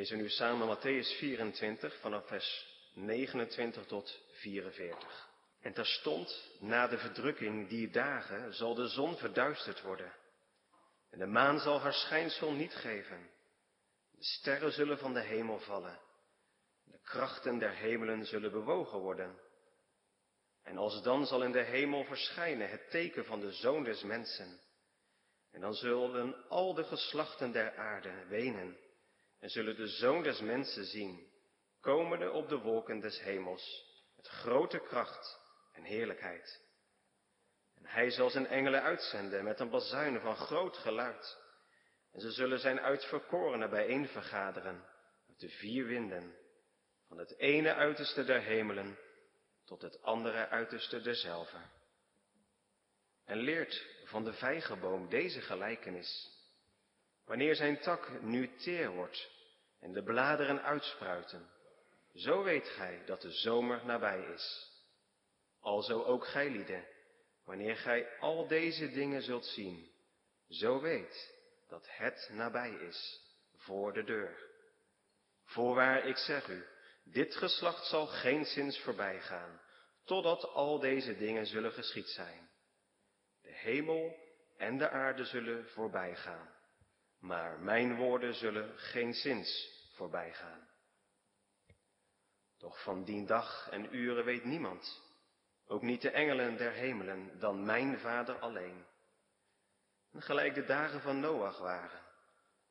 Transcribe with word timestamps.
lezen 0.00 0.18
nu 0.18 0.28
samen 0.28 0.66
Matthäus 0.66 1.18
24 1.18 2.00
vanaf 2.00 2.26
vers 2.26 2.66
29 2.94 3.86
tot 3.86 4.20
44. 4.32 5.28
En 5.60 5.72
terstond 5.72 6.50
na 6.60 6.86
de 6.86 6.98
verdrukking 6.98 7.68
die 7.68 7.90
dagen 7.90 8.54
zal 8.54 8.74
de 8.74 8.88
zon 8.88 9.16
verduisterd 9.16 9.82
worden. 9.82 10.12
En 11.10 11.18
de 11.18 11.26
maan 11.26 11.58
zal 11.58 11.80
haar 11.80 11.92
schijnsel 11.92 12.52
niet 12.52 12.74
geven. 12.74 13.30
De 14.10 14.24
sterren 14.24 14.72
zullen 14.72 14.98
van 14.98 15.14
de 15.14 15.20
hemel 15.20 15.58
vallen. 15.58 15.98
De 16.84 16.98
krachten 17.02 17.58
der 17.58 17.74
hemelen 17.74 18.26
zullen 18.26 18.50
bewogen 18.50 18.98
worden. 18.98 19.38
En 20.62 20.76
als 20.76 21.02
dan 21.02 21.26
zal 21.26 21.42
in 21.42 21.52
de 21.52 21.62
hemel 21.62 22.04
verschijnen 22.04 22.70
het 22.70 22.90
teken 22.90 23.24
van 23.24 23.40
de 23.40 23.52
zoon 23.52 23.84
des 23.84 24.02
mensen. 24.02 24.60
En 25.50 25.60
dan 25.60 25.74
zullen 25.74 26.48
al 26.48 26.74
de 26.74 26.84
geslachten 26.84 27.52
der 27.52 27.76
aarde 27.76 28.26
wenen 28.28 28.76
en 29.40 29.50
zullen 29.50 29.76
de 29.76 29.88
zoon 29.88 30.22
des 30.22 30.40
mensen 30.40 30.84
zien, 30.84 31.28
komende 31.80 32.30
op 32.30 32.48
de 32.48 32.58
wolken 32.58 33.00
des 33.00 33.20
hemels, 33.20 33.84
met 34.16 34.28
grote 34.28 34.78
kracht 34.78 35.38
en 35.72 35.82
heerlijkheid. 35.82 36.68
En 37.74 37.86
hij 37.86 38.10
zal 38.10 38.30
zijn 38.30 38.46
engelen 38.46 38.82
uitzenden 38.82 39.44
met 39.44 39.60
een 39.60 39.70
bazuin 39.70 40.20
van 40.20 40.36
groot 40.36 40.76
geluid. 40.76 41.38
En 42.12 42.20
ze 42.20 42.30
zullen 42.30 42.58
zijn 42.58 42.80
uitverkorenen 42.80 43.70
bijeen 43.70 44.08
vergaderen 44.08 44.84
uit 45.28 45.40
de 45.40 45.48
vier 45.48 45.86
winden, 45.86 46.36
van 47.08 47.18
het 47.18 47.38
ene 47.38 47.74
uiterste 47.74 48.24
der 48.24 48.40
hemelen 48.40 48.98
tot 49.64 49.82
het 49.82 50.02
andere 50.02 50.48
uiterste 50.48 51.00
derzelve. 51.00 51.56
En 53.24 53.36
leert 53.36 53.86
van 54.04 54.24
de 54.24 54.32
vijgenboom 54.32 55.08
deze 55.08 55.40
gelijkenis. 55.40 56.38
Wanneer 57.30 57.54
zijn 57.54 57.78
tak 57.78 58.22
nu 58.22 58.56
teer 58.56 58.90
wordt 58.90 59.30
en 59.80 59.92
de 59.92 60.02
bladeren 60.02 60.62
uitspruiten, 60.62 61.50
zo 62.14 62.42
weet 62.42 62.68
gij 62.68 63.02
dat 63.06 63.20
de 63.20 63.30
zomer 63.30 63.84
nabij 63.84 64.24
is. 64.34 64.70
Alzo 65.60 66.02
ook 66.02 66.26
gij 66.26 66.50
lieden, 66.50 66.84
wanneer 67.44 67.76
gij 67.76 68.18
al 68.18 68.46
deze 68.46 68.90
dingen 68.90 69.22
zult 69.22 69.46
zien, 69.46 69.90
zo 70.48 70.80
weet 70.80 71.34
dat 71.68 71.86
het 71.88 72.28
nabij 72.32 72.70
is, 72.70 73.20
voor 73.56 73.92
de 73.92 74.04
deur. 74.04 74.48
Voorwaar, 75.44 76.06
ik 76.06 76.16
zeg 76.16 76.48
u, 76.48 76.64
dit 77.04 77.36
geslacht 77.36 77.86
zal 77.86 78.06
geen 78.06 78.44
zins 78.44 78.80
voorbij 78.80 79.20
gaan, 79.20 79.60
totdat 80.04 80.44
al 80.44 80.78
deze 80.78 81.16
dingen 81.16 81.46
zullen 81.46 81.72
geschied 81.72 82.08
zijn. 82.08 82.50
De 83.42 83.52
hemel 83.52 84.16
en 84.56 84.78
de 84.78 84.88
aarde 84.88 85.24
zullen 85.24 85.68
voorbij 85.68 86.16
gaan, 86.16 86.58
maar 87.20 87.58
mijn 87.58 87.96
woorden 87.96 88.34
zullen 88.34 88.78
geen 88.78 89.14
zins 89.14 89.78
voorbij 89.94 90.32
gaan. 90.32 90.68
Doch 92.58 92.82
van 92.82 93.04
dien 93.04 93.26
dag 93.26 93.68
en 93.70 93.94
uren 93.96 94.24
weet 94.24 94.44
niemand, 94.44 95.02
ook 95.66 95.82
niet 95.82 96.02
de 96.02 96.10
engelen 96.10 96.56
der 96.56 96.72
hemelen, 96.72 97.38
dan 97.38 97.64
mijn 97.64 97.98
vader 97.98 98.38
alleen. 98.38 98.86
En 100.12 100.22
gelijk 100.22 100.54
de 100.54 100.64
dagen 100.64 101.00
van 101.00 101.20
Noach 101.20 101.58
waren, 101.58 102.00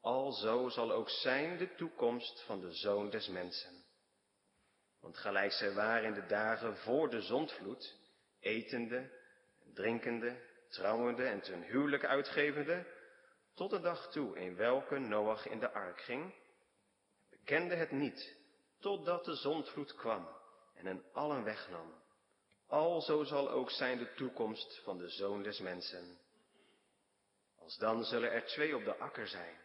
alzo 0.01 0.69
zal 0.69 0.91
ook 0.91 1.09
zijn 1.09 1.57
de 1.57 1.75
toekomst 1.75 2.43
van 2.45 2.59
de 2.59 2.73
zoon 2.73 3.09
des 3.09 3.27
mensen. 3.27 3.83
Want 4.99 5.17
gelijk 5.17 5.51
zij 5.51 5.73
waren 5.73 6.07
in 6.07 6.13
de 6.13 6.25
dagen 6.25 6.77
voor 6.77 7.09
de 7.09 7.21
zondvloed, 7.21 7.95
etende, 8.39 9.11
drinkende, 9.73 10.41
trouwende 10.69 11.23
en 11.23 11.41
ten 11.41 11.61
huwelijk 11.61 12.05
uitgevende, 12.05 12.85
tot 13.59 13.69
de 13.69 13.79
dag 13.79 14.11
toe 14.11 14.37
in 14.37 14.55
welke 14.55 14.97
Noach 14.97 15.47
in 15.47 15.59
de 15.59 15.71
ark 15.71 16.01
ging, 16.01 16.33
bekende 17.29 17.75
het 17.75 17.91
niet, 17.91 18.37
totdat 18.79 19.25
de 19.25 19.35
zondvloed 19.35 19.95
kwam 19.95 20.29
en 20.73 20.85
hen 20.85 21.03
allen 21.13 21.43
wegnam. 21.43 21.93
Alzo 22.67 23.23
zal 23.23 23.49
ook 23.49 23.71
zijn 23.71 23.97
de 23.97 24.13
toekomst 24.13 24.81
van 24.83 24.97
de 24.97 25.09
zoon 25.09 25.43
des 25.43 25.59
mensen. 25.59 26.19
Als 27.57 27.77
dan 27.77 28.03
zullen 28.03 28.31
er 28.31 28.45
twee 28.45 28.75
op 28.75 28.83
de 28.83 28.97
akker 28.97 29.27
zijn. 29.27 29.57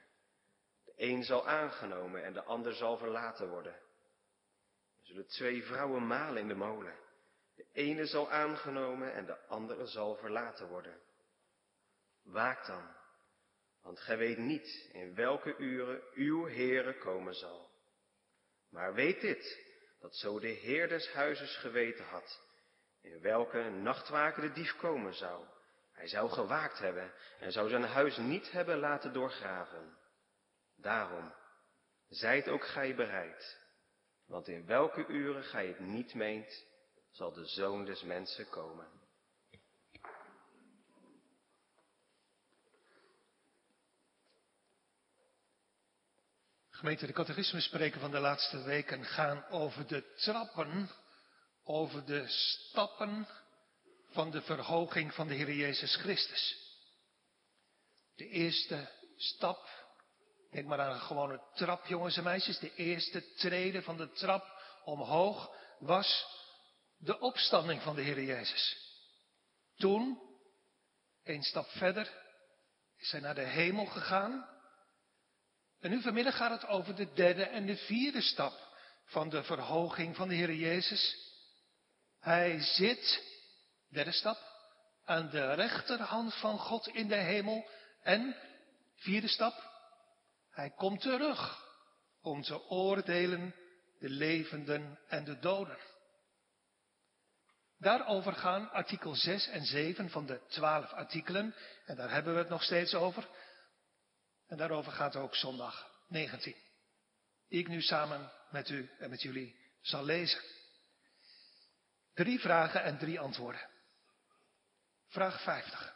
De 0.84 0.92
een 0.96 1.24
zal 1.24 1.48
aangenomen 1.48 2.24
en 2.24 2.32
de 2.32 2.44
ander 2.44 2.74
zal 2.74 2.96
verlaten 2.96 3.48
worden. 3.48 3.74
Er 3.74 5.06
zullen 5.06 5.26
twee 5.26 5.64
vrouwen 5.64 6.06
malen 6.06 6.42
in 6.42 6.48
de 6.48 6.54
molen. 6.54 6.98
De 7.54 7.66
ene 7.72 8.06
zal 8.06 8.30
aangenomen 8.30 9.12
en 9.12 9.26
de 9.26 9.46
andere 9.46 9.86
zal 9.86 10.16
verlaten 10.16 10.68
worden. 10.68 11.00
Waak 12.22 12.66
dan, 12.66 13.02
want 13.84 14.00
gij 14.00 14.18
weet 14.18 14.38
niet 14.38 14.88
in 14.92 15.14
welke 15.14 15.56
uren 15.56 16.02
uw 16.14 16.46
Heere 16.46 16.98
komen 16.98 17.34
zal. 17.34 17.70
Maar 18.70 18.94
weet 18.94 19.20
dit, 19.20 19.58
dat 20.00 20.16
zo 20.16 20.38
de 20.38 20.46
Heer 20.48 20.88
des 20.88 21.12
huizes 21.12 21.56
geweten 21.56 22.04
had, 22.04 22.40
in 23.02 23.20
welke 23.20 23.70
nachtwaken 23.70 24.42
de 24.42 24.52
dief 24.52 24.76
komen 24.76 25.14
zou, 25.14 25.46
hij 25.92 26.08
zou 26.08 26.30
gewaakt 26.30 26.78
hebben 26.78 27.12
en 27.38 27.52
zou 27.52 27.68
zijn 27.68 27.82
huis 27.82 28.16
niet 28.16 28.50
hebben 28.50 28.78
laten 28.78 29.12
doorgraven. 29.12 29.96
Daarom, 30.76 31.34
zijt 32.08 32.48
ook 32.48 32.66
gij 32.66 32.94
bereid, 32.94 33.58
want 34.26 34.48
in 34.48 34.66
welke 34.66 35.06
uren 35.06 35.44
gij 35.44 35.66
het 35.66 35.78
niet 35.78 36.14
meent, 36.14 36.66
zal 37.10 37.32
de 37.32 37.46
zoon 37.46 37.84
des 37.84 38.02
mensen 38.02 38.48
komen. 38.48 39.03
Gemeente, 46.84 47.06
de 47.06 47.12
catechismespreken 47.12 48.00
van 48.00 48.10
de 48.10 48.18
laatste 48.18 48.62
weken 48.62 49.04
gaan 49.04 49.44
over 49.50 49.86
de 49.86 50.14
trappen, 50.16 50.90
over 51.62 52.04
de 52.04 52.24
stappen 52.28 53.28
van 54.10 54.30
de 54.30 54.42
verhoging 54.42 55.14
van 55.14 55.28
de 55.28 55.34
Heer 55.34 55.52
Jezus 55.52 55.96
Christus. 55.96 56.56
De 58.14 58.28
eerste 58.28 58.90
stap, 59.16 59.68
denk 60.50 60.66
maar 60.66 60.80
aan 60.80 60.94
een 60.94 61.00
gewone 61.00 61.42
trap, 61.54 61.86
jongens 61.86 62.16
en 62.16 62.24
meisjes, 62.24 62.58
de 62.58 62.74
eerste 62.74 63.34
trede 63.34 63.82
van 63.82 63.96
de 63.96 64.12
trap 64.12 64.44
omhoog 64.84 65.50
was 65.78 66.26
de 66.98 67.18
opstanding 67.18 67.82
van 67.82 67.94
de 67.94 68.02
Heer 68.02 68.22
Jezus. 68.22 68.76
Toen, 69.76 70.20
een 71.22 71.42
stap 71.42 71.68
verder, 71.68 72.12
is 72.96 73.10
hij 73.10 73.20
naar 73.20 73.34
de 73.34 73.46
hemel 73.46 73.86
gegaan. 73.86 74.53
En 75.84 75.90
nu 75.90 76.02
vanmiddag 76.02 76.36
gaat 76.36 76.60
het 76.60 76.68
over 76.70 76.94
de 76.94 77.12
derde 77.12 77.44
en 77.44 77.66
de 77.66 77.76
vierde 77.76 78.20
stap 78.20 78.52
van 79.04 79.28
de 79.28 79.42
verhoging 79.42 80.16
van 80.16 80.28
de 80.28 80.34
Heer 80.34 80.54
Jezus. 80.54 81.16
Hij 82.20 82.60
zit, 82.60 83.22
derde 83.90 84.12
stap, 84.12 84.38
aan 85.04 85.30
de 85.30 85.54
rechterhand 85.54 86.34
van 86.34 86.58
God 86.58 86.88
in 86.88 87.08
de 87.08 87.16
hemel. 87.16 87.68
En, 88.02 88.36
vierde 88.96 89.28
stap, 89.28 89.54
hij 90.50 90.70
komt 90.70 91.00
terug 91.00 91.64
om 92.22 92.42
te 92.42 92.68
oordelen 92.68 93.54
de 93.98 94.10
levenden 94.10 94.98
en 95.08 95.24
de 95.24 95.38
doden. 95.38 95.78
Daarover 97.78 98.32
gaan 98.32 98.70
artikel 98.70 99.14
6 99.14 99.48
en 99.48 99.64
7 99.64 100.10
van 100.10 100.26
de 100.26 100.40
12 100.48 100.92
artikelen. 100.92 101.54
En 101.86 101.96
daar 101.96 102.10
hebben 102.10 102.32
we 102.32 102.38
het 102.38 102.48
nog 102.48 102.62
steeds 102.62 102.94
over. 102.94 103.28
En 104.54 104.60
daarover 104.60 104.92
gaat 104.92 105.16
ook 105.16 105.34
zondag 105.34 105.90
19. 106.08 106.54
Die 107.48 107.60
ik 107.60 107.68
nu 107.68 107.82
samen 107.82 108.32
met 108.50 108.68
u 108.68 108.90
en 108.98 109.10
met 109.10 109.22
jullie 109.22 109.56
zal 109.80 110.04
lezen. 110.04 110.40
Drie 112.12 112.40
vragen 112.40 112.82
en 112.82 112.98
drie 112.98 113.20
antwoorden. 113.20 113.68
Vraag 115.08 115.42
50. 115.42 115.94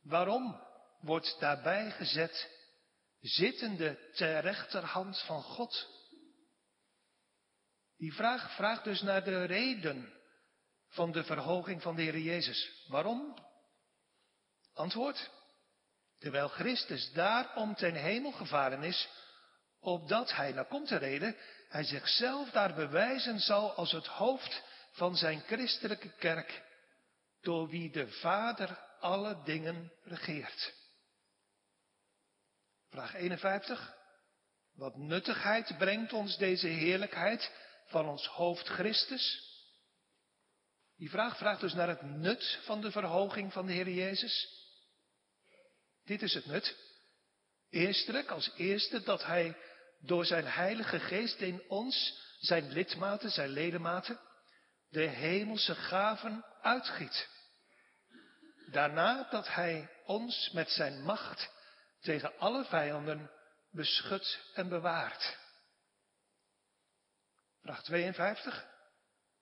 Waarom 0.00 0.60
wordt 1.00 1.36
daarbij 1.40 1.90
gezet 1.90 2.50
zittende 3.20 4.10
ter 4.14 4.40
rechterhand 4.40 5.22
van 5.22 5.42
God? 5.42 5.88
Die 7.96 8.12
vraag 8.12 8.54
vraagt 8.54 8.84
dus 8.84 9.02
naar 9.02 9.24
de 9.24 9.44
reden 9.44 10.12
van 10.88 11.12
de 11.12 11.24
verhoging 11.24 11.82
van 11.82 11.96
de 11.96 12.02
Heer 12.02 12.18
Jezus. 12.18 12.86
Waarom? 12.88 13.38
Antwoord. 14.72 15.39
Terwijl 16.20 16.48
Christus 16.48 17.12
daarom 17.12 17.74
ten 17.74 17.94
hemel 17.94 18.32
gevaren 18.32 18.82
is, 18.82 19.08
opdat 19.80 20.34
hij, 20.34 20.52
nou 20.52 20.66
komt 20.66 20.88
de 20.88 20.96
reden, 20.96 21.36
hij 21.68 21.84
zichzelf 21.84 22.50
daar 22.50 22.74
bewijzen 22.74 23.40
zal 23.40 23.72
als 23.72 23.92
het 23.92 24.06
hoofd 24.06 24.62
van 24.92 25.16
zijn 25.16 25.40
christelijke 25.40 26.12
kerk, 26.16 26.62
door 27.40 27.68
wie 27.68 27.90
de 27.90 28.08
Vader 28.08 28.78
alle 29.00 29.42
dingen 29.44 29.92
regeert. 30.02 30.74
Vraag 32.90 33.14
51. 33.14 33.94
Wat 34.74 34.96
nuttigheid 34.96 35.78
brengt 35.78 36.12
ons 36.12 36.36
deze 36.36 36.66
heerlijkheid 36.66 37.52
van 37.86 38.08
ons 38.08 38.26
hoofd 38.26 38.68
Christus? 38.68 39.48
Die 40.96 41.10
vraag 41.10 41.36
vraagt 41.36 41.60
dus 41.60 41.74
naar 41.74 41.88
het 41.88 42.02
nut 42.02 42.58
van 42.64 42.80
de 42.80 42.90
verhoging 42.90 43.52
van 43.52 43.66
de 43.66 43.72
Heer 43.72 43.88
Jezus. 43.88 44.59
Dit 46.10 46.22
is 46.22 46.34
het 46.34 46.46
nut. 46.46 46.76
Eerstelijk, 47.68 48.30
als 48.30 48.50
eerste, 48.56 49.02
dat 49.02 49.24
Hij 49.24 49.56
door 50.00 50.24
zijn 50.24 50.46
heilige 50.46 51.00
geest 51.00 51.40
in 51.40 51.62
ons, 51.68 52.20
zijn 52.40 52.72
lidmaten, 52.72 53.30
zijn 53.30 53.48
ledematen, 53.48 54.20
de 54.88 55.06
hemelse 55.06 55.74
gaven 55.74 56.44
uitgiet. 56.62 57.28
Daarna 58.70 59.28
dat 59.30 59.48
hij 59.48 59.88
ons 60.04 60.50
met 60.52 60.70
zijn 60.70 61.02
macht 61.02 61.50
tegen 62.00 62.38
alle 62.38 62.64
vijanden 62.64 63.30
beschut 63.70 64.40
en 64.54 64.68
bewaart. 64.68 65.38
Vraag 67.62 67.82
52. 67.82 68.66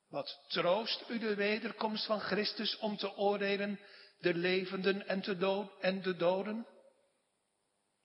Wat 0.09 0.45
troost 0.47 1.03
u 1.09 1.19
de 1.19 1.35
wederkomst 1.35 2.05
van 2.05 2.19
Christus 2.19 2.77
om 2.77 2.97
te 2.97 3.15
oordelen 3.15 3.79
de 4.19 4.33
levenden 4.33 5.07
en, 5.07 5.39
dood, 5.39 5.71
en 5.79 6.01
de 6.01 6.15
doden? 6.15 6.67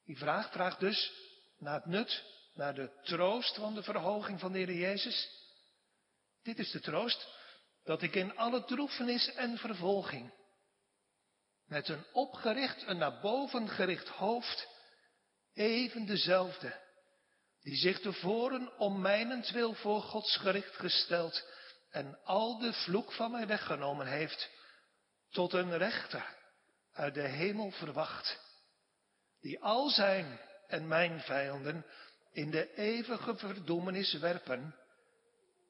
Die 0.05 0.19
vraag 0.19 0.52
vraagt 0.52 0.81
dus 0.81 1.12
naar 1.58 1.75
het 1.75 1.87
nut, 1.87 2.25
naar 2.55 2.75
de 2.75 3.00
troost 3.02 3.55
van 3.55 3.75
de 3.75 3.82
verhoging 3.82 4.40
van 4.40 4.52
de 4.52 4.58
Heer 4.58 4.72
Jezus. 4.72 5.28
Dit 6.43 6.58
is 6.58 6.70
de 6.70 6.81
troost 6.81 7.28
dat 7.84 8.02
ik 8.02 8.14
in 8.14 8.37
alle 8.37 8.64
droefenis 8.64 9.34
en 9.34 9.58
vervolging 9.58 10.32
met 11.66 11.88
een 11.88 12.05
opgericht, 12.12 12.87
een 12.87 12.99
naar 12.99 13.20
boven 13.20 13.69
gericht 13.69 14.08
hoofd, 14.08 14.69
even 15.55 16.06
dezelfde, 16.06 16.81
die 17.61 17.76
zich 17.76 18.00
tevoren 18.00 18.78
om 18.78 19.00
mijnentwil 19.00 19.75
voor 19.75 20.02
Gods 20.02 20.37
gericht 20.37 20.76
gesteld 20.76 21.44
en 21.90 22.19
al 22.25 22.58
de 22.58 22.72
vloek 22.72 23.12
van 23.12 23.31
mij 23.31 23.46
weggenomen 23.46 24.06
heeft, 24.06 24.50
tot 25.35 25.53
een 25.53 25.77
rechter 25.77 26.37
uit 26.93 27.15
de 27.15 27.29
hemel 27.29 27.71
verwacht, 27.71 28.41
die 29.41 29.61
al 29.61 29.89
zijn 29.89 30.41
en 30.67 30.89
mijn 30.89 31.21
vijanden 31.21 31.87
in 32.33 32.51
de 32.51 32.75
eeuwige 32.75 33.37
verdoemenis 33.37 34.13
werpen, 34.13 34.75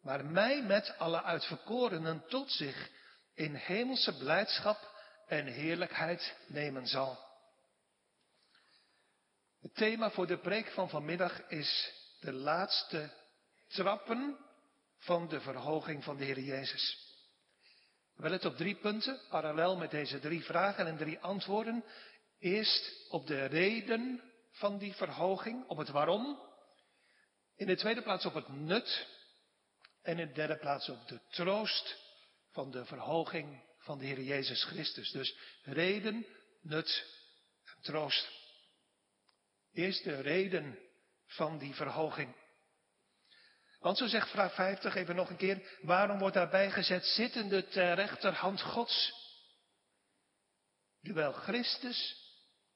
maar 0.02 0.24
mij 0.24 0.62
met 0.62 0.98
alle 0.98 1.22
uitverkorenen 1.22 2.24
tot 2.28 2.50
zich 2.50 2.90
in 3.34 3.54
hemelse 3.54 4.16
blijdschap 4.18 4.92
en 5.26 5.46
heerlijkheid 5.46 6.36
nemen 6.46 6.86
zal. 6.86 7.18
Het 9.60 9.74
thema 9.74 10.10
voor 10.10 10.26
de 10.26 10.38
preek 10.38 10.70
van 10.70 10.88
vanmiddag 10.88 11.48
is 11.48 11.92
de 12.20 12.32
laatste 12.32 13.12
trappen 13.68 14.38
van 14.98 15.28
de 15.28 15.40
verhoging 15.40 16.04
van 16.04 16.16
de 16.16 16.24
Heer 16.24 16.40
Jezus. 16.40 17.13
We 18.16 18.28
het 18.28 18.44
op 18.44 18.56
drie 18.56 18.74
punten, 18.74 19.20
parallel 19.28 19.76
met 19.76 19.90
deze 19.90 20.18
drie 20.18 20.44
vragen 20.44 20.86
en 20.86 20.96
drie 20.96 21.18
antwoorden. 21.18 21.84
Eerst 22.38 23.06
op 23.10 23.26
de 23.26 23.44
reden 23.44 24.22
van 24.50 24.78
die 24.78 24.94
verhoging, 24.94 25.68
op 25.68 25.76
het 25.76 25.88
waarom. 25.88 26.38
In 27.56 27.66
de 27.66 27.76
tweede 27.76 28.02
plaats 28.02 28.24
op 28.24 28.34
het 28.34 28.48
nut. 28.48 29.06
En 30.02 30.18
in 30.18 30.26
de 30.26 30.32
derde 30.32 30.56
plaats 30.56 30.88
op 30.88 31.08
de 31.08 31.20
troost 31.30 31.96
van 32.50 32.70
de 32.70 32.84
verhoging 32.84 33.62
van 33.78 33.98
de 33.98 34.04
Heer 34.04 34.20
Jezus 34.20 34.64
Christus. 34.64 35.10
Dus 35.10 35.36
reden, 35.62 36.26
nut 36.60 37.06
en 37.64 37.82
troost. 37.82 38.28
Eerst 39.72 40.04
de 40.04 40.20
reden 40.20 40.78
van 41.26 41.58
die 41.58 41.74
verhoging. 41.74 42.34
Want 43.84 43.98
zo 43.98 44.06
zegt 44.06 44.30
vraag 44.30 44.54
50 44.54 44.94
even 44.94 45.16
nog 45.16 45.30
een 45.30 45.36
keer, 45.36 45.78
waarom 45.80 46.18
wordt 46.18 46.34
daarbij 46.34 46.70
gezet 46.70 47.04
zittende 47.04 47.68
ter 47.68 47.94
rechterhand 47.94 48.60
Gods? 48.62 49.12
Terwijl 51.02 51.32
Christus, 51.32 52.16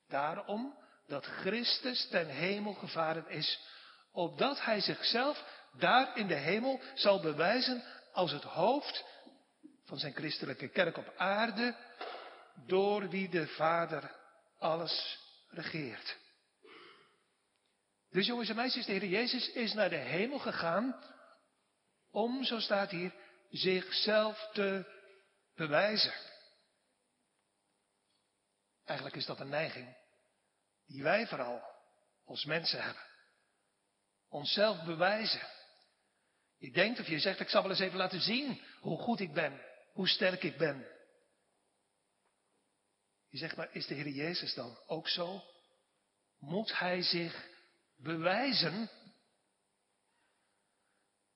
daarom 0.08 0.78
dat 1.06 1.24
Christus 1.24 2.08
ten 2.08 2.26
hemel 2.26 2.72
gevaren 2.72 3.28
is, 3.28 3.60
opdat 4.12 4.64
hij 4.64 4.80
zichzelf 4.80 5.44
daar 5.78 6.16
in 6.16 6.26
de 6.26 6.34
hemel 6.34 6.80
zal 6.94 7.20
bewijzen 7.20 7.84
als 8.12 8.30
het 8.30 8.44
hoofd 8.44 9.04
van 9.84 9.98
zijn 9.98 10.14
christelijke 10.14 10.68
kerk 10.68 10.96
op 10.96 11.12
aarde, 11.16 11.76
door 12.66 13.08
wie 13.08 13.28
de 13.28 13.46
Vader 13.46 14.10
alles 14.58 15.18
regeert. 15.48 16.16
Dus 18.10 18.26
jongens 18.26 18.48
en 18.48 18.56
meisjes, 18.56 18.86
de 18.86 18.92
Heer 18.92 19.04
Jezus 19.04 19.50
is 19.52 19.72
naar 19.72 19.90
de 19.90 19.96
hemel 19.96 20.38
gegaan 20.38 21.04
om, 22.10 22.44
zo 22.44 22.58
staat 22.58 22.90
hier, 22.90 23.14
zichzelf 23.50 24.50
te 24.52 24.84
bewijzen. 25.54 26.14
Eigenlijk 28.84 29.16
is 29.16 29.26
dat 29.26 29.40
een 29.40 29.48
neiging 29.48 29.96
die 30.86 31.02
wij 31.02 31.26
vooral 31.26 31.62
als 32.24 32.44
mensen 32.44 32.82
hebben. 32.82 33.02
Onszelf 34.28 34.84
bewijzen. 34.84 35.48
Je 36.56 36.70
denkt 36.70 37.00
of 37.00 37.06
je 37.06 37.18
zegt, 37.18 37.40
ik 37.40 37.48
zal 37.48 37.62
wel 37.62 37.70
eens 37.70 37.80
even 37.80 37.98
laten 37.98 38.20
zien 38.20 38.62
hoe 38.80 38.98
goed 38.98 39.20
ik 39.20 39.32
ben 39.32 39.66
hoe 39.98 40.08
sterk 40.08 40.42
ik 40.42 40.56
ben. 40.56 40.86
Je 43.28 43.38
zegt 43.38 43.56
maar, 43.56 43.68
is 43.72 43.86
de 43.86 43.94
Heer 43.94 44.08
Jezus 44.08 44.54
dan 44.54 44.78
ook 44.86 45.08
zo? 45.08 45.42
Moet 46.38 46.78
Hij 46.78 47.02
zich 47.02 47.48
bewijzen? 47.98 48.90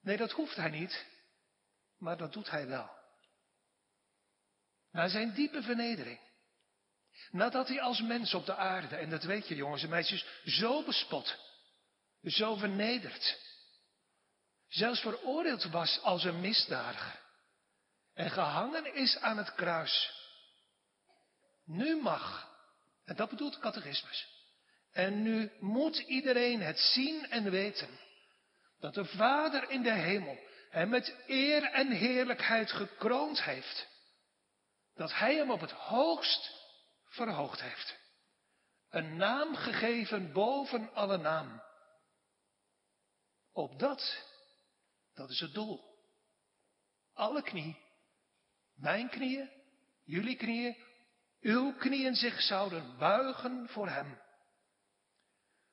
Nee, 0.00 0.16
dat 0.16 0.30
hoeft 0.30 0.56
Hij 0.56 0.70
niet, 0.70 1.06
maar 1.98 2.16
dat 2.16 2.32
doet 2.32 2.50
Hij 2.50 2.66
wel. 2.66 2.90
Na 4.90 5.08
zijn 5.08 5.34
diepe 5.34 5.62
vernedering. 5.62 6.20
Nadat 7.30 7.68
hij 7.68 7.80
als 7.80 8.00
mens 8.00 8.34
op 8.34 8.46
de 8.46 8.56
aarde, 8.56 8.96
en 8.96 9.10
dat 9.10 9.22
weet 9.22 9.48
je 9.48 9.54
jongens 9.54 9.82
en 9.82 9.88
meisjes, 9.88 10.26
zo 10.44 10.84
bespot, 10.84 11.38
zo 12.22 12.54
vernederd, 12.54 13.40
zelfs 14.68 15.00
veroordeeld 15.00 15.64
was 15.64 16.00
als 16.02 16.24
een 16.24 16.40
misdadiger 16.40 17.20
en 18.14 18.30
gehangen 18.30 18.94
is 18.94 19.18
aan 19.18 19.36
het 19.36 19.54
kruis. 19.54 20.10
Nu 21.64 22.00
mag, 22.02 22.48
en 23.04 23.16
dat 23.16 23.28
bedoelt 23.28 23.58
catechismus, 23.58 24.31
en 24.92 25.22
nu 25.22 25.50
moet 25.60 25.98
iedereen 25.98 26.60
het 26.60 26.78
zien 26.78 27.26
en 27.30 27.50
weten, 27.50 27.88
dat 28.78 28.94
de 28.94 29.04
Vader 29.04 29.70
in 29.70 29.82
de 29.82 29.92
hemel 29.92 30.38
hem 30.70 30.88
met 30.88 31.16
eer 31.26 31.62
en 31.62 31.90
heerlijkheid 31.90 32.72
gekroond 32.72 33.42
heeft, 33.42 33.88
dat 34.94 35.14
hij 35.14 35.36
hem 35.36 35.50
op 35.50 35.60
het 35.60 35.70
hoogst 35.70 36.50
verhoogd 37.04 37.60
heeft. 37.60 38.00
Een 38.90 39.16
naam 39.16 39.54
gegeven 39.54 40.32
boven 40.32 40.94
alle 40.94 41.16
naam. 41.16 41.62
Op 43.52 43.78
dat, 43.78 44.26
dat 45.14 45.30
is 45.30 45.40
het 45.40 45.54
doel. 45.54 45.90
Alle 47.12 47.42
knie 47.42 47.82
mijn 48.82 49.08
knieën, 49.08 49.50
jullie 50.04 50.36
knieën, 50.36 50.76
uw 51.40 51.72
knieën 51.72 52.14
zich 52.14 52.40
zouden 52.40 52.98
buigen 52.98 53.68
voor 53.68 53.88
hem. 53.88 54.20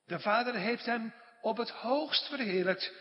De 0.09 0.19
Vader 0.19 0.55
heeft 0.55 0.85
hem 0.85 1.13
op 1.41 1.57
het 1.57 1.69
hoogst 1.69 2.27
verheerlijkt 2.27 2.91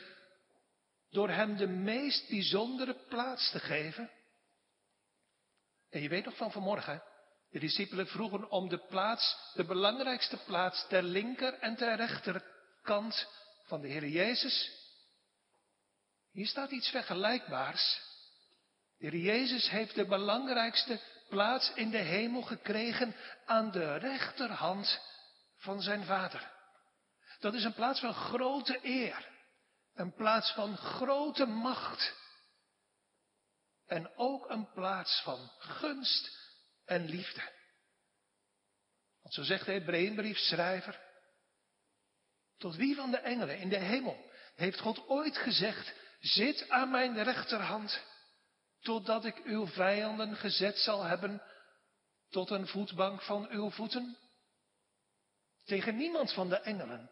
door 1.11 1.29
hem 1.29 1.57
de 1.57 1.67
meest 1.67 2.29
bijzondere 2.29 2.95
plaats 3.09 3.51
te 3.51 3.59
geven. 3.59 4.11
En 5.91 6.03
je 6.03 6.09
weet 6.09 6.25
nog 6.25 6.37
van 6.37 6.53
vanmorgen, 6.53 7.03
de 7.51 7.59
discipelen 7.59 8.07
vroegen 8.07 8.51
om 8.51 8.69
de 8.69 8.79
plaats, 8.79 9.53
de 9.55 9.65
belangrijkste 9.65 10.37
plaats 10.37 10.87
ter 10.89 11.03
linker 11.03 11.55
en 11.55 11.77
ter 11.77 11.97
rechterkant 11.97 13.27
van 13.67 13.81
de 13.81 13.89
Heer 13.89 14.07
Jezus. 14.07 14.71
Hier 16.31 16.47
staat 16.47 16.71
iets 16.71 16.91
vergelijkbaars. 16.91 18.01
De 18.99 19.07
Heer 19.07 19.21
Jezus 19.21 19.71
heeft 19.71 19.95
de 19.95 20.07
belangrijkste 20.07 21.01
plaats 21.29 21.73
in 21.75 21.91
de 21.91 21.99
hemel 21.99 22.43
gekregen 22.43 23.17
aan 23.47 23.71
de 23.71 23.97
rechterhand 23.97 25.01
van 25.57 25.83
zijn 25.83 26.05
Vader. 26.05 26.57
Dat 27.39 27.55
is 27.55 27.65
een 27.65 27.75
plaats 27.75 28.01
van 28.01 28.15
grote 28.15 28.79
eer, 28.83 29.29
een 29.95 30.15
plaats 30.15 30.53
van 30.53 30.77
grote 30.77 31.47
macht 31.47 32.17
en 33.87 34.17
ook 34.17 34.51
een 34.51 34.73
plaats 34.73 35.23
van 35.23 35.51
gunst 35.59 36.31
en 36.85 37.05
liefde. 37.05 37.53
Want 39.23 39.35
zo 39.35 39.43
zegt 39.43 39.67
de 39.67 39.73
Hebreeënbrief 39.73 40.39
schrijver, 40.39 41.01
tot 42.57 42.77
wie 42.77 42.95
van 42.95 43.11
de 43.11 43.17
engelen 43.19 43.59
in 43.59 43.69
de 43.69 43.79
hemel 43.79 44.31
heeft 44.55 44.81
God 44.81 45.09
ooit 45.09 45.37
gezegd, 45.37 45.95
zit 46.21 46.69
aan 46.69 46.91
mijn 46.91 47.23
rechterhand 47.23 48.03
totdat 48.81 49.25
ik 49.25 49.37
uw 49.45 49.67
vijanden 49.67 50.37
gezet 50.37 50.79
zal 50.79 51.03
hebben 51.03 51.43
tot 52.29 52.51
een 52.51 52.67
voetbank 52.67 53.23
van 53.23 53.49
uw 53.49 53.71
voeten? 53.71 54.17
Tegen 55.65 55.97
niemand 55.97 56.33
van 56.33 56.49
de 56.49 56.61
engelen, 56.61 57.11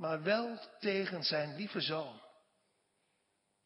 maar 0.00 0.22
wel 0.22 0.58
tegen 0.78 1.24
zijn 1.24 1.56
lieve 1.56 1.80
zoon, 1.80 2.20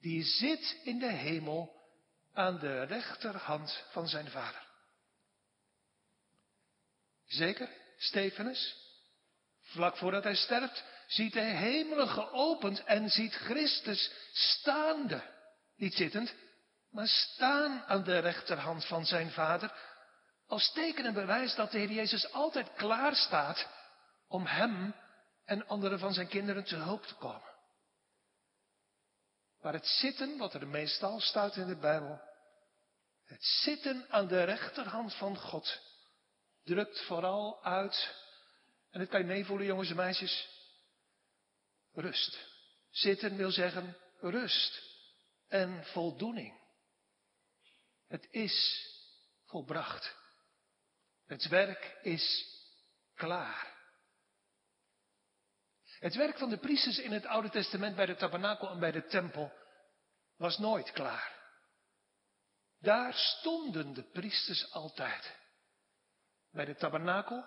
die 0.00 0.24
zit 0.24 0.80
in 0.84 0.98
de 0.98 1.12
hemel 1.12 1.72
aan 2.32 2.58
de 2.58 2.82
rechterhand 2.82 3.84
van 3.90 4.08
zijn 4.08 4.30
vader. 4.30 4.66
Zeker, 7.26 7.68
Stefanus, 7.96 8.76
vlak 9.60 9.96
voordat 9.96 10.24
hij 10.24 10.34
sterft, 10.34 10.84
ziet 11.06 11.32
de 11.32 11.40
hemelen 11.40 12.08
geopend 12.08 12.84
en 12.84 13.10
ziet 13.10 13.34
Christus 13.34 14.12
staande. 14.32 15.22
Niet 15.76 15.94
zittend, 15.94 16.34
maar 16.90 17.08
staan 17.08 17.84
aan 17.86 18.04
de 18.04 18.18
rechterhand 18.18 18.86
van 18.86 19.06
zijn 19.06 19.30
Vader. 19.30 19.72
Als 20.46 20.72
teken 20.72 21.04
en 21.04 21.14
bewijs 21.14 21.54
dat 21.54 21.70
de 21.70 21.78
Heer 21.78 21.92
Jezus 21.92 22.32
altijd 22.32 22.72
klaar 22.72 23.14
staat 23.14 23.68
om 24.28 24.46
hem 24.46 24.94
en 25.44 25.66
andere 25.66 25.98
van 25.98 26.12
zijn 26.12 26.28
kinderen 26.28 26.64
te 26.64 26.76
hulp 26.76 27.02
te 27.02 27.14
komen. 27.14 27.52
Maar 29.60 29.72
het 29.72 29.86
zitten, 29.86 30.38
wat 30.38 30.54
er 30.54 30.66
meestal 30.66 31.20
staat 31.20 31.56
in 31.56 31.66
de 31.66 31.76
Bijbel, 31.76 32.20
het 33.24 33.44
zitten 33.44 34.06
aan 34.08 34.26
de 34.26 34.44
rechterhand 34.44 35.14
van 35.14 35.36
God, 35.36 35.80
drukt 36.64 37.00
vooral 37.00 37.64
uit, 37.64 38.14
en 38.90 39.00
het 39.00 39.08
kan 39.08 39.20
je 39.20 39.26
meevoelen 39.26 39.66
jongens 39.66 39.90
en 39.90 39.96
meisjes, 39.96 40.48
rust. 41.92 42.52
Zitten 42.90 43.36
wil 43.36 43.50
zeggen 43.50 43.96
rust 44.20 44.82
en 45.48 45.84
voldoening. 45.84 46.62
Het 48.08 48.28
is 48.30 48.86
volbracht. 49.44 50.16
Het 51.26 51.48
werk 51.48 51.98
is 52.02 52.46
klaar. 53.14 53.73
Het 56.04 56.14
werk 56.14 56.38
van 56.38 56.50
de 56.50 56.58
priesters 56.58 56.98
in 56.98 57.12
het 57.12 57.26
Oude 57.26 57.50
Testament 57.50 57.96
bij 57.96 58.06
de 58.06 58.16
tabernakel 58.16 58.70
en 58.70 58.78
bij 58.78 58.90
de 58.90 59.06
tempel 59.06 59.52
was 60.36 60.58
nooit 60.58 60.92
klaar. 60.92 61.32
Daar 62.80 63.14
stonden 63.14 63.94
de 63.94 64.02
priesters 64.02 64.72
altijd. 64.72 65.36
Bij 66.50 66.64
de 66.64 66.74
tabernakel, 66.74 67.44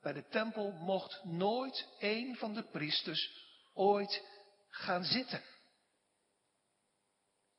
bij 0.00 0.12
de 0.12 0.28
tempel 0.28 0.70
mocht 0.72 1.24
nooit 1.24 1.88
een 1.98 2.36
van 2.36 2.54
de 2.54 2.62
priesters 2.62 3.46
ooit 3.74 4.24
gaan 4.68 5.04
zitten. 5.04 5.42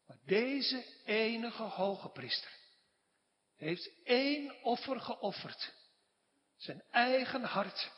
Maar 0.07 0.19
deze 0.25 0.85
enige 1.05 1.63
hoge 1.63 2.09
priester 2.09 2.51
heeft 3.55 3.91
één 4.03 4.63
offer 4.63 5.01
geofferd. 5.01 5.73
Zijn 6.57 6.83
eigen 6.91 7.43
hart, 7.43 7.91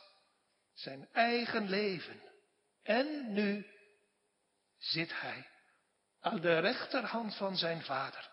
zijn 0.74 1.10
eigen 1.12 1.70
leven. 1.70 2.30
En 2.84 3.34
nu 3.34 3.66
zit 4.78 5.20
hij 5.20 5.50
aan 6.20 6.42
de 6.42 6.60
rechterhand 6.60 7.36
van 7.36 7.58
zijn 7.58 7.82
vader. 7.82 8.30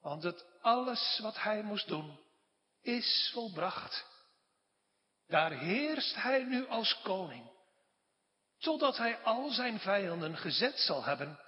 Want 0.00 0.22
het 0.22 0.44
alles 0.60 1.18
wat 1.22 1.42
hij 1.42 1.62
moest 1.62 1.88
doen 1.88 2.20
is 2.82 3.30
volbracht. 3.32 4.06
Daar 5.26 5.50
heerst 5.50 6.14
hij 6.14 6.44
nu 6.44 6.66
als 6.66 7.00
koning, 7.02 7.50
totdat 8.58 8.96
hij 8.96 9.18
al 9.18 9.50
zijn 9.50 9.80
vijanden 9.80 10.36
gezet 10.36 10.78
zal 10.78 11.04
hebben 11.04 11.40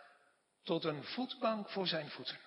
tot 0.62 0.84
een 0.84 1.04
voetbank 1.04 1.70
voor 1.70 1.86
zijn 1.86 2.10
voeten. 2.10 2.38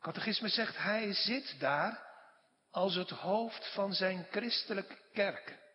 Catechisme 0.00 0.48
zegt, 0.48 0.76
hij 0.76 1.12
zit 1.12 1.60
daar 1.60 2.06
als 2.70 2.94
het 2.94 3.10
hoofd 3.10 3.72
van 3.72 3.94
zijn 3.94 4.26
christelijke 4.30 4.98
kerk 5.12 5.67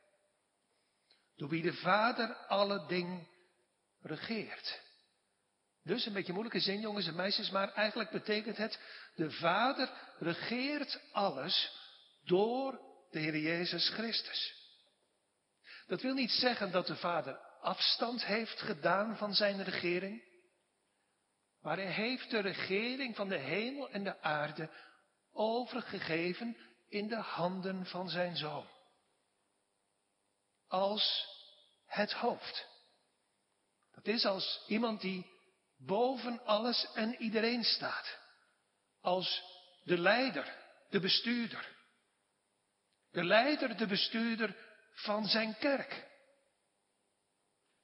door 1.35 1.49
wie 1.49 1.61
de 1.61 1.73
Vader 1.73 2.35
alle 2.35 2.85
dingen 2.87 3.27
regeert. 4.01 4.81
Dus 5.83 6.05
een 6.05 6.13
beetje 6.13 6.33
moeilijke 6.33 6.59
zin, 6.59 6.79
jongens 6.79 7.07
en 7.07 7.15
meisjes, 7.15 7.49
maar 7.49 7.73
eigenlijk 7.73 8.09
betekent 8.09 8.57
het, 8.57 8.79
de 9.15 9.31
Vader 9.31 9.89
regeert 10.19 10.99
alles 11.11 11.71
door 12.23 12.79
de 13.11 13.19
Heer 13.19 13.37
Jezus 13.37 13.89
Christus. 13.89 14.61
Dat 15.87 16.01
wil 16.01 16.13
niet 16.13 16.31
zeggen 16.31 16.71
dat 16.71 16.87
de 16.87 16.95
Vader 16.95 17.37
afstand 17.61 18.25
heeft 18.25 18.61
gedaan 18.61 19.17
van 19.17 19.33
zijn 19.33 19.63
regering, 19.63 20.23
maar 21.61 21.77
hij 21.77 21.91
heeft 21.91 22.29
de 22.29 22.39
regering 22.39 23.15
van 23.15 23.27
de 23.27 23.37
hemel 23.37 23.89
en 23.89 24.03
de 24.03 24.21
aarde 24.21 24.69
overgegeven 25.31 26.57
in 26.89 27.07
de 27.07 27.19
handen 27.19 27.85
van 27.85 28.09
zijn 28.09 28.37
Zoon 28.37 28.72
als 30.73 31.27
het 31.85 32.13
hoofd. 32.13 32.67
Dat 33.91 34.07
is 34.07 34.25
als 34.25 34.63
iemand 34.67 35.01
die 35.01 35.31
boven 35.77 36.45
alles 36.45 36.87
en 36.93 37.15
iedereen 37.21 37.63
staat. 37.63 38.17
Als 39.01 39.43
de 39.83 39.97
leider, 39.97 40.55
de 40.89 40.99
bestuurder. 40.99 41.75
De 43.11 43.23
leider, 43.23 43.77
de 43.77 43.87
bestuurder 43.87 44.55
van 44.93 45.25
zijn 45.25 45.57
kerk. 45.57 46.07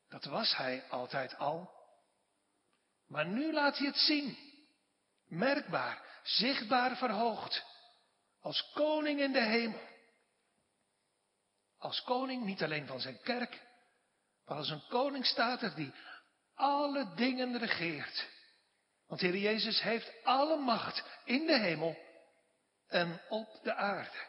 Dat 0.08 0.24
was 0.24 0.56
hij 0.56 0.90
altijd 0.90 1.38
al. 1.38 1.72
Maar 3.08 3.26
nu 3.26 3.54
laat 3.54 3.78
hij 3.78 3.88
het 3.88 3.98
zien. 3.98 4.38
Merkbaar, 5.28 6.22
zichtbaar 6.24 6.98
verhoogd. 6.98 7.64
Als 8.42 8.72
koning 8.74 9.20
in 9.20 9.32
de 9.32 9.44
hemel. 9.44 9.89
Als 11.80 12.04
koning 12.04 12.46
niet 12.46 12.64
alleen 12.64 12.88
van 12.88 13.00
zijn 13.00 13.22
kerk, 13.22 13.62
maar 14.46 14.58
als 14.58 14.70
een 14.70 14.88
koningsstaat 14.88 15.76
die 15.76 15.94
alle 16.56 17.14
dingen 17.16 17.58
regeert. 17.58 18.28
Want 19.08 19.22
Heer 19.22 19.38
Jezus 19.38 19.82
heeft 19.82 20.12
alle 20.24 20.58
macht 20.58 21.04
in 21.26 21.46
de 21.46 21.60
hemel 21.60 21.98
en 22.88 23.22
op 23.30 23.60
de 23.64 23.74
aarde. 23.74 24.28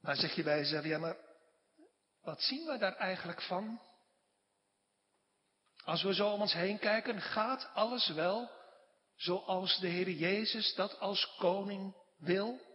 Maar 0.00 0.16
zeg 0.16 0.34
je 0.34 0.42
bij 0.42 0.58
jezelf, 0.58 0.84
ja 0.84 0.98
maar 0.98 1.16
wat 2.20 2.42
zien 2.42 2.66
we 2.66 2.78
daar 2.78 2.96
eigenlijk 2.96 3.42
van? 3.42 3.80
Als 5.84 6.02
we 6.02 6.14
zo 6.14 6.32
om 6.32 6.40
ons 6.40 6.52
heen 6.52 6.78
kijken, 6.78 7.20
gaat 7.20 7.70
alles 7.74 8.08
wel 8.08 8.50
zoals 9.16 9.78
de 9.78 9.88
Heer 9.88 10.10
Jezus 10.10 10.74
dat 10.74 10.98
als 10.98 11.36
koning 11.38 11.94
wil? 12.18 12.69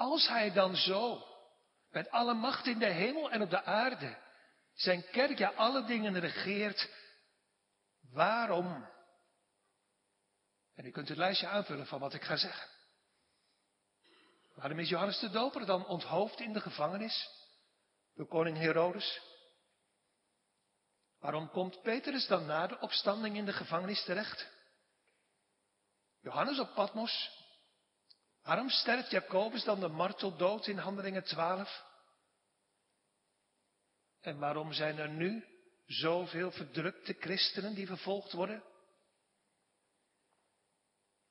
Als 0.00 0.28
hij 0.28 0.52
dan 0.52 0.76
zo, 0.76 1.26
met 1.90 2.10
alle 2.10 2.34
macht 2.34 2.66
in 2.66 2.78
de 2.78 2.86
hemel 2.86 3.30
en 3.30 3.42
op 3.42 3.50
de 3.50 3.64
aarde, 3.64 4.18
zijn 4.74 5.10
kerk, 5.10 5.38
ja 5.38 5.48
alle 5.50 5.84
dingen 5.84 6.20
regeert, 6.20 6.90
waarom? 8.12 8.88
En 10.74 10.84
u 10.86 10.90
kunt 10.90 11.08
het 11.08 11.18
lijstje 11.18 11.48
aanvullen 11.48 11.86
van 11.86 12.00
wat 12.00 12.14
ik 12.14 12.22
ga 12.22 12.36
zeggen. 12.36 12.68
Waarom 14.54 14.78
is 14.78 14.88
Johannes 14.88 15.18
de 15.18 15.30
Doper 15.30 15.66
dan 15.66 15.86
onthoofd 15.86 16.40
in 16.40 16.52
de 16.52 16.60
gevangenis 16.60 17.28
door 18.14 18.26
koning 18.26 18.56
Herodes? 18.56 19.20
Waarom 21.18 21.50
komt 21.50 21.82
Petrus 21.82 22.26
dan 22.26 22.46
na 22.46 22.66
de 22.66 22.78
opstanding 22.78 23.36
in 23.36 23.44
de 23.44 23.52
gevangenis 23.52 24.04
terecht? 24.04 24.48
Johannes 26.20 26.58
op 26.58 26.74
Patmos 26.74 27.39
Waarom 28.42 28.68
sterft 28.68 29.10
Jacobus 29.10 29.64
dan 29.64 29.80
de 29.80 29.88
marteldood 29.88 30.66
in 30.66 30.78
Handelingen 30.78 31.24
12? 31.24 31.84
En 34.20 34.38
waarom 34.38 34.72
zijn 34.72 34.98
er 34.98 35.08
nu 35.08 35.44
zoveel 35.86 36.50
verdrukte 36.50 37.16
christenen 37.20 37.74
die 37.74 37.86
vervolgd 37.86 38.32
worden? 38.32 38.64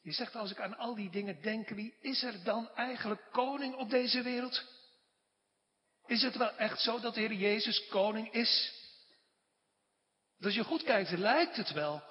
Je 0.01 0.12
zegt 0.12 0.36
als 0.36 0.51
ik 0.51 0.60
aan 0.60 0.78
al 0.78 0.96
die 0.96 1.10
dingen 1.10 1.42
denk, 1.42 1.70
wie 1.70 1.98
is 2.01 2.24
er 2.24 2.44
dan 2.44 2.70
eigenlijk 2.70 3.32
koning 3.32 3.75
op 3.75 3.89
deze 3.89 4.22
wereld? 4.22 4.66
Is 6.06 6.22
het 6.22 6.36
wel 6.36 6.51
echt 6.58 6.80
zo 6.80 7.00
dat 7.00 7.13
de 7.13 7.20
Heer 7.20 7.34
Jezus 7.34 7.88
koning 7.88 8.32
is? 8.34 8.78
als 10.42 10.54
je 10.54 10.63
goed 10.63 10.84
kijkt, 10.84 11.12
lijkt 11.12 11.56
het 11.56 11.72
wel 11.72 12.04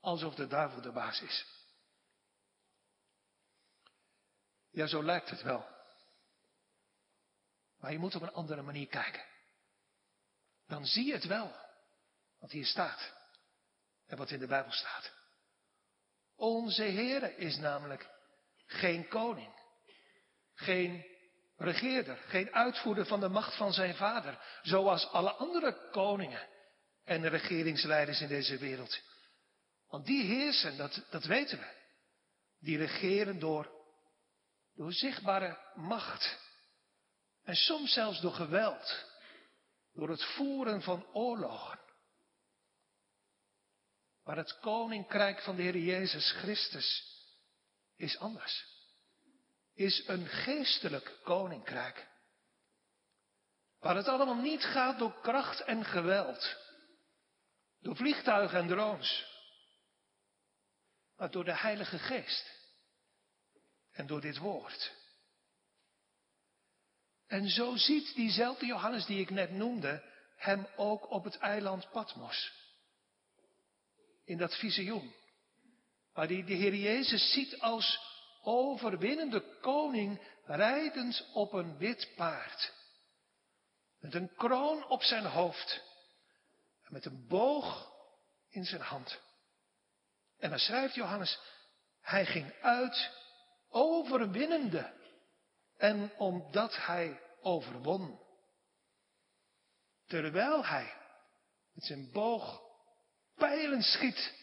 alsof 0.00 0.34
de 0.34 0.46
duivel 0.46 0.80
de 0.80 0.92
baas 0.92 1.20
is. 1.20 1.46
Ja, 4.74 4.86
zo 4.86 5.02
lijkt 5.02 5.30
het 5.30 5.42
wel. 5.42 5.66
Maar 7.78 7.92
je 7.92 7.98
moet 7.98 8.14
op 8.14 8.22
een 8.22 8.32
andere 8.32 8.62
manier 8.62 8.86
kijken. 8.86 9.24
Dan 10.66 10.86
zie 10.86 11.06
je 11.06 11.12
het 11.12 11.26
wel. 11.26 11.56
Wat 12.38 12.50
hier 12.50 12.66
staat. 12.66 13.12
En 14.06 14.16
wat 14.16 14.30
in 14.30 14.38
de 14.38 14.46
Bijbel 14.46 14.72
staat. 14.72 15.12
Onze 16.36 16.82
Heere 16.82 17.36
is 17.36 17.56
namelijk 17.56 18.08
geen 18.66 19.08
koning. 19.08 19.52
Geen 20.54 21.04
regeerder. 21.56 22.16
Geen 22.16 22.54
uitvoerder 22.54 23.06
van 23.06 23.20
de 23.20 23.28
macht 23.28 23.56
van 23.56 23.72
zijn 23.72 23.94
vader. 23.94 24.38
Zoals 24.62 25.06
alle 25.06 25.32
andere 25.32 25.88
koningen 25.90 26.48
en 27.04 27.28
regeringsleiders 27.28 28.20
in 28.20 28.28
deze 28.28 28.58
wereld. 28.58 29.00
Want 29.88 30.06
die 30.06 30.24
heersen, 30.24 30.76
dat, 30.76 31.04
dat 31.10 31.24
weten 31.24 31.58
we. 31.58 31.82
Die 32.58 32.78
regeren 32.78 33.38
door 33.38 33.73
door 34.74 34.92
zichtbare 34.92 35.72
macht. 35.74 36.38
En 37.42 37.54
soms 37.54 37.92
zelfs 37.92 38.20
door 38.20 38.32
geweld. 38.32 39.12
Door 39.92 40.08
het 40.08 40.24
voeren 40.24 40.82
van 40.82 41.06
oorlogen. 41.12 41.80
Maar 44.24 44.36
het 44.36 44.58
koninkrijk 44.58 45.42
van 45.42 45.56
de 45.56 45.62
Heer 45.62 45.76
Jezus 45.76 46.32
Christus 46.32 47.12
is 47.96 48.18
anders. 48.18 48.72
is 49.74 50.08
een 50.08 50.26
geestelijk 50.26 51.18
koninkrijk. 51.22 52.08
Waar 53.78 53.96
het 53.96 54.08
allemaal 54.08 54.42
niet 54.42 54.64
gaat 54.64 54.98
door 54.98 55.20
kracht 55.20 55.60
en 55.60 55.84
geweld, 55.84 56.56
door 57.80 57.96
vliegtuigen 57.96 58.58
en 58.58 58.68
drones, 58.68 59.26
maar 61.16 61.30
door 61.30 61.44
de 61.44 61.56
Heilige 61.56 61.98
Geest 61.98 62.63
en 63.94 64.06
door 64.06 64.20
dit 64.20 64.38
woord. 64.38 64.92
En 67.26 67.48
zo 67.48 67.76
ziet 67.76 68.14
diezelfde 68.14 68.66
Johannes 68.66 69.06
die 69.06 69.20
ik 69.20 69.30
net 69.30 69.50
noemde 69.50 70.02
hem 70.36 70.66
ook 70.76 71.10
op 71.10 71.24
het 71.24 71.38
eiland 71.38 71.90
Patmos. 71.90 72.52
In 74.24 74.38
dat 74.38 74.54
visioen. 74.54 75.14
Waar 76.12 76.26
hij 76.26 76.44
de 76.44 76.54
Heer 76.54 76.74
Jezus 76.74 77.32
ziet 77.32 77.60
als 77.60 78.00
overwinnende 78.42 79.58
koning 79.60 80.20
rijdend 80.44 81.26
op 81.32 81.52
een 81.52 81.76
wit 81.76 82.12
paard. 82.16 82.72
Met 84.00 84.14
een 84.14 84.34
kroon 84.34 84.86
op 84.88 85.02
zijn 85.02 85.24
hoofd. 85.24 85.82
En 86.82 86.92
met 86.92 87.04
een 87.04 87.26
boog 87.26 87.92
in 88.50 88.64
zijn 88.64 88.80
hand. 88.80 89.20
En 90.38 90.50
dan 90.50 90.58
schrijft 90.58 90.94
Johannes, 90.94 91.38
hij 92.00 92.26
ging 92.26 92.52
uit 92.60 93.10
overwinnende. 93.74 94.92
En 95.76 96.12
omdat 96.16 96.76
hij 96.76 97.20
overwon. 97.40 98.20
Terwijl 100.06 100.66
hij 100.66 100.94
met 101.72 101.84
zijn 101.84 102.10
boog 102.12 102.60
pijlen 103.34 103.82
schiet. 103.82 104.34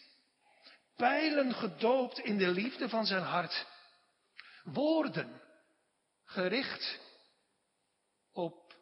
Pijlen 0.96 1.54
gedoopt 1.54 2.18
in 2.18 2.38
de 2.38 2.48
liefde 2.48 2.88
van 2.88 3.06
zijn 3.06 3.22
hart. 3.22 3.66
Woorden 4.64 5.42
gericht 6.24 6.98
op 8.32 8.74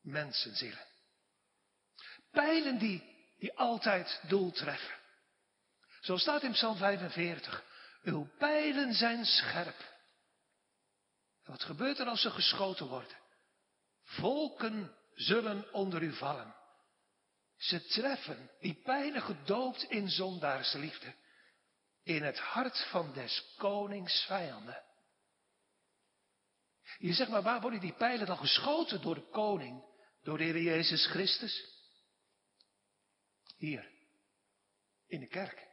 mensenzielen. 0.00 0.86
Pijlen 2.30 2.78
die, 2.78 3.02
die 3.38 3.58
altijd 3.58 4.20
doel 4.28 4.50
treffen. 4.50 4.96
Zo 6.00 6.16
staat 6.16 6.42
in 6.42 6.52
Psalm 6.52 6.76
45. 6.76 7.67
Uw 8.08 8.28
pijlen 8.38 8.94
zijn 8.94 9.24
scherp. 9.24 9.78
En 11.42 11.50
wat 11.50 11.62
gebeurt 11.62 11.98
er 11.98 12.06
als 12.06 12.20
ze 12.20 12.30
geschoten 12.30 12.86
worden? 12.86 13.16
Volken 14.02 14.96
zullen 15.14 15.72
onder 15.72 16.02
u 16.02 16.12
vallen. 16.12 16.54
Ze 17.56 17.86
treffen 17.86 18.50
die 18.60 18.74
pijlen 18.74 19.22
gedoopt 19.22 19.82
in 19.82 20.08
zondaarsliefde. 20.08 21.14
In 22.02 22.22
het 22.22 22.38
hart 22.38 22.86
van 22.90 23.12
des 23.12 23.54
konings 23.56 24.24
vijanden. 24.26 24.82
Je 26.98 27.12
zegt 27.12 27.30
maar, 27.30 27.42
waar 27.42 27.60
worden 27.60 27.80
die 27.80 27.94
pijlen 27.94 28.26
dan 28.26 28.38
geschoten 28.38 29.02
door 29.02 29.14
de 29.14 29.28
koning? 29.30 29.84
Door 30.22 30.38
de 30.38 30.44
Heer 30.44 30.62
Jezus 30.62 31.06
Christus? 31.06 31.64
Hier. 33.56 33.90
In 35.06 35.20
de 35.20 35.26
kerk. 35.26 35.67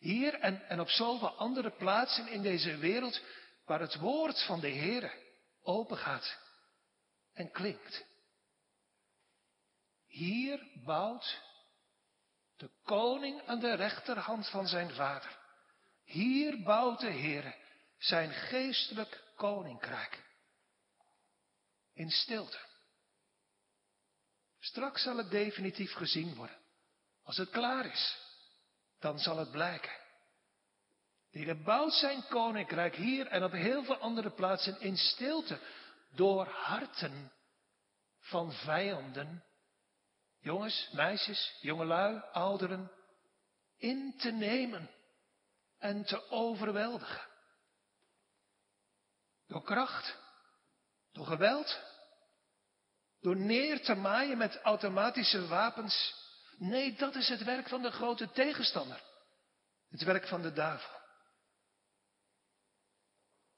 Hier 0.00 0.34
en, 0.34 0.68
en 0.68 0.80
op 0.80 0.88
zoveel 0.88 1.36
andere 1.36 1.70
plaatsen 1.70 2.28
in 2.28 2.42
deze 2.42 2.76
wereld 2.76 3.20
waar 3.64 3.80
het 3.80 3.98
woord 3.98 4.44
van 4.44 4.60
de 4.60 4.68
Heer 4.68 5.14
open 5.62 5.96
gaat 5.96 6.38
en 7.32 7.50
klinkt. 7.50 8.04
Hier 10.06 10.66
bouwt 10.84 11.40
de 12.56 12.70
koning 12.82 13.46
aan 13.46 13.60
de 13.60 13.74
rechterhand 13.74 14.48
van 14.48 14.66
zijn 14.66 14.90
vader. 14.90 15.38
Hier 16.04 16.62
bouwt 16.62 17.00
de 17.00 17.10
Heer 17.10 17.56
zijn 17.98 18.32
geestelijk 18.32 19.22
koninkrijk. 19.36 20.24
In 21.92 22.10
stilte. 22.10 22.58
Straks 24.58 25.02
zal 25.02 25.16
het 25.16 25.30
definitief 25.30 25.92
gezien 25.92 26.34
worden. 26.34 26.58
Als 27.22 27.36
het 27.36 27.50
klaar 27.50 27.86
is, 27.86 28.29
dan 29.00 29.18
zal 29.18 29.36
het 29.36 29.50
blijken. 29.50 29.92
Heer 31.30 31.62
bouwt 31.62 31.92
zijn 31.92 32.26
koninkrijk 32.28 32.94
hier 32.94 33.26
en 33.26 33.44
op 33.44 33.52
heel 33.52 33.84
veel 33.84 33.96
andere 33.96 34.30
plaatsen 34.30 34.80
in 34.80 34.96
stilte 34.96 35.58
door 36.14 36.46
harten 36.46 37.32
van 38.18 38.52
vijanden, 38.52 39.44
jongens, 40.40 40.90
meisjes, 40.92 41.56
jongelui, 41.60 42.22
ouderen, 42.32 42.90
in 43.76 44.14
te 44.18 44.30
nemen 44.30 44.90
en 45.78 46.04
te 46.04 46.30
overweldigen. 46.30 47.28
Door 49.46 49.62
kracht, 49.62 50.16
door 51.12 51.26
geweld, 51.26 51.80
door 53.20 53.36
neer 53.36 53.82
te 53.82 53.94
maaien 53.94 54.38
met 54.38 54.60
automatische 54.62 55.46
wapens. 55.46 56.14
Nee, 56.60 56.94
dat 56.94 57.14
is 57.14 57.28
het 57.28 57.44
werk 57.44 57.68
van 57.68 57.82
de 57.82 57.90
grote 57.90 58.30
tegenstander. 58.30 59.02
Het 59.88 60.02
werk 60.02 60.28
van 60.28 60.42
de 60.42 60.52
duivel. 60.52 60.98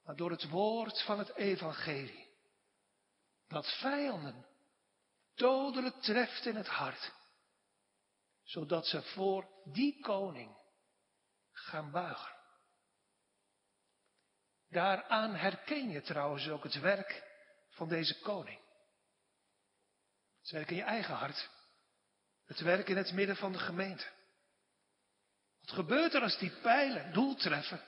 Maar 0.02 0.16
door 0.16 0.30
het 0.30 0.48
woord 0.48 1.02
van 1.02 1.18
het 1.18 1.34
evangelie 1.34 2.30
dat 3.46 3.78
vijanden 3.80 4.46
dodelijk 5.34 6.02
treft 6.02 6.46
in 6.46 6.56
het 6.56 6.66
hart, 6.66 7.12
zodat 8.42 8.86
ze 8.86 9.02
voor 9.02 9.48
die 9.64 10.00
koning 10.00 10.56
gaan 11.50 11.90
buigen. 11.90 12.36
Daaraan 14.68 15.34
herken 15.34 15.90
je 15.90 16.02
trouwens 16.02 16.48
ook 16.48 16.64
het 16.64 16.80
werk 16.80 17.24
van 17.68 17.88
deze 17.88 18.20
koning. 18.20 18.60
Het 20.40 20.50
werk 20.50 20.70
in 20.70 20.76
je 20.76 20.82
eigen 20.82 21.14
hart. 21.14 21.51
Het 22.52 22.60
werk 22.60 22.88
in 22.88 22.96
het 22.96 23.12
midden 23.12 23.36
van 23.36 23.52
de 23.52 23.58
gemeente. 23.58 24.04
Wat 25.60 25.74
gebeurt 25.74 26.14
er 26.14 26.22
als 26.22 26.38
die 26.38 26.50
pijlen 26.50 27.12
doel 27.12 27.34
treffen? 27.34 27.82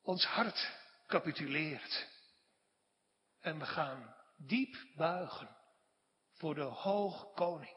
Ons 0.00 0.24
hart 0.24 0.70
capituleert. 1.06 2.06
En 3.40 3.58
we 3.58 3.66
gaan 3.66 4.14
diep 4.36 4.76
buigen 4.96 5.56
voor 6.34 6.54
de 6.54 6.60
hoogkoning. 6.60 7.76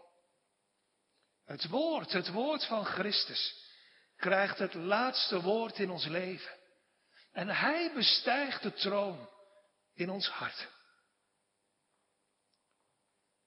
Het 1.44 1.68
woord, 1.68 2.12
het 2.12 2.32
woord 2.32 2.66
van 2.66 2.86
Christus, 2.86 3.70
krijgt 4.16 4.60
het 4.60 4.74
laatste 4.74 5.42
woord 5.42 5.80
in 5.80 5.90
ons 5.90 6.06
leven. 6.06 6.58
En 7.32 7.48
hij 7.48 7.94
bestijgt 7.94 8.62
de 8.62 8.74
troon 8.74 9.30
in 9.94 10.10
ons 10.10 10.30
hart. 10.30 10.68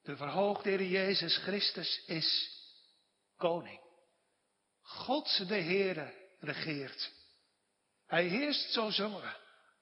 De 0.08 0.16
verhoogde 0.16 0.68
Heer 0.70 0.82
Jezus 0.82 1.36
Christus 1.36 2.02
is 2.06 2.50
koning. 3.36 3.80
God 4.80 5.48
de 5.48 5.54
Heere 5.54 6.14
regeert. 6.40 7.12
Hij 8.06 8.24
heerst, 8.24 8.72
zo 8.72 8.90
zongen 8.90 9.36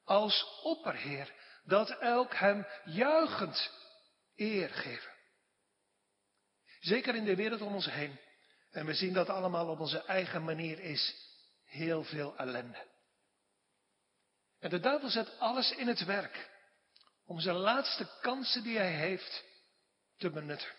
als 0.05 0.61
opperheer 0.63 1.33
dat 1.65 1.91
elk 1.91 2.35
hem 2.35 2.67
juichend 2.85 3.71
eer 4.37 4.69
geven. 4.69 5.13
Zeker 6.81 7.15
in 7.15 7.25
de 7.25 7.37
wereld 7.37 7.61
om 7.61 7.75
ons 7.75 7.91
heen. 7.91 8.21
En 8.71 8.87
we 8.87 8.95
zien 8.95 9.13
dat 9.13 9.29
allemaal 9.29 9.69
op 9.69 9.81
onze 9.81 10.03
eigen 10.05 10.45
manier 10.45 10.81
is. 10.81 11.15
Heel 11.65 12.05
veel 12.05 12.37
ellende. 12.37 12.87
En 14.59 14.71
de 14.71 14.81
duivel 14.81 15.09
zet 15.09 15.39
alles 15.39 15.71
in 15.71 15.87
het 15.87 16.05
werk 16.05 16.51
om 17.27 17.41
zijn 17.41 17.57
laatste 17.57 18.09
kansen 18.21 18.63
die 18.63 18.79
hij 18.79 18.93
heeft 18.93 19.46
te 20.17 20.31
benutten. 20.31 20.75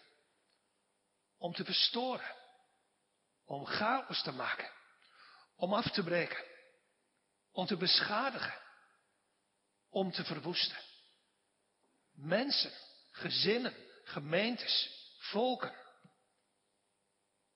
Om 1.37 1.53
te 1.53 1.65
verstoren. 1.65 2.35
Om 3.45 3.65
chaos 3.65 4.23
te 4.23 4.31
maken. 4.31 4.71
Om 5.55 5.73
af 5.73 5.91
te 5.91 6.03
breken. 6.03 6.45
Om 7.51 7.65
te 7.65 7.77
beschadigen 7.77 8.65
om 9.89 10.11
te 10.11 10.23
verwoesten. 10.23 10.77
Mensen, 12.13 12.71
gezinnen, 13.11 13.73
gemeentes, 14.03 14.89
volken. 15.19 15.75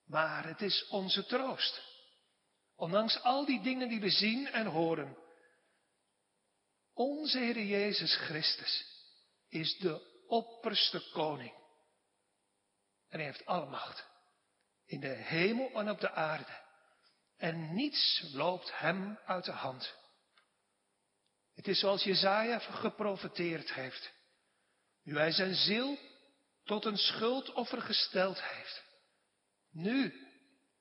Maar 0.05 0.45
het 0.45 0.61
is 0.61 0.87
onze 0.87 1.25
troost. 1.25 1.81
Ondanks 2.75 3.21
al 3.21 3.45
die 3.45 3.61
dingen 3.61 3.89
die 3.89 3.99
we 3.99 4.09
zien 4.09 4.47
en 4.47 4.65
horen. 4.65 5.17
Onze 6.93 7.37
Heer 7.37 7.63
Jezus 7.63 8.15
Christus 8.15 8.85
is 9.49 9.77
de 9.77 10.23
opperste 10.27 11.09
koning. 11.11 11.60
En 13.11 13.19
hij 13.19 13.25
heeft 13.25 13.45
alle 13.45 13.65
macht. 13.65 14.07
In 14.85 14.99
de 14.99 15.07
hemel 15.07 15.71
en 15.73 15.89
op 15.89 15.99
de 15.99 16.11
aarde. 16.11 16.59
En 17.37 17.73
niets 17.73 18.29
loopt 18.33 18.79
hem 18.79 19.19
uit 19.25 19.45
de 19.45 19.51
hand. 19.51 19.95
Het 21.55 21.67
is 21.67 21.79
zoals 21.79 22.03
Jezaja 22.03 22.59
geprofeteerd 22.59 23.73
heeft. 23.73 24.11
Nu 25.03 25.17
hij 25.17 25.31
zijn 25.31 25.55
ziel 25.55 25.97
tot 26.63 26.85
een 26.85 26.97
schuldoffer 26.97 27.81
gesteld 27.81 28.43
heeft. 28.43 28.83
Nu, 29.71 30.27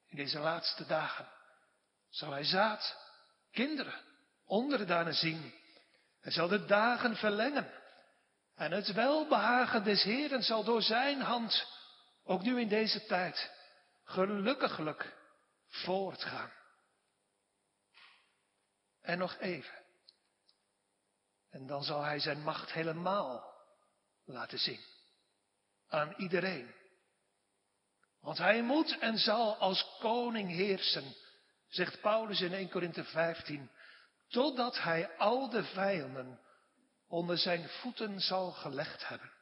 in 0.06 0.16
deze 0.16 0.38
laatste 0.38 0.86
dagen, 0.86 1.28
zal 2.08 2.30
hij 2.30 2.44
zaad, 2.44 2.96
kinderen 3.52 4.00
onderdanen 4.44 5.14
zien. 5.14 5.54
Hij 6.20 6.32
zal 6.32 6.48
de 6.48 6.64
dagen 6.64 7.16
verlengen. 7.16 7.72
En 8.54 8.72
het 8.72 8.92
welbehagen 8.92 9.84
des 9.84 10.02
Heeren 10.02 10.42
zal 10.42 10.64
door 10.64 10.82
zijn 10.82 11.20
hand, 11.20 11.66
ook 12.30 12.42
nu 12.42 12.60
in 12.60 12.68
deze 12.68 13.06
tijd, 13.06 13.50
gelukkiglijk 14.04 15.16
voortgaan. 15.68 16.52
En 19.00 19.18
nog 19.18 19.38
even. 19.38 19.74
En 21.50 21.66
dan 21.66 21.84
zal 21.84 22.02
hij 22.02 22.18
zijn 22.18 22.42
macht 22.42 22.72
helemaal 22.72 23.54
laten 24.24 24.58
zien. 24.58 24.80
Aan 25.88 26.14
iedereen. 26.16 26.74
Want 28.20 28.38
hij 28.38 28.62
moet 28.62 28.98
en 28.98 29.18
zal 29.18 29.56
als 29.56 29.96
koning 29.98 30.50
heersen, 30.50 31.14
zegt 31.68 32.00
Paulus 32.00 32.40
in 32.40 32.52
1 32.52 32.68
Korinthe 32.68 33.04
15, 33.04 33.70
totdat 34.28 34.82
hij 34.82 35.16
al 35.16 35.48
de 35.50 35.64
vijanden 35.64 36.40
onder 37.08 37.38
zijn 37.38 37.68
voeten 37.68 38.20
zal 38.20 38.50
gelegd 38.50 39.08
hebben. 39.08 39.39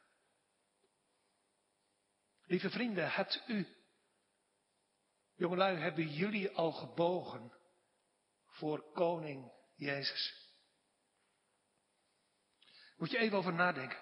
Lieve 2.49 2.69
vrienden, 2.69 3.11
hebt 3.11 3.43
u, 3.47 3.67
jongelui, 5.35 5.77
hebben 5.77 6.07
jullie 6.07 6.51
al 6.51 6.71
gebogen 6.71 7.53
voor 8.45 8.91
koning 8.93 9.51
Jezus? 9.75 10.51
Moet 12.97 13.11
je 13.11 13.17
even 13.17 13.37
over 13.37 13.53
nadenken. 13.53 13.97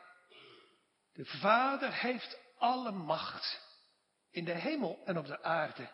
De 1.14 1.26
Vader 1.26 1.94
heeft 1.94 2.40
alle 2.58 2.92
macht 2.92 3.62
in 4.30 4.46
de 4.46 4.56
hemel 4.56 5.06
en 5.06 5.18
op 5.18 5.26
de 5.26 5.44
aarde 5.44 5.92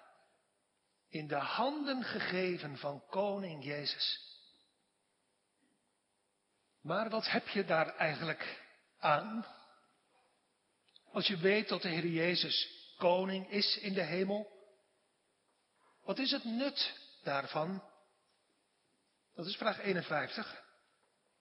in 1.10 1.28
de 1.28 1.40
handen 1.40 2.04
gegeven 2.04 2.78
van 2.78 3.06
koning 3.10 3.64
Jezus. 3.64 4.38
Maar 6.82 7.10
wat 7.10 7.30
heb 7.30 7.48
je 7.48 7.66
daar 7.66 7.96
eigenlijk 7.96 8.64
aan? 8.98 9.46
Als 11.14 11.28
je 11.28 11.38
weet 11.38 11.70
dat 11.70 11.82
de 11.82 11.90
Heer 11.90 12.08
Jezus 12.08 12.68
koning 12.98 13.50
is 13.50 13.78
in 13.78 13.94
de 13.94 14.04
hemel, 14.04 14.52
wat 16.04 16.20
is 16.20 16.32
het 16.32 16.44
nut 16.44 16.94
daarvan? 17.24 17.84
Dat 19.36 19.46
is 19.46 19.56
vraag 19.56 19.80
51. 19.80 20.64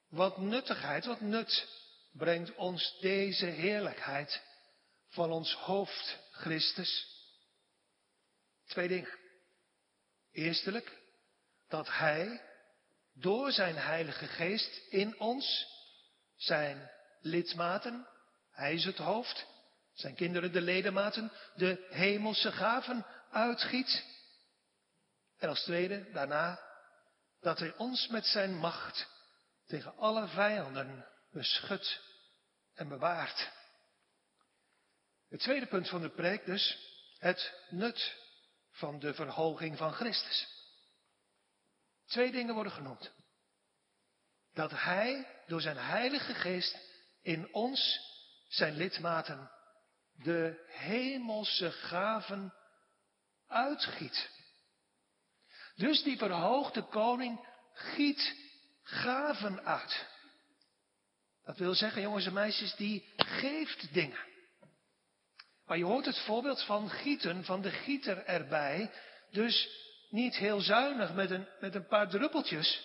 Wat 0.08 0.38
nuttigheid, 0.38 1.04
wat 1.04 1.20
nut 1.20 1.68
brengt 2.12 2.54
ons 2.54 2.98
deze 3.00 3.46
heerlijkheid 3.46 4.42
van 5.08 5.30
ons 5.30 5.54
hoofd 5.54 6.18
Christus? 6.30 7.06
Twee 8.66 8.88
dingen. 8.88 9.18
Eerstelijk, 10.32 10.98
dat 11.68 11.88
Hij 11.88 12.42
door 13.12 13.52
zijn 13.52 13.76
Heilige 13.76 14.26
Geest 14.26 14.80
in 14.90 15.20
ons, 15.20 15.66
zijn 16.36 16.90
lidmaten, 17.20 18.06
Hij 18.50 18.74
is 18.74 18.84
het 18.84 18.98
hoofd, 18.98 19.50
zijn 19.92 20.14
kinderen 20.14 20.52
de 20.52 20.60
ledematen, 20.60 21.32
de 21.54 21.86
hemelse 21.90 22.52
gaven 22.52 23.06
uitgiet. 23.30 24.04
En 25.38 25.48
als 25.48 25.62
tweede, 25.62 26.10
daarna, 26.12 26.60
dat 27.40 27.58
Hij 27.58 27.74
ons 27.76 28.08
met 28.08 28.26
zijn 28.26 28.54
macht 28.54 29.08
tegen 29.66 29.96
alle 29.96 30.28
vijanden 30.28 31.06
beschut 31.30 32.00
en 32.74 32.88
bewaart. 32.88 33.50
Het 35.28 35.40
tweede 35.40 35.66
punt 35.66 35.88
van 35.88 36.00
de 36.00 36.10
preek 36.10 36.44
dus, 36.44 36.78
het 37.18 37.52
nut 37.68 38.16
van 38.70 38.98
de 38.98 39.14
verhoging 39.14 39.76
van 39.76 39.92
Christus. 39.92 40.46
Twee 42.06 42.32
dingen 42.32 42.54
worden 42.54 42.72
genoemd. 42.72 43.12
Dat 44.52 44.70
Hij 44.70 45.26
door 45.46 45.60
zijn 45.60 45.76
Heilige 45.76 46.34
Geest 46.34 46.78
in 47.22 47.54
ons, 47.54 48.00
zijn 48.48 48.76
lidmaten, 48.76 49.50
de 50.12 50.64
hemelse 50.68 51.70
gaven 51.70 52.54
uitgiet. 53.48 54.30
Dus 55.74 56.02
die 56.02 56.18
verhoogde 56.18 56.82
koning 56.82 57.46
giet 57.72 58.34
gaven 58.82 59.64
uit. 59.64 60.06
Dat 61.44 61.58
wil 61.58 61.74
zeggen, 61.74 62.02
jongens 62.02 62.26
en 62.26 62.32
meisjes, 62.32 62.74
die 62.74 63.12
geeft 63.16 63.94
dingen. 63.94 64.30
Maar 65.66 65.78
je 65.78 65.84
hoort 65.84 66.06
het 66.06 66.18
voorbeeld 66.18 66.62
van 66.62 66.90
gieten, 66.90 67.44
van 67.44 67.62
de 67.62 67.70
gieter 67.70 68.24
erbij. 68.24 68.90
Dus 69.30 69.68
niet 70.10 70.36
heel 70.36 70.60
zuinig 70.60 71.14
met 71.14 71.30
een, 71.30 71.48
met 71.60 71.74
een 71.74 71.86
paar 71.86 72.08
druppeltjes. 72.08 72.82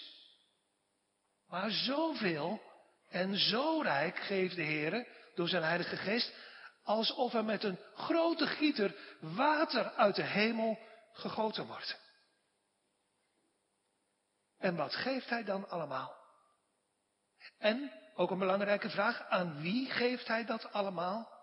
Maar 1.47 1.71
zoveel 1.71 2.61
en 3.09 3.37
zo 3.37 3.81
rijk 3.81 4.17
geeft 4.17 4.55
de 4.55 4.61
Heer 4.61 5.07
door 5.35 5.47
zijn 5.47 5.63
Heilige 5.63 5.97
Geest. 5.97 6.33
Alsof 6.87 7.33
er 7.33 7.45
met 7.45 7.63
een 7.63 7.79
grote 7.93 8.47
gieter 8.47 8.95
water 9.19 9.93
uit 9.93 10.15
de 10.15 10.23
hemel 10.23 10.79
gegoten 11.13 11.65
wordt. 11.65 11.99
En 14.57 14.75
wat 14.75 14.95
geeft 14.95 15.29
hij 15.29 15.43
dan 15.43 15.69
allemaal? 15.69 16.15
En, 17.57 17.91
ook 18.15 18.31
een 18.31 18.39
belangrijke 18.39 18.89
vraag, 18.89 19.27
aan 19.29 19.61
wie 19.61 19.91
geeft 19.91 20.27
hij 20.27 20.45
dat 20.45 20.71
allemaal? 20.71 21.35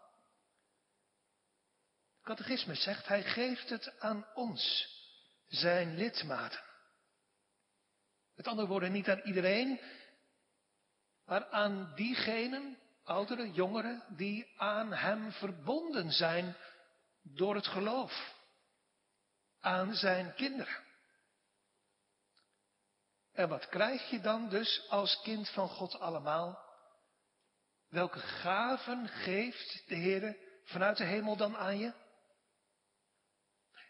catechisme 2.23 2.75
zegt, 2.75 3.09
hij 3.09 3.23
geeft 3.23 3.69
het 3.69 4.01
aan 4.01 4.27
ons, 4.35 4.89
zijn 5.47 5.97
lidmaten. 5.97 6.61
Met 8.35 8.47
andere 8.47 8.69
woorden, 8.69 8.93
niet 8.93 9.09
aan 9.09 9.21
iedereen, 9.21 9.81
maar 11.25 11.47
aan 11.49 11.93
diegenen, 11.95 12.79
ouderen, 13.05 13.53
jongeren, 13.53 14.03
die 14.09 14.53
aan 14.57 14.93
hem 14.93 15.33
verbonden 15.33 16.13
zijn 16.13 16.57
door 17.23 17.55
het 17.55 17.67
geloof. 17.67 18.35
Aan 19.61 19.95
zijn 19.95 20.35
kinderen. 20.35 20.83
En 23.33 23.49
wat 23.49 23.69
krijg 23.69 24.11
je 24.11 24.21
dan 24.21 24.49
dus 24.49 24.89
als 24.89 25.21
kind 25.23 25.49
van 25.49 25.69
God 25.69 25.99
allemaal? 25.99 26.63
Welke 27.89 28.19
gaven 28.19 29.09
geeft 29.09 29.83
de 29.87 29.95
Heer 29.95 30.37
vanuit 30.65 30.97
de 30.97 31.05
hemel 31.05 31.37
dan 31.37 31.57
aan 31.57 31.79
je? 31.79 31.93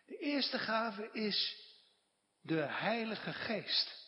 De 0.06 0.16
eerste 0.16 0.58
gave 0.58 1.10
is 1.12 1.62
de 2.40 2.60
Heilige 2.60 3.32
Geest. 3.32 4.02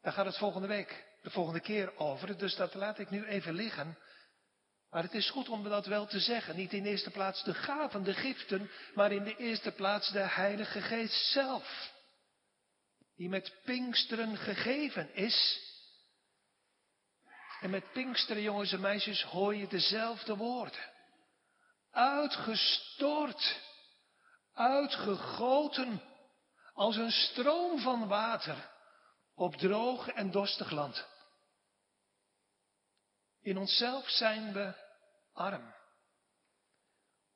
Daar 0.00 0.12
gaat 0.12 0.26
het 0.26 0.38
volgende 0.38 0.68
week, 0.68 1.07
de 1.22 1.30
volgende 1.30 1.60
keer 1.60 1.96
over, 1.96 2.38
dus 2.38 2.54
dat 2.54 2.74
laat 2.74 2.98
ik 2.98 3.10
nu 3.10 3.26
even 3.26 3.54
liggen. 3.54 3.98
Maar 4.90 5.02
het 5.02 5.14
is 5.14 5.30
goed 5.30 5.48
om 5.48 5.68
dat 5.68 5.86
wel 5.86 6.06
te 6.06 6.20
zeggen. 6.20 6.56
Niet 6.56 6.72
in 6.72 6.82
de 6.82 6.88
eerste 6.88 7.10
plaats 7.10 7.44
de 7.44 7.54
gaven, 7.54 8.02
de 8.02 8.14
giften, 8.14 8.70
maar 8.94 9.12
in 9.12 9.24
de 9.24 9.36
eerste 9.36 9.72
plaats 9.72 10.10
de 10.10 10.18
Heilige 10.18 10.80
Geest 10.80 11.32
zelf. 11.32 11.92
Die 13.16 13.28
met 13.28 13.54
Pinksteren 13.64 14.36
gegeven 14.36 15.14
is. 15.14 15.66
En 17.60 17.70
met 17.70 17.92
Pinksteren, 17.92 18.42
jongens 18.42 18.72
en 18.72 18.80
meisjes, 18.80 19.22
hoor 19.22 19.54
je 19.54 19.66
dezelfde 19.66 20.36
woorden. 20.36 20.80
Uitgestort 21.90 23.60
uitgegoten 24.54 26.02
als 26.72 26.96
een 26.96 27.10
stroom 27.10 27.80
van 27.80 28.08
water 28.08 28.70
op 29.38 29.56
droog 29.56 30.08
en 30.08 30.30
dorstig 30.30 30.70
land. 30.70 31.06
In 33.40 33.58
onszelf 33.58 34.08
zijn 34.08 34.52
we 34.52 34.74
arm. 35.32 35.74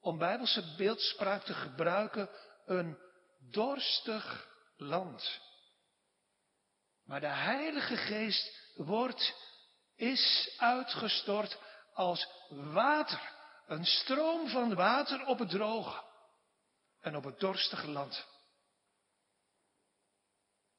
Om 0.01 0.19
bijbelse 0.19 0.75
beeldspraak 0.77 1.43
te 1.43 1.55
gebruiken, 1.55 2.29
een 2.67 2.99
dorstig 3.51 4.49
land. 4.77 5.41
Maar 7.05 7.21
de 7.21 7.27
Heilige 7.27 7.97
Geest 7.97 8.73
wordt, 8.75 9.35
is 9.97 10.55
uitgestort 10.59 11.59
als 11.93 12.29
water. 12.49 13.33
Een 13.67 13.85
stroom 13.85 14.49
van 14.49 14.75
water 14.75 15.27
op 15.27 15.39
het 15.39 15.51
droge 15.51 16.03
en 17.01 17.17
op 17.17 17.25
het 17.25 17.41
dorstige 17.41 17.89
land. 17.89 18.32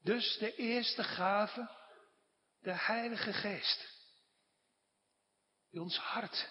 Dus 0.03 0.37
de 0.37 0.55
eerste 0.55 1.03
gave, 1.03 1.69
de 2.59 2.73
Heilige 2.73 3.33
Geest, 3.33 3.87
die 5.69 5.81
ons 5.81 5.97
hart 5.97 6.49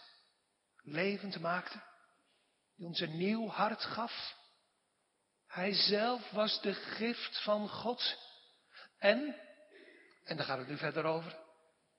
levend 0.82 1.40
maakte, 1.40 1.82
die 2.74 2.86
ons 2.86 3.00
een 3.00 3.16
nieuw 3.16 3.48
hart 3.48 3.82
gaf. 3.82 4.36
Hij 5.46 5.72
zelf 5.72 6.30
was 6.30 6.60
de 6.60 6.74
gift 6.74 7.42
van 7.42 7.68
God. 7.68 8.18
En, 8.98 9.40
en 10.24 10.36
daar 10.36 10.46
gaat 10.46 10.58
het 10.58 10.68
nu 10.68 10.76
verder 10.76 11.04
over, 11.04 11.38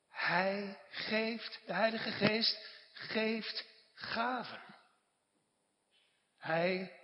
hij 0.10 0.80
geeft, 0.90 1.60
de 1.66 1.74
Heilige 1.74 2.12
Geest 2.12 2.58
geeft 2.94 3.66
gaven. 3.94 4.62
Hij 6.38 7.00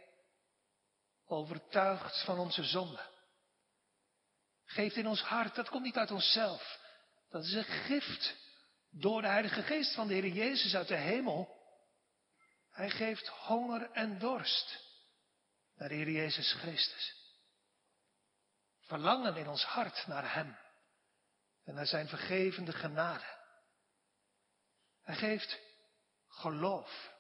overtuigd 1.26 2.24
van 2.24 2.40
onze 2.40 2.64
zonde. 2.64 3.19
Geeft 4.70 4.96
in 4.96 5.08
ons 5.08 5.22
hart. 5.22 5.56
Dat 5.56 5.70
komt 5.70 5.84
niet 5.84 5.98
uit 5.98 6.12
onszelf. 6.12 6.80
Dat 7.30 7.44
is 7.44 7.54
een 7.54 7.64
gift 7.64 8.36
door 8.90 9.22
de 9.22 9.28
Heilige 9.28 9.64
Geest 9.64 9.96
van 9.96 10.08
de 10.08 10.14
Heer 10.14 10.28
Jezus 10.28 10.76
uit 10.76 10.88
de 10.88 10.96
hemel. 10.96 11.58
Hij 12.72 12.90
geeft 12.90 13.28
honger 13.28 13.92
en 13.92 14.20
dorst 14.20 14.84
naar 15.76 15.90
de 15.90 15.96
Heer 15.96 16.10
Jezus 16.10 16.54
Christus. 16.54 17.18
Verlangen 18.82 19.36
in 19.36 19.48
ons 19.48 19.64
hart 19.64 20.08
naar 20.08 20.34
Hem 20.34 20.58
en 21.64 21.74
naar 21.74 21.88
Zijn 21.88 22.08
vergevende 22.08 22.72
genade. 22.72 23.38
Hij 25.02 25.16
geeft 25.16 25.60
geloof, 26.28 27.12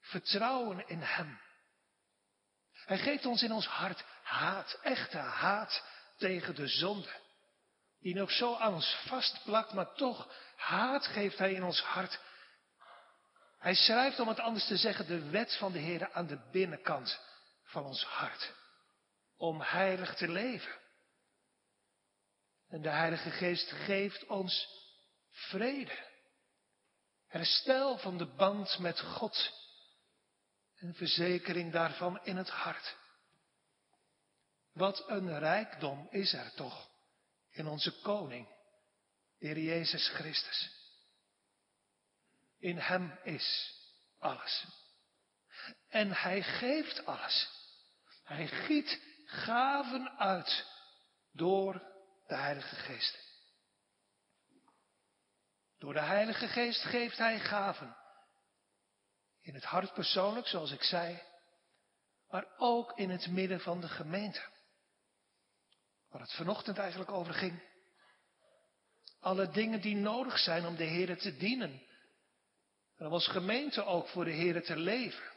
vertrouwen 0.00 0.88
in 0.88 1.00
Hem. 1.00 1.40
Hij 2.72 2.98
geeft 2.98 3.26
ons 3.26 3.42
in 3.42 3.52
ons 3.52 3.66
hart 3.66 4.04
haat, 4.22 4.78
echte 4.82 5.18
haat 5.18 5.84
tegen 6.22 6.54
de 6.54 6.66
zonde. 6.66 7.20
Die 8.00 8.14
nog 8.14 8.30
zo 8.30 8.54
aan 8.54 8.74
ons 8.74 8.96
vastplakt, 9.06 9.72
maar 9.72 9.94
toch 9.94 10.28
haat 10.56 11.06
geeft 11.06 11.38
Hij 11.38 11.52
in 11.52 11.62
ons 11.62 11.80
hart. 11.80 12.20
Hij 13.58 13.74
schrijft, 13.74 14.20
om 14.20 14.28
het 14.28 14.40
anders 14.40 14.66
te 14.66 14.76
zeggen, 14.76 15.06
de 15.06 15.30
wet 15.30 15.56
van 15.56 15.72
de 15.72 15.78
Heer 15.78 16.12
aan 16.12 16.26
de 16.26 16.48
binnenkant 16.50 17.20
van 17.64 17.84
ons 17.84 18.04
hart. 18.04 18.52
Om 19.36 19.60
heilig 19.60 20.14
te 20.14 20.28
leven. 20.28 20.72
En 22.68 22.82
de 22.82 22.88
Heilige 22.88 23.30
Geest 23.30 23.70
geeft 23.70 24.26
ons 24.26 24.68
vrede. 25.30 26.10
Herstel 27.26 27.98
van 27.98 28.18
de 28.18 28.26
band 28.26 28.78
met 28.78 29.00
God. 29.00 29.50
En 30.76 30.94
verzekering 30.94 31.72
daarvan 31.72 32.24
in 32.24 32.36
het 32.36 32.50
hart. 32.50 32.96
Wat 34.72 35.08
een 35.08 35.38
rijkdom 35.38 36.08
is 36.10 36.32
er 36.32 36.52
toch 36.54 36.90
in 37.50 37.66
onze 37.66 38.00
koning, 38.00 38.48
de 39.38 39.46
Heer 39.46 39.58
Jezus 39.58 40.08
Christus. 40.08 40.70
In 42.58 42.78
Hem 42.78 43.18
is 43.22 43.74
alles. 44.18 44.66
En 45.88 46.12
Hij 46.12 46.42
geeft 46.42 47.06
alles. 47.06 47.50
Hij 48.24 48.46
giet 48.46 49.00
gaven 49.24 50.18
uit 50.18 50.66
door 51.32 51.72
de 52.26 52.36
Heilige 52.36 52.76
Geest. 52.76 53.18
Door 55.78 55.92
de 55.92 56.00
Heilige 56.00 56.48
Geest 56.48 56.82
geeft 56.82 57.18
Hij 57.18 57.40
gaven. 57.40 57.96
In 59.40 59.54
het 59.54 59.64
hart 59.64 59.92
persoonlijk, 59.92 60.46
zoals 60.46 60.70
ik 60.70 60.82
zei, 60.82 61.22
maar 62.28 62.46
ook 62.56 62.98
in 62.98 63.10
het 63.10 63.26
midden 63.26 63.60
van 63.60 63.80
de 63.80 63.88
gemeente. 63.88 64.50
Waar 66.12 66.20
het 66.20 66.32
vanochtend 66.32 66.78
eigenlijk 66.78 67.10
over 67.10 67.34
ging. 67.34 67.62
Alle 69.20 69.50
dingen 69.50 69.80
die 69.80 69.96
nodig 69.96 70.38
zijn 70.38 70.66
om 70.66 70.76
de 70.76 70.84
Heer 70.84 71.18
te 71.18 71.36
dienen. 71.36 71.82
En 72.96 73.06
om 73.06 73.12
als 73.12 73.28
gemeente 73.28 73.84
ook 73.84 74.08
voor 74.08 74.24
de 74.24 74.30
Heer 74.30 74.62
te 74.62 74.76
leven. 74.76 75.30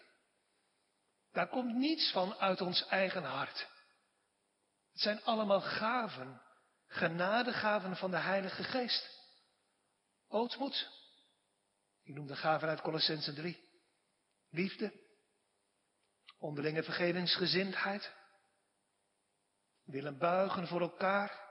Daar 1.31 1.47
komt 1.47 1.75
niets 1.75 2.11
van 2.11 2.35
uit 2.35 2.61
ons 2.61 2.85
eigen 2.85 3.23
hart. 3.23 3.67
Het 4.91 5.01
zijn 5.01 5.23
allemaal 5.23 5.61
gaven, 5.61 6.41
genadegaven 6.87 7.95
van 7.95 8.11
de 8.11 8.17
Heilige 8.17 8.63
Geest. 8.63 9.19
Ootmoed. 10.27 10.89
Ik 12.03 12.15
noem 12.15 12.27
de 12.27 12.35
gaven 12.35 12.69
uit 12.69 12.81
Colossense 12.81 13.33
3. 13.33 13.69
Liefde. 14.49 14.93
Onderlinge 16.37 16.83
vergevingsgezindheid. 16.83 18.13
Willen 19.85 20.17
buigen 20.17 20.67
voor 20.67 20.81
elkaar. 20.81 21.43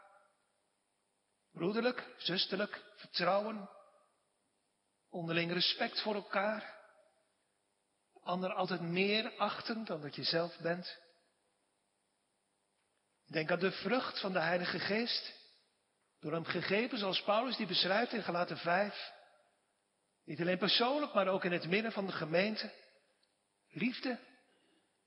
Broederlijk, 1.52 2.14
zusterlijk, 2.16 2.84
vertrouwen. 2.96 3.68
Onderling 5.10 5.52
respect 5.52 6.02
voor 6.02 6.14
elkaar. 6.14 6.82
Ander 8.22 8.52
altijd 8.52 8.80
meer 8.80 9.36
achten 9.36 9.84
dan 9.84 10.00
dat 10.00 10.14
je 10.14 10.24
zelf 10.24 10.58
bent. 10.58 10.98
Denk 13.26 13.50
aan 13.50 13.58
de 13.58 13.72
vrucht 13.72 14.20
van 14.20 14.32
de 14.32 14.40
Heilige 14.40 14.78
Geest. 14.78 15.32
Door 16.20 16.32
hem 16.32 16.44
gegeven, 16.44 16.98
zoals 16.98 17.22
Paulus 17.22 17.56
die 17.56 17.66
beschrijft 17.66 18.12
in 18.12 18.22
Galaten 18.22 18.56
5. 18.58 19.12
Niet 20.24 20.40
alleen 20.40 20.58
persoonlijk, 20.58 21.14
maar 21.14 21.28
ook 21.28 21.44
in 21.44 21.52
het 21.52 21.68
midden 21.68 21.92
van 21.92 22.06
de 22.06 22.12
gemeente. 22.12 22.72
Liefde, 23.68 24.18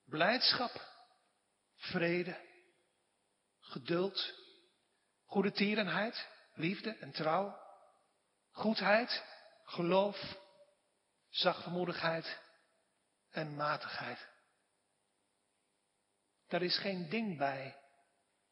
blijdschap, 0.06 0.82
vrede, 1.76 2.47
geduld, 3.68 4.34
goede 5.26 5.52
tierenheid, 5.52 6.28
liefde 6.54 6.98
en 6.98 7.12
trouw, 7.12 7.60
goedheid, 8.52 9.24
geloof, 9.64 10.38
zachtmoedigheid 11.30 12.40
en 13.32 13.56
matigheid. 13.56 14.28
Daar 16.48 16.62
is 16.62 16.78
geen 16.78 17.10
ding 17.10 17.38
bij 17.38 17.78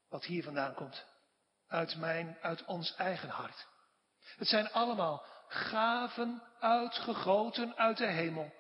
wat 0.10 0.25
hier 0.25 0.43
vandaan 0.43 0.73
komt. 0.73 1.06
Uit 1.67 1.95
mijn, 1.95 2.38
uit 2.41 2.65
ons 2.65 2.95
eigen 2.95 3.30
hart. 3.30 3.67
Het 4.38 4.47
zijn 4.47 4.71
allemaal 4.71 5.25
gaven 5.47 6.43
uitgegoten 6.60 7.75
uit 7.75 7.97
de 7.97 8.08
hemel 8.08 8.54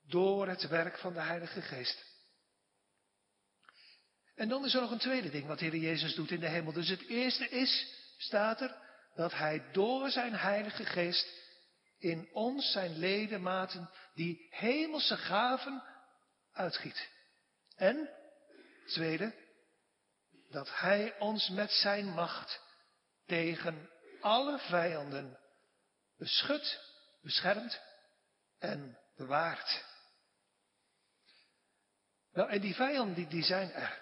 door 0.00 0.48
het 0.48 0.68
werk 0.68 0.98
van 0.98 1.12
de 1.12 1.20
Heilige 1.20 1.62
Geest. 1.62 2.09
En 4.40 4.48
dan 4.48 4.64
is 4.64 4.74
er 4.74 4.80
nog 4.80 4.90
een 4.90 4.98
tweede 4.98 5.30
ding 5.30 5.46
wat 5.46 5.58
de 5.58 5.64
Heer 5.64 5.76
Jezus 5.76 6.14
doet 6.14 6.30
in 6.30 6.40
de 6.40 6.48
hemel. 6.48 6.72
Dus 6.72 6.88
het 6.88 7.08
eerste 7.08 7.48
is, 7.48 7.86
staat 8.18 8.60
er, 8.60 8.76
dat 9.14 9.32
Hij 9.32 9.70
door 9.72 10.10
zijn 10.10 10.34
Heilige 10.34 10.84
Geest 10.84 11.26
in 11.98 12.28
ons, 12.32 12.72
zijn 12.72 12.98
ledematen, 12.98 13.90
die 14.14 14.46
hemelse 14.50 15.16
gaven 15.16 15.82
uitgiet. 16.52 17.08
En, 17.76 18.10
tweede, 18.86 19.34
dat 20.50 20.68
Hij 20.78 21.18
ons 21.18 21.48
met 21.48 21.70
zijn 21.70 22.06
macht 22.06 22.60
tegen 23.26 23.90
alle 24.20 24.58
vijanden 24.58 25.38
beschut, 26.16 26.80
beschermt 27.22 27.80
en 28.58 28.98
bewaart. 29.16 29.84
Nou, 32.32 32.50
en 32.50 32.60
die 32.60 32.74
vijanden 32.74 33.28
die, 33.28 33.44
zijn 33.44 33.72
er. 33.72 33.99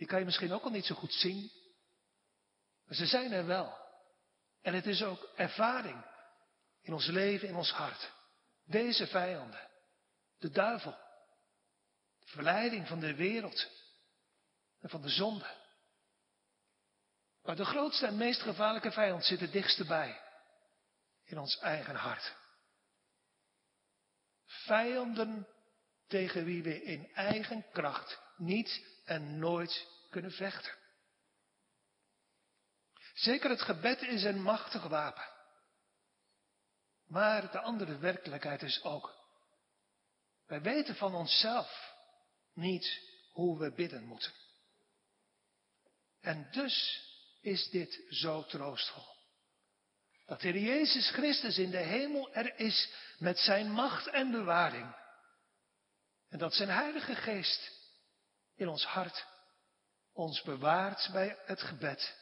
Die 0.00 0.08
kan 0.08 0.18
je 0.18 0.24
misschien 0.24 0.52
ook 0.52 0.64
al 0.64 0.70
niet 0.70 0.84
zo 0.84 0.94
goed 0.94 1.12
zien. 1.12 1.50
Maar 2.84 2.96
ze 2.96 3.06
zijn 3.06 3.32
er 3.32 3.46
wel. 3.46 3.78
En 4.62 4.74
het 4.74 4.86
is 4.86 5.02
ook 5.02 5.28
ervaring 5.36 6.04
in 6.80 6.92
ons 6.92 7.06
leven, 7.06 7.48
in 7.48 7.54
ons 7.54 7.70
hart. 7.70 8.12
Deze 8.64 9.06
vijanden. 9.06 9.68
De 10.38 10.50
duivel. 10.50 10.96
De 12.18 12.26
verleiding 12.26 12.88
van 12.88 13.00
de 13.00 13.14
wereld. 13.14 13.68
En 14.80 14.88
van 14.88 15.02
de 15.02 15.08
zonde. 15.08 15.56
Maar 17.42 17.56
de 17.56 17.64
grootste 17.64 18.06
en 18.06 18.16
meest 18.16 18.40
gevaarlijke 18.40 18.92
vijand 18.92 19.24
zit 19.24 19.40
het 19.40 19.52
dichtst 19.52 19.86
bij. 19.86 20.20
In 21.24 21.38
ons 21.38 21.58
eigen 21.58 21.94
hart. 21.94 22.36
Vijanden 24.46 25.48
tegen 26.06 26.44
wie 26.44 26.62
we 26.62 26.82
in 26.82 27.12
eigen 27.12 27.66
kracht 27.72 28.20
niet 28.36 28.89
en 29.10 29.38
nooit 29.38 29.86
kunnen 30.10 30.30
vechten. 30.30 30.72
Zeker 33.14 33.50
het 33.50 33.62
gebed 33.62 34.02
is 34.02 34.22
een 34.22 34.42
machtig 34.42 34.86
wapen. 34.86 35.28
Maar 37.06 37.50
de 37.50 37.60
andere 37.60 37.98
werkelijkheid 37.98 38.62
is 38.62 38.82
ook, 38.82 39.14
wij 40.46 40.60
weten 40.60 40.96
van 40.96 41.14
onszelf 41.14 41.94
niet 42.54 43.00
hoe 43.32 43.58
we 43.58 43.72
bidden 43.72 44.04
moeten. 44.04 44.32
En 46.20 46.48
dus 46.50 47.04
is 47.40 47.70
dit 47.70 48.04
zo 48.08 48.44
troostvol. 48.44 49.16
Dat 50.26 50.40
de 50.40 50.60
Jezus 50.60 51.10
Christus 51.10 51.58
in 51.58 51.70
de 51.70 51.78
hemel 51.78 52.34
er 52.34 52.58
is 52.58 52.92
met 53.18 53.38
zijn 53.38 53.70
macht 53.70 54.06
en 54.06 54.30
bewaring. 54.30 54.96
En 56.28 56.38
dat 56.38 56.54
zijn 56.54 56.68
Heilige 56.68 57.14
Geest 57.14 57.79
in 58.60 58.68
ons 58.68 58.84
hart 58.84 59.26
ons 60.12 60.42
bewaart 60.42 61.08
bij 61.12 61.38
het 61.44 61.62
gebed 61.62 62.16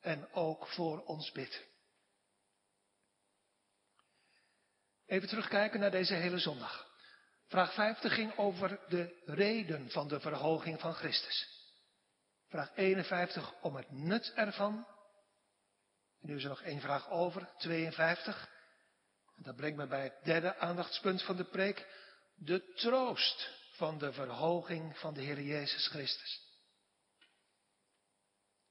en 0.00 0.32
ook 0.32 0.66
voor 0.66 1.04
ons 1.04 1.32
bidt. 1.32 1.62
Even 5.06 5.28
terugkijken 5.28 5.80
naar 5.80 5.90
deze 5.90 6.14
hele 6.14 6.38
zondag. 6.38 6.90
Vraag 7.46 7.74
50 7.74 8.14
ging 8.14 8.36
over 8.36 8.80
de 8.88 9.22
reden 9.24 9.90
van 9.90 10.08
de 10.08 10.20
verhoging 10.20 10.80
van 10.80 10.94
Christus. 10.94 11.48
Vraag 12.48 12.70
51 12.74 13.54
om 13.60 13.76
het 13.76 13.90
nut 13.90 14.32
ervan. 14.34 14.86
En 16.20 16.28
nu 16.28 16.36
is 16.36 16.42
er 16.42 16.48
nog 16.48 16.62
één 16.62 16.80
vraag 16.80 17.10
over, 17.10 17.50
52. 17.58 18.48
En 19.36 19.42
dat 19.42 19.56
brengt 19.56 19.76
me 19.76 19.86
bij 19.86 20.02
het 20.02 20.24
derde 20.24 20.56
aandachtspunt 20.56 21.22
van 21.22 21.36
de 21.36 21.44
preek. 21.44 21.86
De 22.34 22.72
troost 22.74 23.61
van 23.82 23.98
de 23.98 24.12
verhoging 24.12 24.98
van 24.98 25.14
de 25.14 25.20
Heer 25.20 25.40
Jezus 25.40 25.86
Christus. 25.88 26.40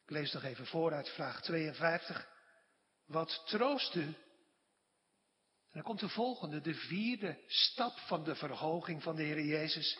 lees 0.05 0.31
nog 0.31 0.43
even 0.43 0.65
voor 0.65 0.93
uit 0.93 1.09
vraag 1.09 1.41
52. 1.41 2.27
Wat 3.05 3.43
troost 3.45 3.95
u? 3.95 4.03
En 4.03 4.15
dan 5.71 5.83
komt 5.83 5.99
de 5.99 6.09
volgende, 6.09 6.61
de 6.61 6.73
vierde 6.73 7.43
stap 7.47 7.97
van 7.97 8.23
de 8.23 8.35
verhoging 8.35 9.03
van 9.03 9.15
de 9.15 9.23
Heer 9.23 9.41
Jezus. 9.41 9.99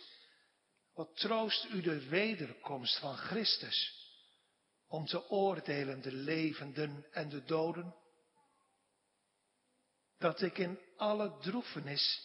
Wat 0.93 1.15
troost 1.15 1.63
u 1.63 1.82
de 1.82 2.08
wederkomst 2.08 3.00
van 3.00 3.17
Christus 3.17 4.08
om 4.88 5.06
te 5.06 5.30
oordelen 5.30 6.02
de 6.02 6.13
levenden 6.13 7.08
en 7.12 7.30
de 7.30 7.43
doden? 7.43 7.95
Dat 10.17 10.41
ik 10.41 10.58
in 10.58 10.80
alle 10.97 11.38
droefenis 11.39 12.21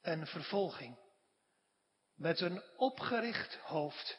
en 0.00 0.26
vervolging 0.26 1.08
met 2.20 2.40
een 2.40 2.62
opgericht 2.76 3.54
hoofd, 3.54 4.18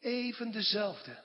even 0.00 0.50
dezelfde, 0.50 1.24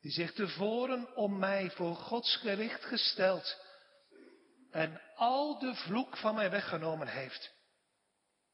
die 0.00 0.10
zich 0.10 0.32
tevoren 0.32 1.16
om 1.16 1.38
mij 1.38 1.70
voor 1.70 1.94
Gods 1.96 2.36
gericht 2.36 2.84
gesteld 2.84 3.56
en 4.70 5.00
al 5.14 5.58
de 5.58 5.74
vloek 5.74 6.16
van 6.16 6.34
mij 6.34 6.50
weggenomen 6.50 7.08
heeft, 7.08 7.52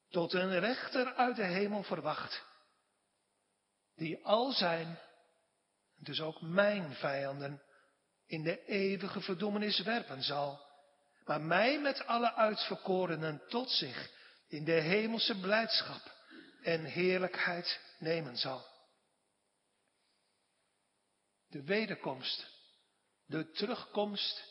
tot 0.09 0.33
een 0.33 0.59
rechter 0.59 1.15
uit 1.15 1.37
de 1.37 1.45
hemel 1.45 1.83
verwacht, 1.83 2.45
die 3.95 4.25
al 4.25 4.53
zijn, 4.53 4.99
dus 5.97 6.21
ook 6.21 6.41
mijn 6.41 6.95
vijanden, 6.95 7.63
in 8.27 8.43
de 8.43 8.65
eeuwige 8.65 9.21
verdoemenis 9.21 9.83
werpen 9.83 10.23
zal, 10.23 10.67
maar 11.25 11.41
mij 11.41 11.81
met 11.81 12.07
alle 12.07 12.35
uitverkorenen 12.35 13.43
tot 13.49 13.71
zich 13.71 14.19
in 14.51 14.65
de 14.65 14.81
hemelse 14.81 15.41
blijdschap 15.41 16.15
en 16.63 16.85
heerlijkheid 16.85 17.81
nemen 17.99 18.37
zal. 18.37 18.67
De 21.49 21.63
wederkomst, 21.63 22.47
de 23.27 23.51
terugkomst 23.51 24.43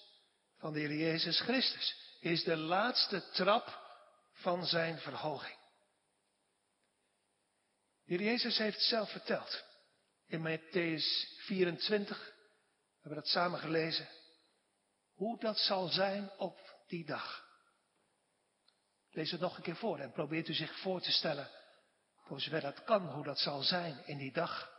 van 0.58 0.74
de 0.74 0.80
Heer 0.80 0.94
Jezus 0.94 1.40
Christus 1.40 2.18
is 2.20 2.44
de 2.44 2.58
laatste 2.58 3.30
trap 3.32 3.88
van 4.34 4.66
zijn 4.66 5.00
verhoging. 5.00 5.58
De 8.06 8.16
Heer 8.16 8.22
Jezus 8.22 8.58
heeft 8.58 8.82
zelf 8.82 9.12
verteld 9.12 9.64
in 10.28 10.60
Matthäus 10.60 11.38
24, 11.46 12.18
we 12.18 13.00
hebben 13.00 13.20
dat 13.24 13.28
samen 13.28 13.60
gelezen, 13.60 14.10
hoe 15.14 15.40
dat 15.40 15.58
zal 15.58 15.88
zijn 15.88 16.32
op 16.38 16.84
die 16.88 17.06
dag. 17.06 17.49
Lees 19.12 19.32
het 19.32 19.40
nog 19.40 19.58
een 19.58 19.64
keer 19.64 19.76
voor 19.76 20.00
en 20.00 20.12
probeert 20.12 20.48
u 20.48 20.54
zich 20.54 20.80
voor 20.80 21.02
te 21.02 21.12
stellen, 21.12 21.50
voor 22.16 22.42
zover 22.42 22.62
dat 22.62 22.84
kan, 22.84 23.08
hoe 23.08 23.24
dat 23.24 23.40
zal 23.40 23.62
zijn 23.62 24.06
in 24.06 24.18
die 24.18 24.32
dag. 24.32 24.78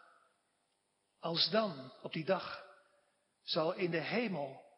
Als 1.21 1.51
dan, 1.51 1.93
op 2.03 2.13
die 2.13 2.25
dag, 2.25 2.65
zal 3.43 3.73
in 3.73 3.91
de 3.91 4.01
hemel 4.01 4.69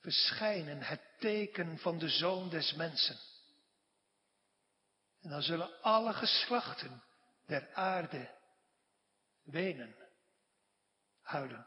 verschijnen 0.00 0.82
het 0.82 1.00
teken 1.18 1.78
van 1.78 1.98
de 1.98 2.08
Zoon 2.08 2.48
des 2.48 2.74
Mensen. 2.74 3.16
En 5.22 5.30
dan 5.30 5.42
zullen 5.42 5.82
alle 5.82 6.12
geslachten 6.12 7.02
der 7.46 7.74
aarde 7.74 8.30
wenen, 9.42 9.94
huilen. 11.22 11.66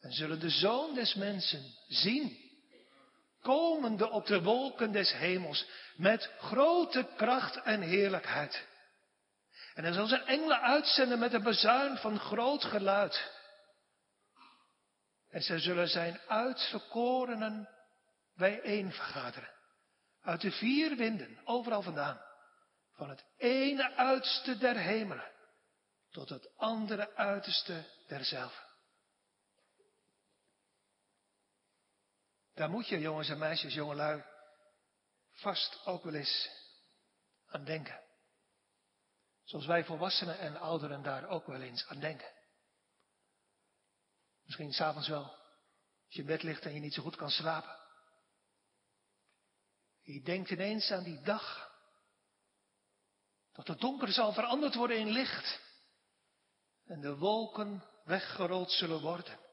En 0.00 0.12
zullen 0.12 0.40
de 0.40 0.50
Zoon 0.50 0.94
des 0.94 1.14
Mensen 1.14 1.74
zien 1.88 2.43
komende 3.44 4.10
op 4.10 4.26
de 4.26 4.42
wolken 4.42 4.92
des 4.92 5.12
hemels, 5.12 5.66
met 5.96 6.30
grote 6.38 7.08
kracht 7.16 7.62
en 7.62 7.80
heerlijkheid. 7.80 8.66
En 9.74 9.84
hij 9.84 9.92
zal 9.92 10.06
zijn 10.06 10.26
engelen 10.26 10.60
uitzenden 10.60 11.18
met 11.18 11.32
een 11.32 11.42
bezuin 11.42 11.96
van 11.96 12.18
groot 12.18 12.64
geluid. 12.64 13.32
En 15.30 15.42
zij 15.42 15.58
zullen 15.58 15.88
zijn 15.88 16.20
uitverkorenen 16.28 17.68
bijeen 18.36 18.92
vergaderen. 18.92 19.50
Uit 20.22 20.40
de 20.40 20.50
vier 20.50 20.96
winden, 20.96 21.40
overal 21.44 21.82
vandaan. 21.82 22.20
Van 22.92 23.08
het 23.08 23.24
ene 23.36 23.94
uiterste 23.94 24.58
der 24.58 24.76
hemelen 24.76 25.32
tot 26.10 26.28
het 26.28 26.56
andere 26.56 27.16
uiterste 27.16 27.84
derzelfde. 28.06 28.63
Daar 32.54 32.70
moet 32.70 32.88
je, 32.88 32.98
jongens 32.98 33.28
en 33.28 33.38
meisjes, 33.38 33.74
jongelui, 33.74 34.24
vast 35.30 35.86
ook 35.86 36.04
wel 36.04 36.14
eens 36.14 36.50
aan 37.46 37.64
denken. 37.64 38.00
Zoals 39.44 39.66
wij 39.66 39.84
volwassenen 39.84 40.38
en 40.38 40.56
ouderen 40.56 41.02
daar 41.02 41.28
ook 41.28 41.46
wel 41.46 41.60
eens 41.60 41.86
aan 41.86 42.00
denken. 42.00 42.32
Misschien 44.42 44.72
s'avonds 44.72 45.08
wel, 45.08 45.22
als 45.24 46.14
je 46.14 46.20
in 46.20 46.26
bed 46.26 46.42
ligt 46.42 46.64
en 46.64 46.74
je 46.74 46.80
niet 46.80 46.94
zo 46.94 47.02
goed 47.02 47.16
kan 47.16 47.30
slapen. 47.30 47.76
Je 50.00 50.22
denkt 50.22 50.50
ineens 50.50 50.90
aan 50.90 51.04
die 51.04 51.20
dag. 51.20 51.72
Dat 53.52 53.68
het 53.68 53.80
donker 53.80 54.12
zal 54.12 54.32
veranderd 54.32 54.74
worden 54.74 54.98
in 54.98 55.10
licht. 55.10 55.60
En 56.86 57.00
de 57.00 57.16
wolken 57.16 57.84
weggerold 58.04 58.70
zullen 58.70 59.00
worden. 59.00 59.43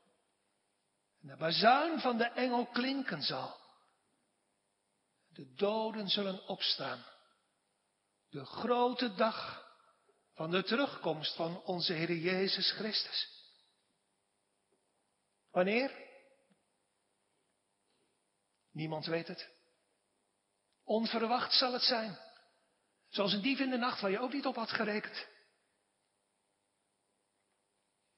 De 1.21 1.35
bazuin 1.35 1.99
van 1.99 2.17
de 2.17 2.25
engel 2.25 2.65
klinken 2.65 3.21
zal. 3.21 3.59
De 5.27 5.53
doden 5.53 6.09
zullen 6.09 6.47
opstaan. 6.47 7.05
De 8.29 8.45
grote 8.45 9.13
dag 9.13 9.69
van 10.33 10.51
de 10.51 10.63
terugkomst 10.63 11.35
van 11.35 11.63
onze 11.63 11.93
Heer 11.93 12.15
Jezus 12.15 12.71
Christus. 12.71 13.39
Wanneer? 15.51 16.09
Niemand 18.71 19.05
weet 19.05 19.27
het. 19.27 19.49
Onverwacht 20.83 21.53
zal 21.53 21.73
het 21.73 21.81
zijn. 21.81 22.17
Zoals 23.09 23.33
een 23.33 23.41
dief 23.41 23.59
in 23.59 23.69
de 23.69 23.77
nacht 23.77 24.01
waar 24.01 24.11
je 24.11 24.19
ook 24.19 24.33
niet 24.33 24.45
op 24.45 24.55
had 24.55 24.71
gerekend. 24.71 25.27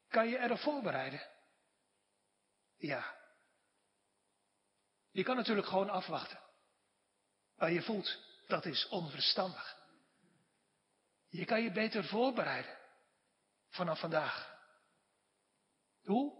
Kan 0.07 0.27
je 0.27 0.37
erop 0.37 0.59
voorbereiden? 0.59 1.32
Ja. 2.83 3.15
Je 5.11 5.23
kan 5.23 5.35
natuurlijk 5.35 5.67
gewoon 5.67 5.89
afwachten. 5.89 6.39
Maar 7.55 7.71
je 7.71 7.81
voelt, 7.81 8.19
dat 8.47 8.65
is 8.65 8.87
onverstandig. 8.87 9.77
Je 11.27 11.45
kan 11.45 11.61
je 11.61 11.71
beter 11.71 12.05
voorbereiden 12.05 12.77
vanaf 13.69 13.99
vandaag. 13.99 14.59
Hoe? 16.01 16.33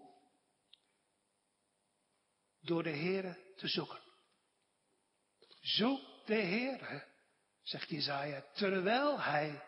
Door 2.59 2.83
de 2.83 2.95
Heere 2.95 3.53
te 3.55 3.67
zoeken. 3.67 4.01
Zoek 5.59 6.25
de 6.25 6.35
Heere, 6.35 7.07
zegt 7.61 7.89
Jezaja, 7.89 8.45
terwijl 8.53 9.21
Hij 9.21 9.63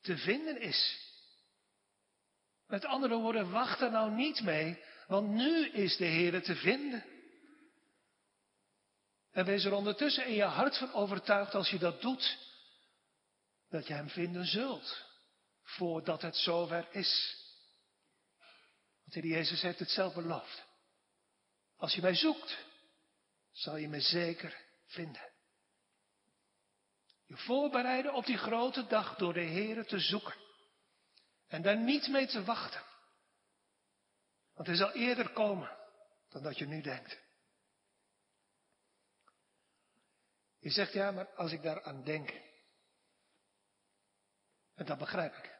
te 0.00 0.16
vinden 0.16 0.60
is. 0.60 1.07
Met 2.68 2.84
andere 2.84 3.16
woorden, 3.16 3.50
wacht 3.50 3.80
er 3.80 3.90
nou 3.90 4.10
niet 4.10 4.42
mee 4.42 4.78
want 5.08 5.28
nu 5.28 5.68
is 5.68 5.96
de 5.96 6.04
Heer 6.04 6.42
te 6.42 6.56
vinden. 6.56 7.04
En 9.30 9.44
wees 9.44 9.64
er 9.64 9.72
ondertussen 9.72 10.26
in 10.26 10.34
je 10.34 10.44
hart 10.44 10.78
van 10.78 10.92
overtuigd 10.92 11.54
als 11.54 11.70
je 11.70 11.78
dat 11.78 12.00
doet, 12.00 12.38
dat 13.68 13.86
je 13.86 13.92
Hem 13.92 14.08
vinden 14.08 14.46
zult, 14.46 15.04
voordat 15.62 16.22
het 16.22 16.36
zover 16.36 16.88
is. 16.90 17.36
Want 19.04 19.22
de 19.22 19.28
Jezus 19.28 19.62
heeft 19.62 19.78
het 19.78 19.90
zelf 19.90 20.14
beloofd. 20.14 20.66
Als 21.76 21.94
je 21.94 22.00
mij 22.00 22.14
zoekt, 22.14 22.58
zal 23.52 23.76
je 23.76 23.88
me 23.88 24.00
zeker 24.00 24.56
vinden. 24.86 25.30
Je 27.26 27.36
voorbereiden 27.36 28.14
op 28.14 28.26
die 28.26 28.38
grote 28.38 28.86
dag 28.86 29.16
door 29.16 29.32
de 29.32 29.40
Heer 29.40 29.86
te 29.86 29.98
zoeken. 29.98 30.34
En 31.48 31.62
daar 31.62 31.76
niet 31.76 32.08
mee 32.08 32.26
te 32.26 32.44
wachten. 32.44 32.82
Want 34.54 34.66
hij 34.66 34.76
zal 34.76 34.92
eerder 34.92 35.32
komen 35.32 35.76
dan 36.28 36.42
dat 36.42 36.58
je 36.58 36.66
nu 36.66 36.82
denkt. 36.82 37.18
Je 40.58 40.70
zegt 40.70 40.92
ja, 40.92 41.10
maar 41.10 41.34
als 41.34 41.52
ik 41.52 41.62
daar 41.62 41.82
aan 41.82 42.04
denk, 42.04 42.30
en 44.74 44.86
dat 44.86 44.98
begrijp 44.98 45.34
ik, 45.34 45.58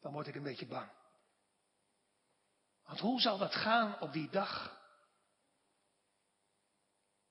dan 0.00 0.12
word 0.12 0.26
ik 0.26 0.34
een 0.34 0.42
beetje 0.42 0.66
bang. 0.66 0.90
Want 2.82 3.00
hoe 3.00 3.20
zal 3.20 3.38
dat 3.38 3.54
gaan 3.54 4.00
op 4.00 4.12
die 4.12 4.30
dag? 4.30 4.82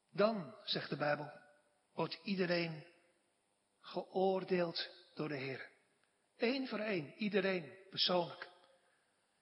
Dan, 0.10 0.56
zegt 0.64 0.90
de 0.90 0.98
Bijbel, 0.98 1.32
wordt 1.92 2.20
iedereen 2.24 2.88
geoordeeld 3.80 4.90
door 5.14 5.28
de 5.28 5.38
Heer. 5.38 5.73
Eén 6.44 6.68
voor 6.68 6.80
één, 6.80 7.14
iedereen 7.18 7.74
persoonlijk. 7.90 8.50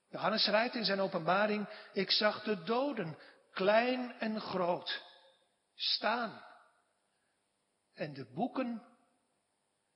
Johannes 0.09 0.43
schrijft 0.43 0.75
in 0.75 0.85
zijn 0.85 0.99
openbaring, 0.99 1.69
ik 1.93 2.11
zag 2.11 2.43
de 2.43 2.63
doden, 2.63 3.17
klein 3.51 4.19
en 4.19 4.41
groot, 4.41 5.03
staan. 5.75 6.43
En 7.93 8.13
de 8.13 8.25
boeken 8.25 8.83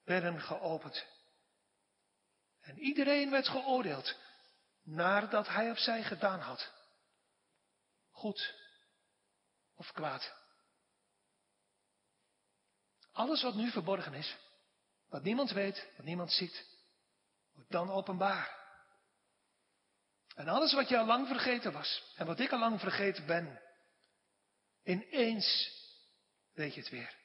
werden 0.04 0.42
geopend. 0.42 1.06
En 2.62 2.80
iedereen 2.80 3.32
werd 3.32 3.48
geoordeeld 3.48 4.16
naar 4.84 5.30
dat 5.30 5.48
hij 5.48 5.72
of 5.72 5.80
zij 5.80 6.04
gedaan 6.04 6.40
had. 6.40 6.72
Goed 8.10 8.56
of 9.76 9.92
kwaad. 9.92 10.34
Alles 13.12 13.42
wat 13.42 13.56
nu 13.56 13.72
verborgen 13.72 14.14
is, 14.14 14.38
wat 15.10 15.24
niemand 15.24 15.52
weet, 15.52 15.88
wat 15.98 16.06
niemand 16.06 16.32
ziet, 16.32 16.75
dan 17.70 17.90
openbaar. 17.90 18.64
En 20.36 20.48
alles 20.48 20.74
wat 20.74 20.90
je 20.90 20.98
al 20.98 21.06
lang 21.06 21.28
vergeten 21.28 21.72
was 21.72 22.14
en 22.16 22.26
wat 22.26 22.40
ik 22.40 22.52
al 22.52 22.60
lang 22.60 22.80
vergeten 22.80 23.26
ben, 23.26 23.62
ineens 24.84 25.72
weet 26.54 26.74
je 26.74 26.80
het 26.80 26.90
weer. 26.90 27.16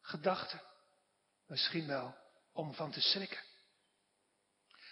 Gedachten, 0.00 0.62
misschien 1.46 1.86
wel 1.86 2.16
om 2.52 2.74
van 2.74 2.90
te 2.90 3.00
schrikken. 3.00 3.42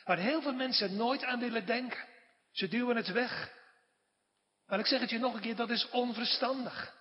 Waar 0.04 0.18
heel 0.18 0.42
veel 0.42 0.54
mensen 0.54 0.96
nooit 0.96 1.24
aan 1.24 1.40
willen 1.40 1.66
denken. 1.66 2.08
Ze 2.50 2.68
duwen 2.68 2.96
het 2.96 3.12
weg. 3.12 3.52
Maar 4.66 4.78
ik 4.78 4.86
zeg 4.86 5.00
het 5.00 5.10
je 5.10 5.18
nog 5.18 5.34
een 5.34 5.40
keer, 5.40 5.56
dat 5.56 5.70
is 5.70 5.88
onverstandig. 5.88 7.00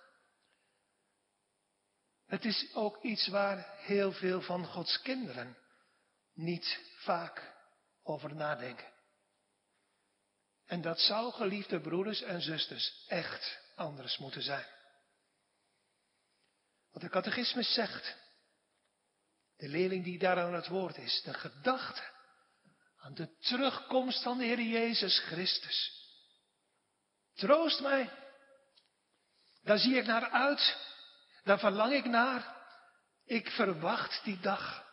Het 2.26 2.44
is 2.44 2.74
ook 2.74 3.02
iets 3.02 3.28
waar 3.28 3.66
heel 3.76 4.12
veel 4.12 4.40
van 4.40 4.66
Gods 4.66 5.02
kinderen 5.02 5.56
niet 6.34 6.80
vaak 6.96 7.54
over 8.02 8.34
nadenken. 8.34 8.92
En 10.66 10.80
dat 10.80 11.00
zou, 11.00 11.32
geliefde 11.32 11.80
broeders 11.80 12.22
en 12.22 12.42
zusters, 12.42 13.04
echt 13.08 13.58
anders 13.74 14.18
moeten 14.18 14.42
zijn. 14.42 14.66
Wat 16.92 17.02
de 17.02 17.08
catechismus 17.08 17.74
zegt, 17.74 18.16
de 19.56 19.68
leerling 19.68 20.04
die 20.04 20.18
daar 20.18 20.40
aan 20.40 20.54
het 20.54 20.68
woord 20.68 20.96
is, 20.96 21.22
de 21.22 21.34
gedachte 21.34 22.02
aan 22.96 23.14
de 23.14 23.36
terugkomst 23.38 24.22
van 24.22 24.38
de 24.38 24.44
Heer 24.44 24.60
Jezus 24.60 25.18
Christus. 25.18 26.00
Troost 27.34 27.80
mij. 27.80 28.10
Daar 29.62 29.78
zie 29.78 29.96
ik 29.96 30.06
naar 30.06 30.30
uit. 30.30 30.76
Daar 31.44 31.58
verlang 31.58 31.92
ik 31.92 32.04
naar. 32.04 32.56
Ik 33.24 33.48
verwacht 33.50 34.24
die 34.24 34.40
dag. 34.40 34.90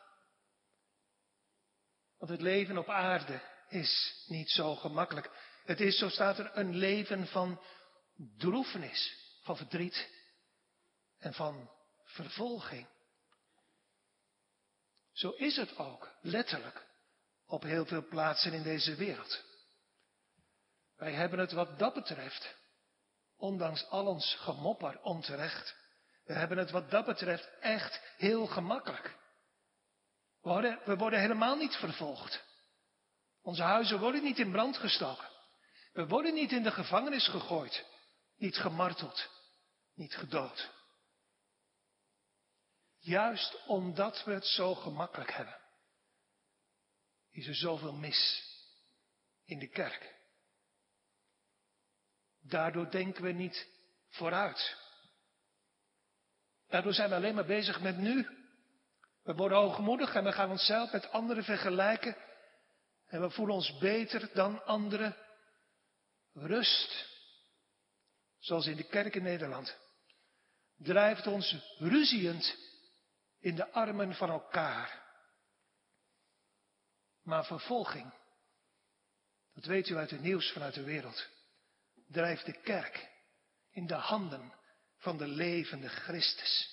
Want 2.20 2.32
het 2.32 2.41
leven 2.41 2.78
op 2.78 2.89
aarde 2.89 3.41
is 3.70 4.24
niet 4.28 4.49
zo 4.49 4.76
gemakkelijk. 4.76 5.30
Het 5.65 5.80
is, 5.80 5.97
zo 5.97 6.09
staat 6.09 6.39
er, 6.39 6.57
een 6.57 6.76
leven 6.76 7.28
van 7.28 7.61
droefenis, 8.38 9.17
van 9.43 9.57
verdriet 9.57 10.09
en 11.17 11.34
van 11.34 11.70
vervolging. 12.03 12.88
Zo 15.11 15.30
is 15.30 15.55
het 15.55 15.78
ook, 15.78 16.11
letterlijk, 16.22 16.86
op 17.45 17.63
heel 17.63 17.86
veel 17.86 18.07
plaatsen 18.07 18.53
in 18.53 18.63
deze 18.63 18.95
wereld. 18.95 19.43
Wij 20.95 21.13
hebben 21.13 21.39
het 21.39 21.51
wat 21.51 21.80
dat 21.80 21.93
betreft, 21.93 22.55
ondanks 23.38 23.88
al 23.89 24.07
ons 24.07 24.36
gemopper 24.36 25.01
onterecht, 25.01 25.76
we 26.24 26.34
hebben 26.34 26.57
het 26.57 26.72
wat 26.72 26.91
dat 26.91 27.05
betreft 27.05 27.49
echt 27.59 28.01
heel 28.17 28.47
gemakkelijk. 28.47 29.18
We 30.41 30.49
worden, 30.49 30.79
we 30.85 30.95
worden 30.95 31.19
helemaal 31.19 31.55
niet 31.55 31.75
vervolgd. 31.75 32.43
Onze 33.41 33.61
huizen 33.61 33.99
worden 33.99 34.23
niet 34.23 34.39
in 34.39 34.51
brand 34.51 34.77
gestoken. 34.77 35.29
We 35.93 36.07
worden 36.07 36.33
niet 36.33 36.51
in 36.51 36.63
de 36.63 36.71
gevangenis 36.71 37.27
gegooid, 37.27 37.85
niet 38.35 38.57
gemarteld, 38.57 39.29
niet 39.93 40.15
gedood. 40.15 40.71
Juist 42.99 43.65
omdat 43.65 44.23
we 44.23 44.31
het 44.33 44.45
zo 44.45 44.75
gemakkelijk 44.75 45.31
hebben, 45.31 45.59
is 47.31 47.47
er 47.47 47.55
zoveel 47.55 47.93
mis 47.93 48.43
in 49.45 49.59
de 49.59 49.67
kerk. 49.67 50.17
Daardoor 52.39 52.91
denken 52.91 53.23
we 53.23 53.31
niet 53.31 53.67
vooruit. 54.09 54.77
Daardoor 56.67 56.93
zijn 56.93 57.09
we 57.09 57.15
alleen 57.15 57.35
maar 57.35 57.45
bezig 57.45 57.81
met 57.81 57.97
nu. 57.97 58.38
We 59.30 59.36
worden 59.36 59.57
hoogmoedig 59.57 60.15
en 60.15 60.23
we 60.23 60.32
gaan 60.32 60.49
onszelf 60.49 60.91
met 60.91 61.11
anderen 61.11 61.43
vergelijken. 61.43 62.17
En 63.07 63.21
we 63.21 63.30
voelen 63.30 63.55
ons 63.55 63.77
beter 63.77 64.30
dan 64.34 64.65
anderen. 64.65 65.15
Rust, 66.34 67.07
zoals 68.39 68.65
in 68.65 68.75
de 68.75 68.84
kerk 68.84 69.15
in 69.15 69.23
Nederland, 69.23 69.77
drijft 70.77 71.27
ons 71.27 71.75
ruziend 71.77 72.57
in 73.39 73.55
de 73.55 73.71
armen 73.71 74.15
van 74.15 74.30
elkaar. 74.30 75.01
Maar 77.23 77.45
vervolging, 77.45 78.13
dat 79.53 79.65
weet 79.65 79.89
u 79.89 79.95
uit 79.95 80.11
het 80.11 80.21
nieuws 80.21 80.51
vanuit 80.51 80.73
de 80.73 80.84
wereld, 80.84 81.27
drijft 82.07 82.45
de 82.45 82.61
kerk 82.61 83.09
in 83.71 83.88
de 83.88 83.95
handen 83.95 84.53
van 84.97 85.17
de 85.17 85.27
levende 85.27 85.89
Christus 85.89 86.69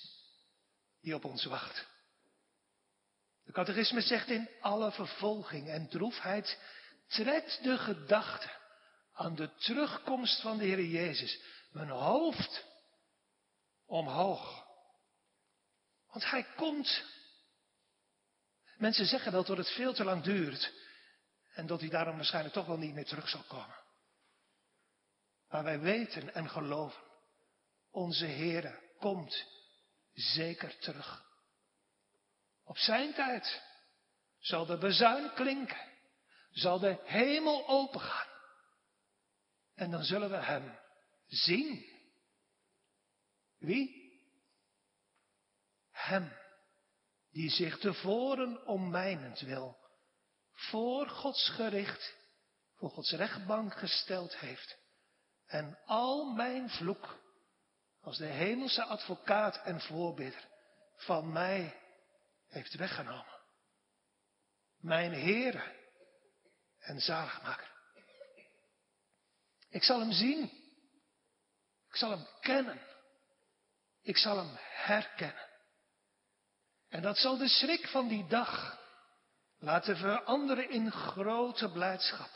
die 1.01 1.15
op 1.15 1.25
ons 1.25 1.45
wacht. 1.45 1.95
De 3.47 3.53
catechismus 3.53 4.07
zegt 4.07 4.29
in 4.29 4.49
alle 4.59 4.91
vervolging 4.91 5.69
en 5.69 5.87
droefheid, 5.89 6.59
trekt 7.07 7.63
de 7.63 7.77
gedachte 7.77 8.49
aan 9.13 9.35
de 9.35 9.55
terugkomst 9.55 10.41
van 10.41 10.57
de 10.57 10.63
Heer 10.63 10.83
Jezus 10.83 11.41
mijn 11.71 11.89
hoofd 11.89 12.65
omhoog. 13.85 14.65
Want 16.07 16.29
Hij 16.29 16.43
komt. 16.55 17.03
Mensen 18.77 19.05
zeggen 19.05 19.31
wel 19.31 19.43
dat 19.43 19.57
het 19.57 19.69
veel 19.69 19.93
te 19.93 20.03
lang 20.03 20.23
duurt 20.23 20.73
en 21.53 21.67
dat 21.67 21.79
Hij 21.79 21.89
daarom 21.89 22.15
waarschijnlijk 22.15 22.53
toch 22.53 22.65
wel 22.65 22.77
niet 22.77 22.93
meer 22.93 23.05
terug 23.05 23.29
zal 23.29 23.43
komen. 23.43 23.77
Maar 25.49 25.63
wij 25.63 25.79
weten 25.79 26.33
en 26.33 26.49
geloven, 26.49 27.01
onze 27.91 28.25
Heer 28.25 28.79
komt 28.99 29.45
zeker 30.13 30.77
terug. 30.77 31.26
Op 32.67 32.77
zijn 32.77 33.13
tijd 33.13 33.61
zal 34.39 34.65
de 34.65 34.77
bezuin 34.77 35.33
klinken, 35.33 35.91
zal 36.51 36.79
de 36.79 37.01
hemel 37.03 37.67
opengaan. 37.67 38.27
En 39.75 39.91
dan 39.91 40.03
zullen 40.03 40.29
we 40.29 40.37
hem 40.37 40.79
zien. 41.27 41.85
Wie? 43.57 44.05
Hem 45.91 46.33
die 47.31 47.49
zich 47.49 47.79
tevoren 47.79 48.65
om 48.65 48.89
mijnend 48.89 49.39
wil 49.39 49.77
voor 50.53 51.09
Gods 51.09 51.49
gericht, 51.49 52.15
voor 52.75 52.89
Gods 52.89 53.11
rechtbank 53.11 53.73
gesteld 53.73 54.37
heeft. 54.37 54.77
En 55.45 55.79
al 55.85 56.33
mijn 56.33 56.69
vloek 56.69 57.19
als 58.01 58.17
de 58.17 58.25
hemelse 58.25 58.83
advocaat 58.83 59.57
en 59.57 59.81
voorbidder 59.81 60.47
van 60.95 61.31
mij 61.31 61.86
heeft 62.47 62.73
weggenomen. 62.73 63.37
Mijn 64.77 65.13
Heere 65.13 65.75
en 66.79 66.99
zaligmaker. 66.99 67.75
Ik 69.69 69.83
zal 69.83 69.99
hem 69.99 70.11
zien. 70.11 70.43
Ik 71.89 71.95
zal 71.95 72.09
hem 72.09 72.27
kennen. 72.41 72.81
Ik 74.01 74.17
zal 74.17 74.37
hem 74.37 74.57
herkennen. 74.59 75.47
En 76.89 77.01
dat 77.01 77.17
zal 77.17 77.37
de 77.37 77.47
schrik 77.47 77.87
van 77.87 78.07
die 78.07 78.27
dag 78.27 78.79
laten 79.59 79.97
veranderen 79.97 80.69
in 80.69 80.91
grote 80.91 81.71
blijdschap. 81.71 82.29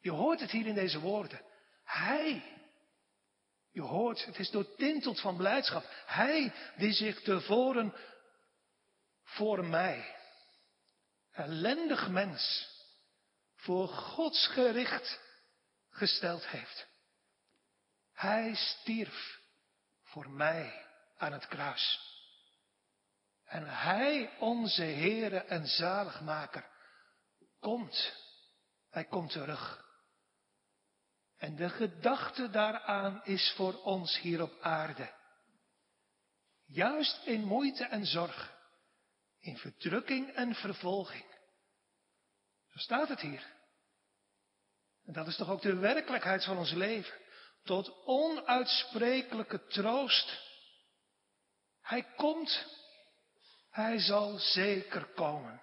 Je 0.00 0.10
hoort 0.10 0.40
het 0.40 0.50
hier 0.50 0.66
in 0.66 0.74
deze 0.74 1.00
woorden. 1.00 1.40
Hij, 1.84 2.42
je 3.70 3.80
hoort, 3.80 4.24
het 4.24 4.38
is 4.38 4.50
doortinteld 4.50 5.20
van 5.20 5.36
blijdschap. 5.36 5.84
Hij 6.06 6.52
die 6.76 6.92
zich 6.92 7.22
tevoren 7.22 7.94
voor 9.28 9.64
mij, 9.64 10.16
ellendig 11.30 12.08
mens, 12.08 12.68
voor 13.56 13.88
Gods 13.88 14.46
gericht 14.46 15.20
gesteld 15.90 16.46
heeft. 16.46 16.86
Hij 18.12 18.54
stierf 18.54 19.40
voor 20.02 20.30
mij 20.30 20.86
aan 21.16 21.32
het 21.32 21.46
kruis. 21.46 22.06
En 23.44 23.68
hij, 23.68 24.36
onze 24.38 24.82
Heere 24.82 25.38
en 25.38 25.66
Zaligmaker, 25.66 26.70
komt. 27.60 28.14
Hij 28.90 29.04
komt 29.04 29.30
terug. 29.30 29.86
En 31.36 31.56
de 31.56 31.68
gedachte 31.68 32.50
daaraan 32.50 33.24
is 33.24 33.52
voor 33.56 33.82
ons 33.82 34.18
hier 34.18 34.42
op 34.42 34.60
aarde. 34.60 35.14
Juist 36.64 37.26
in 37.26 37.44
moeite 37.44 37.84
en 37.84 38.06
zorg 38.06 38.57
in 39.40 39.56
verdrukking 39.56 40.34
en 40.34 40.54
vervolging. 40.54 41.24
Zo 42.68 42.78
staat 42.78 43.08
het 43.08 43.20
hier. 43.20 43.56
En 45.04 45.12
dat 45.12 45.26
is 45.26 45.36
toch 45.36 45.48
ook 45.50 45.62
de 45.62 45.76
werkelijkheid 45.76 46.44
van 46.44 46.58
ons 46.58 46.72
leven. 46.72 47.14
Tot 47.62 48.04
onuitsprekelijke 48.04 49.66
troost. 49.66 50.46
Hij 51.80 52.02
komt. 52.16 52.66
Hij 53.70 53.98
zal 53.98 54.38
zeker 54.38 55.04
komen. 55.04 55.62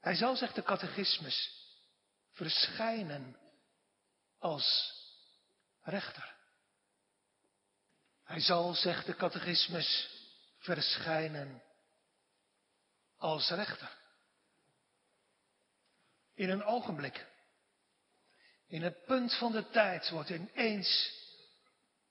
Hij 0.00 0.14
zal, 0.14 0.36
zegt 0.36 0.54
de 0.54 0.62
catechismus, 0.62 1.66
verschijnen 2.32 3.36
als 4.38 4.94
rechter. 5.82 6.36
Hij 8.24 8.40
zal, 8.40 8.74
zegt 8.74 9.06
de 9.06 9.14
catechismus, 9.14 10.17
verschijnen 10.58 11.62
als 13.16 13.50
rechter. 13.50 13.96
In 16.34 16.50
een 16.50 16.64
ogenblik, 16.64 17.26
in 18.66 18.82
het 18.82 19.04
punt 19.04 19.34
van 19.34 19.52
de 19.52 19.68
tijd, 19.68 20.10
wordt 20.10 20.30
ineens 20.30 21.12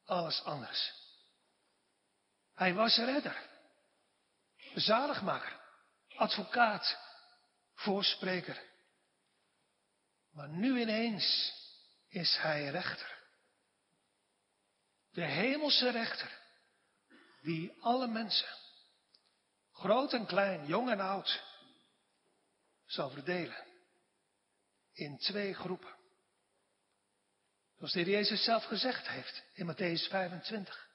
alles 0.06 0.44
anders. 0.44 0.94
Hij 2.54 2.74
was 2.74 2.98
redder, 2.98 3.50
zaligmaker, 4.76 5.60
advocaat, 6.16 6.98
voorspreker. 7.74 8.64
Maar 10.32 10.50
nu 10.50 10.80
ineens 10.80 11.54
is 12.08 12.38
hij 12.38 12.70
rechter. 12.70 13.16
De 15.12 15.26
hemelse 15.26 15.92
rechter, 15.92 16.37
die 17.48 17.74
alle 17.80 18.08
mensen, 18.08 18.58
groot 19.72 20.14
en 20.14 20.26
klein, 20.26 20.66
jong 20.66 20.90
en 20.90 21.00
oud, 21.00 21.44
zal 22.86 23.10
verdelen 23.10 23.66
in 24.94 25.18
twee 25.18 25.54
groepen. 25.54 25.96
Zoals 27.78 27.92
de 27.92 28.00
Heer 28.00 28.10
Jezus 28.10 28.44
zelf 28.44 28.64
gezegd 28.64 29.08
heeft 29.08 29.44
in 29.54 29.74
Matthäus 29.74 30.10
25. 30.10 30.88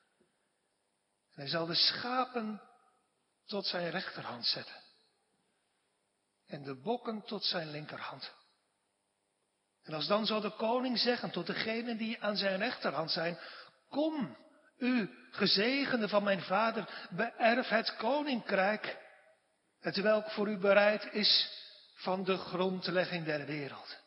hij 1.30 1.48
zal 1.48 1.66
de 1.66 1.74
schapen 1.74 2.62
tot 3.46 3.66
zijn 3.66 3.90
rechterhand 3.90 4.46
zetten. 4.46 4.82
En 6.46 6.62
de 6.62 6.74
bokken 6.74 7.22
tot 7.22 7.44
zijn 7.44 7.70
linkerhand. 7.70 8.32
En 9.82 9.94
als 9.94 10.07
dan 10.07 10.26
zal 10.26 10.40
de 10.40 10.57
koning 10.57 10.98
zeggen 10.98 11.30
tot 11.30 11.46
degenen 11.46 11.96
die 11.96 12.22
aan 12.22 12.36
zijn 12.36 12.59
rechterhand 12.59 13.11
zijn, 13.11 13.38
kom, 13.88 14.36
u 14.76 15.22
gezegende 15.33 16.09
van 16.09 16.22
mijn 16.22 16.43
vader, 16.43 17.09
beërf 17.11 17.68
het 17.68 17.97
koninkrijk, 17.97 18.99
het 19.80 19.97
welk 19.97 20.30
voor 20.30 20.49
u 20.49 20.59
bereid 20.59 21.12
is 21.12 21.61
van 21.95 22.24
de 22.24 22.37
grondlegging 22.37 23.24
der 23.24 23.47
wereld. 23.47 24.01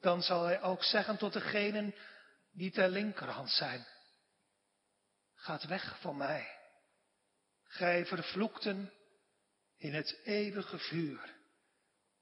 Dan 0.00 0.22
zal 0.22 0.44
hij 0.44 0.62
ook 0.62 0.84
zeggen 0.84 1.16
tot 1.16 1.32
degenen 1.32 1.94
die 2.52 2.70
ter 2.70 2.88
linkerhand 2.88 3.50
zijn, 3.50 3.86
gaat 5.34 5.64
weg 5.64 6.00
van 6.00 6.16
mij, 6.16 6.58
gij 7.64 8.06
vervloekten 8.06 8.92
in 9.76 9.94
het 9.94 10.20
eeuwige 10.24 10.78
vuur, 10.78 11.34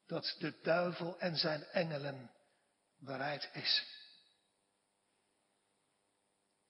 dat 0.07 0.37
de 0.39 0.59
duivel 0.63 1.19
en 1.19 1.37
zijn 1.37 1.65
engelen 1.65 2.31
bereid 2.99 3.51
is. 3.53 4.00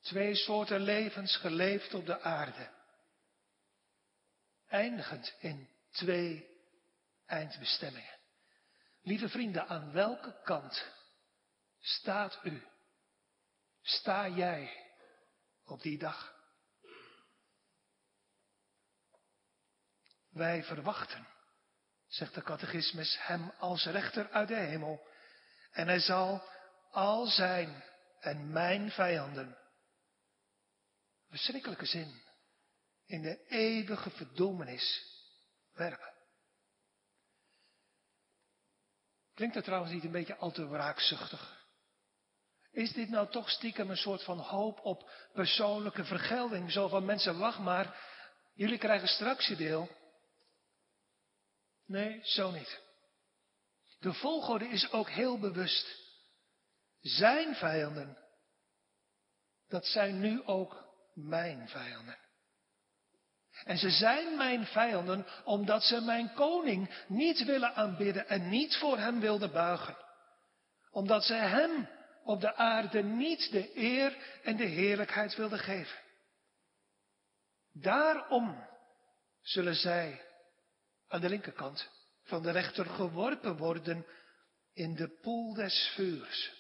Twee 0.00 0.34
soorten 0.34 0.80
levens 0.80 1.36
geleefd 1.36 1.94
op 1.94 2.06
de 2.06 2.20
aarde. 2.20 2.70
Eindigend 4.68 5.34
in 5.38 5.68
twee 5.90 6.48
eindbestemmingen. 7.26 8.18
Lieve 9.02 9.28
vrienden, 9.28 9.68
aan 9.68 9.92
welke 9.92 10.40
kant 10.44 10.92
staat 11.80 12.38
u? 12.42 12.62
Sta 13.82 14.28
jij 14.28 14.86
op 15.64 15.82
die 15.82 15.98
dag? 15.98 16.34
Wij 20.30 20.64
verwachten, 20.64 21.26
zegt 22.06 22.34
de 22.34 22.42
catechismus, 22.42 23.18
hem 23.20 23.52
als 23.58 23.84
rechter 23.84 24.30
uit 24.30 24.48
de 24.48 24.54
hemel. 24.54 25.06
En 25.70 25.86
hij 25.86 26.00
zal 26.00 26.42
al 26.90 27.26
zijn 27.26 27.84
en 28.20 28.52
mijn 28.52 28.90
vijanden 28.90 29.58
verschrikkelijke 31.30 31.86
zin 31.86 32.22
in 33.06 33.22
de 33.22 33.46
eeuwige 33.46 34.10
verdoemenis 34.10 35.04
werpen. 35.72 36.12
Klinkt 39.34 39.54
dat 39.54 39.64
trouwens 39.64 39.92
niet 39.92 40.04
een 40.04 40.10
beetje 40.10 40.36
al 40.36 40.50
te 40.50 40.68
wraakzuchtig? 40.68 41.58
Is 42.70 42.92
dit 42.92 43.08
nou 43.08 43.30
toch 43.30 43.50
stiekem 43.50 43.90
een 43.90 43.96
soort 43.96 44.24
van 44.24 44.38
hoop 44.38 44.80
op 44.80 45.10
persoonlijke 45.32 46.04
vergelding? 46.04 46.72
Zo 46.72 46.88
van 46.88 47.04
mensen, 47.04 47.38
wacht 47.38 47.58
maar, 47.58 48.00
jullie 48.54 48.78
krijgen 48.78 49.08
straks 49.08 49.46
je 49.46 49.56
deel. 49.56 49.88
Nee, 51.86 52.20
zo 52.22 52.50
niet. 52.50 52.80
De 53.98 54.12
volgorde 54.12 54.68
is 54.68 54.92
ook 54.92 55.10
heel 55.10 55.38
bewust. 55.38 55.98
Zijn 57.00 57.54
vijanden, 57.54 58.18
dat 59.68 59.86
zijn 59.86 60.20
nu 60.20 60.42
ook 60.44 60.89
mijn 61.28 61.68
vijanden. 61.68 62.18
En 63.64 63.78
ze 63.78 63.90
zijn 63.90 64.36
mijn 64.36 64.66
vijanden 64.66 65.26
omdat 65.44 65.82
ze 65.82 66.00
mijn 66.00 66.32
koning 66.32 67.04
niet 67.08 67.44
willen 67.44 67.74
aanbidden 67.74 68.28
en 68.28 68.48
niet 68.48 68.76
voor 68.76 68.98
hem 68.98 69.20
wilden 69.20 69.52
buigen. 69.52 69.96
Omdat 70.90 71.24
ze 71.24 71.34
hem 71.34 71.88
op 72.24 72.40
de 72.40 72.54
aarde 72.54 73.02
niet 73.02 73.50
de 73.50 73.78
eer 73.78 74.16
en 74.42 74.56
de 74.56 74.64
heerlijkheid 74.64 75.36
wilden 75.36 75.58
geven. 75.58 75.98
Daarom 77.72 78.68
zullen 79.40 79.74
zij 79.74 80.24
aan 81.08 81.20
de 81.20 81.28
linkerkant 81.28 81.88
van 82.22 82.42
de 82.42 82.50
rechter 82.50 82.86
geworpen 82.86 83.56
worden 83.56 84.06
in 84.72 84.94
de 84.94 85.08
poel 85.08 85.54
des 85.54 85.92
vuurs. 85.94 86.52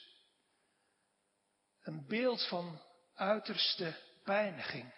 Een 1.82 2.06
beeld 2.06 2.48
van 2.48 2.80
uiterste 3.14 3.94
pijniging, 4.30 4.94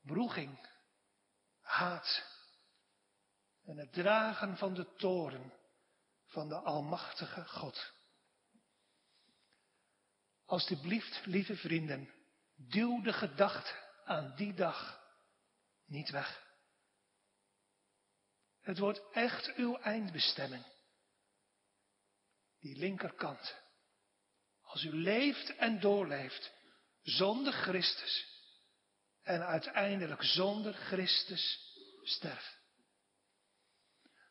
broeging, 0.00 0.68
haat 1.60 2.24
en 3.64 3.76
het 3.76 3.92
dragen 3.92 4.56
van 4.56 4.74
de 4.74 4.94
toren 4.94 5.52
van 6.26 6.48
de 6.48 6.54
Almachtige 6.54 7.44
God. 7.44 7.92
Alsjeblieft, 10.44 11.26
lieve 11.26 11.56
vrienden, 11.56 12.14
duw 12.54 13.02
de 13.02 13.12
gedachte 13.12 14.02
aan 14.04 14.34
die 14.36 14.54
dag 14.54 15.00
niet 15.84 16.10
weg. 16.10 16.46
Het 18.60 18.78
wordt 18.78 19.10
echt 19.12 19.54
uw 19.54 19.76
eindbestemming. 19.76 20.64
Die 22.60 22.76
linkerkant. 22.76 23.58
Als 24.60 24.84
u 24.84 24.92
leeft 24.92 25.56
en 25.56 25.80
doorleeft 25.80 26.58
zonder 27.10 27.52
Christus 27.52 28.26
en 29.22 29.46
uiteindelijk 29.46 30.22
zonder 30.22 30.74
Christus 30.74 31.74
sterft. 32.02 32.58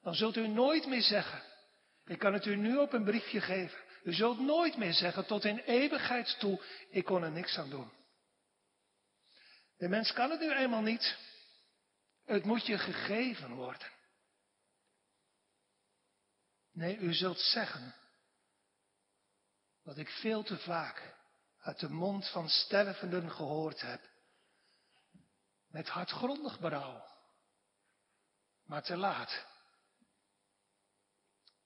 Dan 0.01 0.15
zult 0.15 0.35
u 0.35 0.47
nooit 0.47 0.85
meer 0.85 1.01
zeggen, 1.01 1.43
ik 2.05 2.19
kan 2.19 2.33
het 2.33 2.45
u 2.45 2.55
nu 2.55 2.77
op 2.77 2.93
een 2.93 3.03
briefje 3.03 3.41
geven, 3.41 3.79
u 4.03 4.13
zult 4.13 4.39
nooit 4.39 4.77
meer 4.77 4.93
zeggen 4.93 5.25
tot 5.25 5.45
in 5.45 5.57
eeuwigheid 5.57 6.39
toe, 6.39 6.63
ik 6.89 7.05
kon 7.05 7.23
er 7.23 7.31
niks 7.31 7.57
aan 7.57 7.69
doen. 7.69 7.91
De 9.77 9.87
mens 9.87 10.13
kan 10.13 10.31
het 10.31 10.39
nu 10.39 10.53
eenmaal 10.53 10.81
niet. 10.81 11.17
Het 12.25 12.45
moet 12.45 12.65
je 12.65 12.77
gegeven 12.77 13.53
worden. 13.53 13.91
Nee, 16.71 16.97
u 16.97 17.13
zult 17.13 17.39
zeggen 17.39 17.95
wat 19.83 19.97
ik 19.97 20.09
veel 20.09 20.43
te 20.43 20.57
vaak 20.57 21.18
uit 21.59 21.79
de 21.79 21.89
mond 21.89 22.29
van 22.29 22.49
stervenden 22.49 23.31
gehoord 23.31 23.81
heb. 23.81 24.09
Met 25.67 25.87
hartgrondig 25.87 26.59
berouw. 26.59 27.07
Maar 28.65 28.83
te 28.83 28.97
laat. 28.97 29.45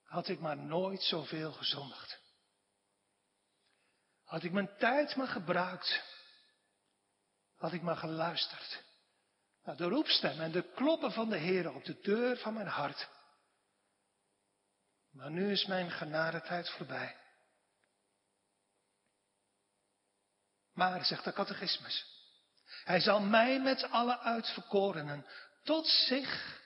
Had 0.04 0.28
ik 0.28 0.39
maar 0.39 0.58
nooit 0.58 1.02
zoveel 1.02 1.52
gezondigd. 1.52 2.22
Had 4.24 4.44
ik 4.44 4.52
mijn 4.52 4.78
tijd 4.78 5.16
maar 5.16 5.28
gebruikt. 5.28 6.04
Had 7.56 7.74
ik 7.74 7.82
maar 7.82 7.98
geluisterd. 7.98 8.84
Naar 9.64 9.76
de 9.76 9.88
roepstem 9.88 10.41
en 10.41 10.52
de 10.52 10.72
kloppen 10.74 11.12
van 11.12 11.30
de 11.30 11.38
Heer 11.38 11.74
op 11.74 11.86
de 11.86 12.00
deur 12.00 12.38
van 12.38 12.54
mijn 12.54 12.68
hart. 12.68 13.10
Maar 15.12 15.32
nu 15.32 15.52
is 15.52 15.66
mijn 15.66 15.91
genadetijd 15.91 16.70
voorbij. 16.70 17.22
Maar, 20.74 21.05
zegt 21.05 21.24
de 21.24 21.34
catechismus, 21.34 22.05
hij 22.84 22.99
zal 22.99 23.19
mij 23.19 23.59
met 23.59 23.91
alle 23.91 24.19
uitverkorenen 24.19 25.26
tot 25.63 25.88
zich, 25.88 26.61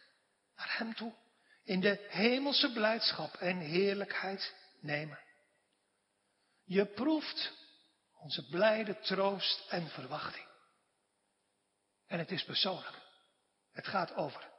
naar 0.55 0.77
hem 0.77 0.95
toe, 0.95 1.13
in 1.63 1.79
de 1.79 2.05
hemelse 2.09 2.71
blijdschap 2.71 3.33
en 3.33 3.57
heerlijkheid 3.57 4.55
nemen. 4.81 5.19
Je 6.63 6.85
proeft 6.85 7.53
onze 8.13 8.49
blijde 8.49 8.99
troost 8.99 9.69
en 9.69 9.89
verwachting. 9.89 10.45
En 12.07 12.19
het 12.19 12.31
is 12.31 12.43
persoonlijk. 12.43 12.95
Het 13.71 13.87
gaat 13.87 14.15
over 14.15 14.49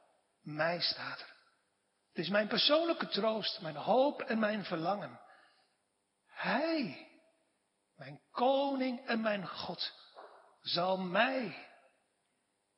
mij, 0.41 0.81
staat 0.81 1.19
er. 1.19 1.35
Het 2.09 2.17
is 2.17 2.29
mijn 2.29 2.47
persoonlijke 2.47 3.07
troost, 3.07 3.61
mijn 3.61 3.75
hoop 3.75 4.21
en 4.21 4.39
mijn 4.39 4.65
verlangen. 4.65 5.19
Hij, 6.27 7.08
mijn 7.99 8.21
koning 8.31 9.05
en 9.05 9.21
mijn 9.21 9.47
God, 9.47 9.93
zal 10.61 10.97
mij 10.97 11.67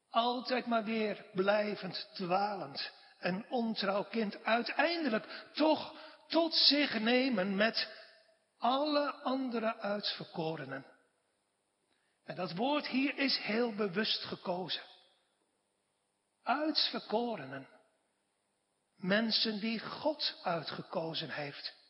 altijd 0.09 0.65
maar 0.65 0.83
weer 0.83 1.25
blijvend 1.33 2.09
dwalend 2.13 2.91
en 3.19 3.45
ontrouw 3.49 4.03
kind 4.03 4.43
uiteindelijk 4.43 5.49
toch 5.53 5.95
tot 6.27 6.53
zich 6.53 6.99
nemen 6.99 7.55
met 7.55 7.89
alle 8.57 9.11
andere 9.11 9.77
uitverkorenen. 9.77 10.85
En 12.23 12.35
dat 12.35 12.55
woord 12.55 12.87
hier 12.87 13.17
is 13.17 13.37
heel 13.37 13.75
bewust 13.75 14.23
gekozen. 14.23 14.83
Uitverkorenen. 16.43 17.67
Mensen 18.95 19.59
die 19.59 19.79
God 19.79 20.39
uitgekozen 20.43 21.29
heeft. 21.29 21.80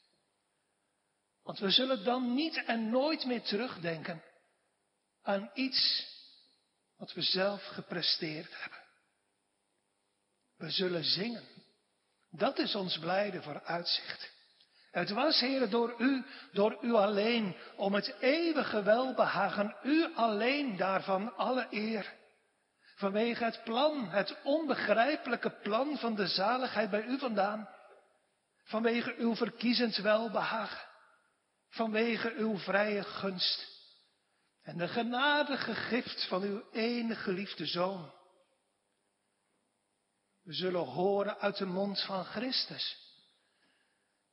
Want 1.44 1.60
we 1.60 1.70
zullen 1.70 2.04
dan 2.04 2.34
niet 2.34 2.64
en 2.66 2.90
nooit 2.90 3.26
meer 3.26 3.42
terugdenken 3.42 4.24
aan 5.22 5.52
iets 5.54 6.10
wat 6.98 7.14
we 7.14 7.22
zelf 7.22 7.66
gepresteerd 7.66 8.60
hebben. 8.60 8.80
We 10.58 10.70
zullen 10.70 11.04
zingen. 11.04 11.44
Dat 12.30 12.60
is 12.60 12.76
ons 12.76 13.00
blijde 13.00 13.42
vooruitzicht. 13.42 14.32
Het 14.92 15.10
was, 15.10 15.40
Heer, 15.40 15.70
door 15.70 15.96
u, 15.98 16.26
door 16.52 16.78
u 16.82 16.94
alleen, 16.94 17.56
om 17.76 17.94
het 17.94 18.16
eeuwige 18.20 18.84
welbehagen, 18.84 19.76
u 19.84 20.16
alleen 20.16 20.78
daarvan 20.78 21.36
alle 21.36 21.68
eer. 21.70 22.14
Vanwege 22.96 23.44
het 23.44 23.62
plan, 23.64 24.10
het 24.10 24.38
onbegrijpelijke 24.44 25.50
plan 25.50 25.98
van 25.98 26.16
de 26.16 26.28
zaligheid 26.28 26.90
bij 26.90 27.04
u 27.04 27.20
vandaan. 27.20 27.70
Vanwege 28.64 29.16
uw 29.18 29.36
verkiezend 29.36 29.98
welbehagen. 29.98 30.91
Vanwege 31.72 32.34
uw 32.34 32.58
vrije 32.58 33.04
gunst. 33.04 33.70
En 34.62 34.78
de 34.78 34.88
genadige 34.88 35.76
gift 35.76 36.28
van 36.28 36.42
uw 36.42 36.70
enige 36.72 37.22
geliefde 37.22 37.66
zoon. 37.66 38.14
We 40.42 40.54
zullen 40.54 40.86
horen 40.86 41.40
uit 41.40 41.58
de 41.58 41.66
mond 41.66 42.02
van 42.02 42.26
Christus. 42.26 43.10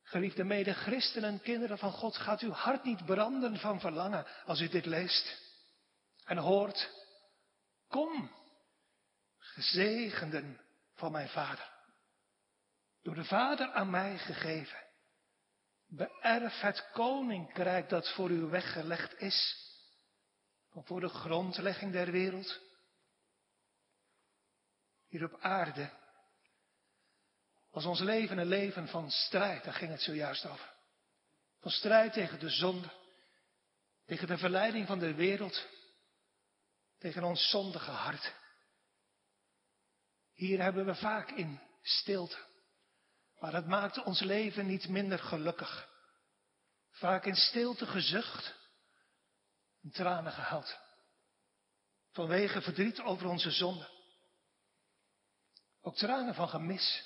Geliefde 0.03 0.45
mede-christenen 0.45 1.31
en 1.31 1.41
kinderen 1.41 1.79
van 1.79 1.93
God, 1.93 2.17
gaat 2.17 2.41
uw 2.41 2.51
hart 2.51 2.85
niet 2.85 3.05
branden 3.05 3.57
van 3.57 3.81
verlangen 3.81 4.27
als 4.45 4.61
u 4.61 4.69
dit 4.69 4.87
leest 4.87 5.49
en 6.25 6.37
hoort. 6.37 6.91
Kom, 7.89 8.31
gezegenden 9.39 10.61
van 10.95 11.13
mijn 11.13 11.29
Vader. 11.29 11.71
Door 13.03 13.15
de 13.15 13.25
Vader 13.25 13.73
aan 13.73 13.91
mij 13.91 14.19
gegeven. 14.19 14.88
Beërf 15.89 16.61
het 16.61 16.91
koninkrijk 16.93 17.89
dat 17.89 18.13
voor 18.13 18.31
u 18.31 18.41
weggelegd 18.41 19.21
is. 19.21 19.67
Van 20.71 20.85
voor 20.85 21.01
de 21.01 21.09
grondlegging 21.09 21.93
der 21.93 22.11
wereld. 22.11 22.61
Hier 25.09 25.25
op 25.25 25.41
aarde 25.41 25.91
was 27.71 27.85
ons 27.85 28.01
leven 28.01 28.39
een 28.39 28.47
leven 28.47 28.89
van 28.89 29.11
strijd, 29.11 29.65
daar 29.65 29.75
ging 29.75 29.91
het 29.91 30.01
zojuist 30.01 30.47
over. 30.47 30.75
Van 31.61 31.71
strijd 31.71 32.13
tegen 32.13 32.41
de 32.41 32.51
zonde, 32.51 32.91
tegen 34.05 34.27
de 34.27 34.39
verleiding 34.39 34.87
van 34.87 34.99
de 34.99 35.15
wereld, 35.15 35.67
tegen 36.99 37.25
ons 37.25 37.51
zondige 37.51 37.91
hart. 37.91 38.35
Hier 40.33 40.63
hebben 40.63 40.87
we 40.87 40.95
vaak 40.95 41.31
in 41.31 41.61
stilte, 41.83 42.48
maar 43.39 43.53
het 43.53 43.67
maakt 43.67 44.03
ons 44.03 44.21
leven 44.21 44.67
niet 44.67 44.89
minder 44.89 45.19
gelukkig. 45.19 45.89
Vaak 46.91 47.25
in 47.25 47.37
stilte 47.37 47.87
gezucht 47.87 48.55
en 49.83 49.91
tranen 49.91 50.33
gehuild. 50.33 50.79
Vanwege 52.13 52.63
verdriet 52.63 53.01
over 53.01 53.27
onze 53.27 53.51
zonde. 53.51 53.89
Ook 55.81 55.97
tranen 55.97 56.35
van 56.35 56.49
gemis, 56.49 57.05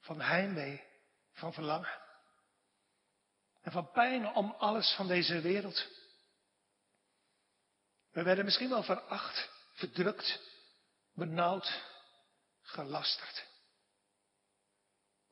van 0.00 0.20
heimwee, 0.20 0.84
van 1.32 1.52
verlangen. 1.52 2.00
En 3.62 3.72
van 3.72 3.90
pijn 3.90 4.26
om 4.26 4.54
alles 4.58 4.94
van 4.94 5.06
deze 5.06 5.40
wereld. 5.40 5.86
We 8.10 8.22
werden 8.22 8.44
misschien 8.44 8.68
wel 8.68 8.82
veracht, 8.82 9.50
verdrukt, 9.72 10.40
benauwd, 11.14 11.82
gelasterd. 12.62 13.47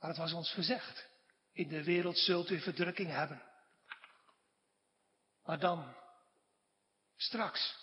Maar 0.01 0.11
het 0.11 0.19
was 0.19 0.33
ons 0.33 0.53
gezegd. 0.53 1.07
In 1.53 1.69
de 1.69 1.85
wereld 1.85 2.19
zult 2.19 2.51
u 2.51 2.61
verdrukking 2.61 3.11
hebben. 3.11 3.43
Maar 5.45 5.59
dan, 5.59 5.95
straks. 7.17 7.77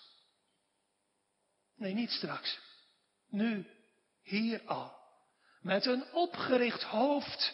Nee, 1.75 1.93
niet 1.93 2.11
straks. 2.11 2.59
Nu, 3.29 3.67
hier 4.21 4.61
al. 4.65 5.01
Met 5.61 5.85
een 5.85 6.11
opgericht 6.11 6.83
hoofd 6.83 7.53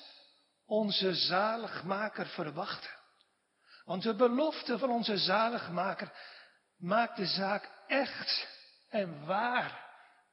onze 0.66 1.14
zaligmaker 1.14 2.28
verwachten. 2.28 2.92
Want 3.86 4.04
de 4.04 4.16
belofte 4.16 4.78
van 4.78 4.90
onze 4.90 5.18
zaligmaker 5.18 6.12
maakt 6.78 7.18
de 7.18 7.26
zaak 7.26 7.70
echt 7.88 8.48
en 8.90 9.26
waar 9.26 9.88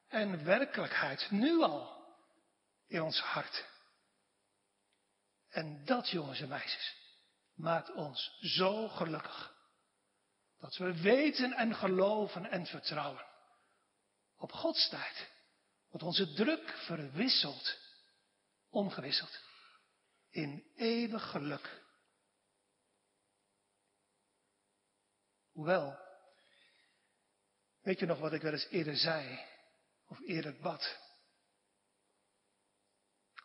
en 0.07 0.43
werkelijkheid 0.43 1.31
nu 1.31 1.61
al 1.61 2.05
in 2.87 3.01
ons 3.01 3.19
hart. 3.19 3.65
En 5.49 5.85
dat, 5.85 6.09
jongens 6.09 6.41
en 6.41 6.47
meisjes, 6.47 6.95
maakt 7.53 7.93
ons 7.93 8.37
zo 8.39 8.87
gelukkig. 8.87 9.55
Dat 10.59 10.75
we 10.75 11.01
weten 11.01 11.53
en 11.53 11.75
geloven 11.75 12.45
en 12.45 12.65
vertrouwen 12.65 13.25
op 14.37 14.51
Gods 14.51 14.89
tijd. 14.89 15.31
Wat 15.89 16.03
onze 16.03 16.33
druk 16.33 16.69
verwisselt, 16.69 17.79
omgewisseld, 18.69 19.39
in 20.29 20.71
eeuwig 20.75 21.29
geluk. 21.29 21.85
Hoewel, 25.51 25.99
weet 27.81 27.99
je 27.99 28.05
nog 28.05 28.19
wat 28.19 28.33
ik 28.33 28.41
wel 28.41 28.51
eens 28.51 28.69
eerder 28.69 28.97
zei, 28.97 29.45
of 30.07 30.19
eerder 30.19 30.57
bad? 30.59 30.97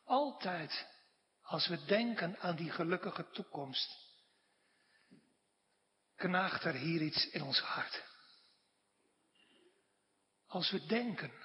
Altijd 0.05 0.92
als 1.43 1.67
we 1.67 1.85
denken 1.85 2.39
aan 2.39 2.57
die 2.57 2.71
gelukkige 2.71 3.31
toekomst, 3.31 4.01
knaagt 6.17 6.65
er 6.65 6.75
hier 6.75 7.03
iets 7.03 7.29
in 7.31 7.43
ons 7.43 7.61
hart. 7.61 8.03
Als 10.47 10.71
we 10.71 10.87
denken 10.87 11.43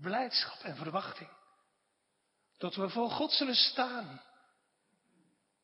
blijdschap 0.00 0.60
en 0.60 0.76
verwachting. 0.76 1.30
Dat 2.58 2.74
we 2.74 2.88
voor 2.88 3.10
God 3.10 3.32
zullen 3.32 3.54
staan. 3.54 4.22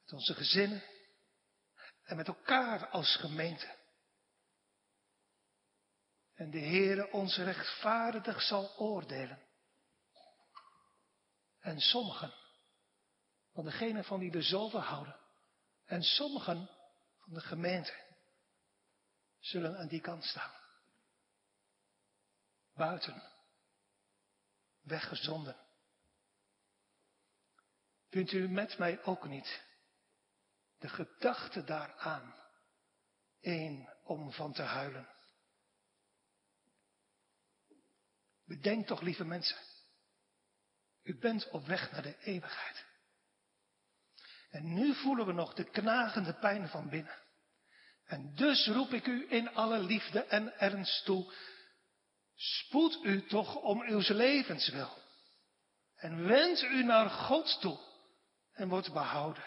Met 0.02 0.12
onze 0.12 0.34
gezinnen 0.34 0.82
en 2.02 2.16
met 2.16 2.26
elkaar 2.26 2.86
als 2.86 3.16
gemeente. 3.16 3.76
En 6.34 6.50
de 6.50 6.60
Heere 6.60 7.12
ons 7.12 7.36
rechtvaardig 7.36 8.42
zal 8.42 8.76
oordelen. 8.76 9.42
En 11.58 11.80
sommigen 11.80 12.34
van 13.56 13.64
degenen 13.64 14.04
van 14.04 14.20
die 14.20 14.32
er 14.32 14.42
zoveel 14.42 14.80
houden. 14.80 15.16
En 15.84 16.02
sommigen 16.02 16.70
van 17.18 17.34
de 17.34 17.40
gemeente 17.40 18.04
zullen 19.38 19.78
aan 19.78 19.88
die 19.88 20.00
kant 20.00 20.24
staan. 20.24 20.52
Buiten 22.74 23.22
weggezonden. 24.80 25.56
Vindt 28.08 28.32
u 28.32 28.48
met 28.48 28.78
mij 28.78 29.04
ook 29.04 29.28
niet 29.28 29.64
de 30.78 30.88
gedachte 30.88 31.64
daaraan 31.64 32.34
één 33.40 33.96
om 34.02 34.32
van 34.32 34.52
te 34.52 34.62
huilen? 34.62 35.08
Bedenk 38.44 38.86
toch, 38.86 39.00
lieve 39.00 39.24
mensen, 39.24 39.58
u 41.02 41.18
bent 41.18 41.50
op 41.50 41.66
weg 41.66 41.90
naar 41.90 42.02
de 42.02 42.18
eeuwigheid. 42.18 42.85
En 44.56 44.74
nu 44.74 44.94
voelen 44.94 45.26
we 45.26 45.32
nog 45.32 45.54
de 45.54 45.64
knagende 45.64 46.34
pijn 46.34 46.68
van 46.68 46.88
binnen. 46.88 47.18
En 48.04 48.34
dus 48.34 48.66
roep 48.66 48.92
ik 48.92 49.06
u 49.06 49.26
in 49.30 49.54
alle 49.54 49.78
liefde 49.78 50.24
en 50.24 50.58
ernst 50.58 51.04
toe, 51.04 51.32
Spoed 52.34 52.98
u 53.02 53.26
toch 53.26 53.54
om 53.54 53.82
uw 53.82 54.02
levenswil. 54.08 54.98
En 55.96 56.26
wend 56.26 56.62
u 56.62 56.84
naar 56.84 57.10
God 57.10 57.60
toe 57.60 57.78
en 58.52 58.68
wordt 58.68 58.92
behouden. 58.92 59.44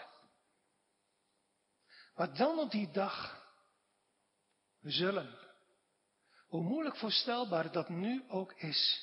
Maar 2.14 2.34
dan 2.36 2.58
op 2.58 2.70
die 2.70 2.90
dag, 2.90 3.44
zullen, 4.80 5.38
hoe 6.46 6.62
moeilijk 6.62 6.96
voorstelbaar 6.96 7.72
dat 7.72 7.88
nu 7.88 8.24
ook 8.28 8.52
is, 8.52 9.00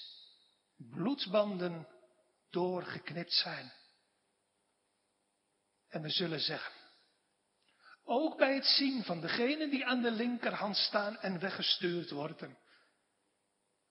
bloedbanden 0.77 1.87
doorgeknipt 2.49 3.33
zijn. 3.33 3.71
En 5.89 6.01
we 6.01 6.09
zullen 6.09 6.39
zeggen, 6.39 6.73
ook 8.03 8.37
bij 8.37 8.55
het 8.55 8.65
zien 8.65 9.03
van 9.03 9.21
degenen 9.21 9.69
die 9.69 9.85
aan 9.85 10.01
de 10.01 10.11
linkerhand 10.11 10.75
staan 10.75 11.17
en 11.17 11.39
weggestuurd 11.39 12.09
worden, 12.09 12.57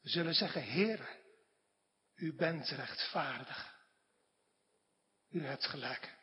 we 0.00 0.08
zullen 0.08 0.34
zeggen, 0.34 0.62
Heer, 0.62 1.18
u 2.14 2.34
bent 2.34 2.68
rechtvaardig. 2.68 3.74
U 5.28 5.44
hebt 5.44 5.66
gelijk. 5.66 6.14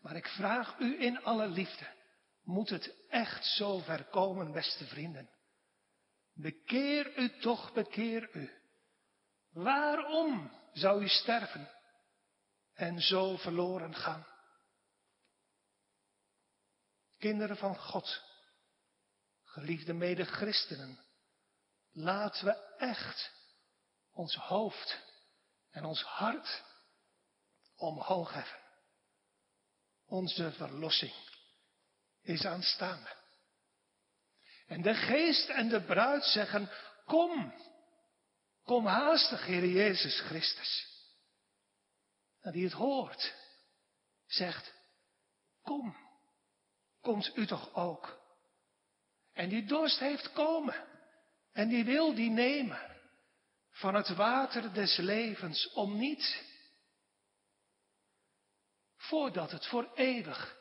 Maar 0.00 0.16
ik 0.16 0.26
vraag 0.26 0.78
u 0.78 1.02
in 1.02 1.22
alle 1.22 1.48
liefde, 1.48 1.86
moet 2.42 2.68
het 2.68 2.94
echt 3.08 3.44
zo 3.44 3.78
ver 3.78 4.04
komen, 4.04 4.52
beste 4.52 4.86
vrienden? 4.86 5.30
Bekeer 6.32 7.18
u 7.18 7.38
toch, 7.38 7.72
bekeer 7.72 8.36
u. 8.36 8.50
Waarom 9.50 10.52
zou 10.72 11.02
u 11.02 11.08
sterven 11.08 11.70
en 12.80 13.00
zo 13.00 13.36
verloren 13.36 13.94
gaan? 13.94 14.26
Kinderen 17.18 17.56
van 17.56 17.76
God, 17.76 18.22
geliefde 19.44 19.92
mede-christenen, 19.92 20.98
laten 21.90 22.44
we 22.44 22.76
echt 22.78 23.32
ons 24.10 24.34
hoofd 24.34 24.98
en 25.70 25.84
ons 25.84 26.02
hart 26.02 26.62
omhoog 27.76 28.32
heffen. 28.32 28.60
Onze 30.04 30.52
verlossing 30.52 31.14
is 32.22 32.44
aanstaande. 32.44 33.16
En 34.66 34.82
de 34.82 34.94
geest 34.94 35.48
en 35.48 35.68
de 35.68 35.82
bruid 35.82 36.24
zeggen, 36.24 36.70
kom, 37.04 37.54
kom 38.62 38.86
haastig, 38.86 39.46
Heer 39.46 39.66
Jezus 39.66 40.20
Christus. 40.20 40.89
En 42.40 42.52
die 42.52 42.64
het 42.64 42.72
hoort, 42.72 43.34
zegt, 44.26 44.74
kom, 45.62 45.96
komt 47.00 47.36
u 47.36 47.46
toch 47.46 47.74
ook. 47.74 48.18
En 49.32 49.48
die 49.48 49.64
dorst 49.64 49.98
heeft 49.98 50.32
komen. 50.32 50.88
En 51.52 51.68
die 51.68 51.84
wil 51.84 52.14
die 52.14 52.30
nemen 52.30 53.00
van 53.70 53.94
het 53.94 54.08
water 54.08 54.72
des 54.72 54.96
levens 54.96 55.72
om 55.72 55.96
niet, 55.98 56.44
voordat 58.96 59.50
het 59.50 59.66
voor 59.66 59.92
eeuwig 59.94 60.56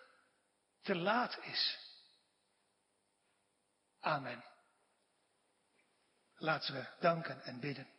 te 0.82 0.96
laat 0.96 1.38
is. 1.44 1.78
Amen. 4.00 4.44
Laten 6.36 6.74
we 6.74 6.88
danken 7.00 7.42
en 7.44 7.60
bidden. 7.60 7.99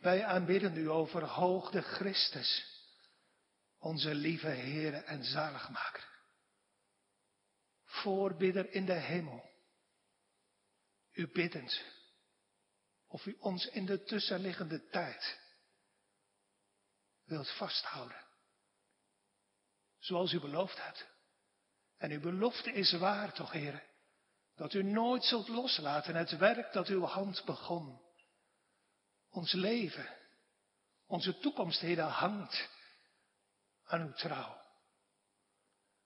Wij 0.00 0.24
aanbidden 0.24 0.76
u 0.76 0.90
over 0.90 1.24
hoogde 1.24 1.82
Christus, 1.82 2.64
onze 3.78 4.14
lieve 4.14 4.48
Heere 4.48 4.96
en 4.96 5.24
zaligmaker. 5.24 6.08
Voorbidder 7.84 8.72
in 8.72 8.84
de 8.84 8.92
hemel. 8.92 9.50
U 11.12 11.28
biddend 11.32 11.84
of 13.06 13.26
u 13.26 13.36
ons 13.40 13.66
in 13.66 13.86
de 13.86 14.02
tussenliggende 14.02 14.88
tijd 14.88 15.40
wilt 17.24 17.50
vasthouden. 17.50 18.24
Zoals 19.98 20.32
u 20.32 20.40
beloofd 20.40 20.84
hebt. 20.84 21.06
En 21.96 22.10
uw 22.10 22.20
belofte 22.20 22.72
is 22.72 22.92
waar 22.92 23.32
toch, 23.32 23.52
heren, 23.52 23.82
dat 24.54 24.74
u 24.74 24.82
nooit 24.82 25.24
zult 25.24 25.48
loslaten 25.48 26.14
het 26.14 26.36
werk 26.36 26.72
dat 26.72 26.88
uw 26.88 27.04
hand 27.04 27.44
begon. 27.44 28.09
Ons 29.30 29.52
leven, 29.52 30.16
onze 31.06 31.38
toekomst, 31.38 31.80
heren, 31.80 32.08
hangt 32.08 32.68
aan 33.84 34.00
uw 34.00 34.12
trouw. 34.12 34.60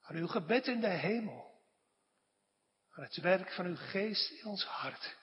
Aan 0.01 0.15
uw 0.15 0.27
gebed 0.27 0.67
in 0.67 0.81
de 0.81 0.87
hemel. 0.87 1.63
Aan 2.89 3.03
het 3.03 3.15
werk 3.15 3.53
van 3.53 3.65
uw 3.65 3.75
geest 3.75 4.31
in 4.31 4.45
ons 4.45 4.65
hart. 4.65 5.17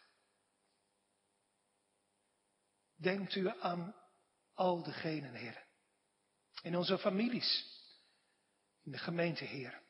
Denkt 2.94 3.34
u 3.34 3.60
aan 3.60 3.94
al 4.54 4.82
degenen, 4.82 5.34
heren. 5.34 5.64
In 6.62 6.76
onze 6.76 6.98
families. 6.98 7.80
In 8.82 8.92
de 8.92 8.98
gemeente, 8.98 9.44
Heer 9.44 9.82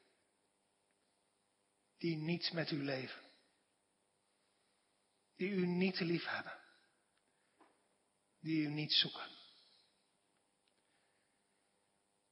die 2.02 2.16
niet 2.16 2.52
met 2.52 2.70
u 2.70 2.84
leven. 2.84 3.22
Die 5.36 5.50
u 5.50 5.66
niet 5.66 6.00
lief 6.00 6.26
hebben. 6.26 6.61
Die 8.42 8.62
u 8.62 8.68
niet 8.68 8.92
zoeken. 8.92 9.28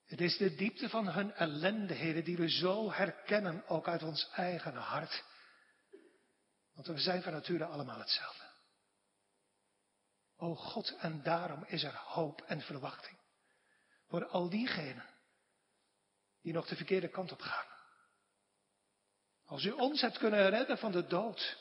Het 0.04 0.20
is 0.20 0.36
de 0.36 0.54
diepte 0.54 0.88
van 0.88 1.08
hun 1.08 1.32
ellende, 1.32 1.94
heren, 1.94 2.24
die 2.24 2.36
we 2.36 2.50
zo 2.50 2.92
herkennen, 2.92 3.68
ook 3.68 3.88
uit 3.88 4.02
ons 4.02 4.28
eigen 4.30 4.74
hart. 4.74 5.24
Want 6.72 6.86
we 6.86 6.98
zijn 6.98 7.22
van 7.22 7.32
nature 7.32 7.64
allemaal 7.64 7.98
hetzelfde. 7.98 8.48
O 10.36 10.54
God, 10.54 10.96
en 10.96 11.22
daarom 11.22 11.64
is 11.64 11.82
er 11.82 11.96
hoop 11.96 12.40
en 12.40 12.60
verwachting. 12.60 13.18
Voor 14.06 14.26
al 14.26 14.48
diegenen 14.48 15.08
die 16.42 16.52
nog 16.52 16.66
de 16.66 16.76
verkeerde 16.76 17.08
kant 17.08 17.32
op 17.32 17.40
gaan. 17.40 17.66
Als 19.44 19.64
u 19.64 19.70
ons 19.70 20.00
hebt 20.00 20.18
kunnen 20.18 20.50
redden 20.50 20.78
van 20.78 20.92
de 20.92 21.06
dood. 21.06 21.58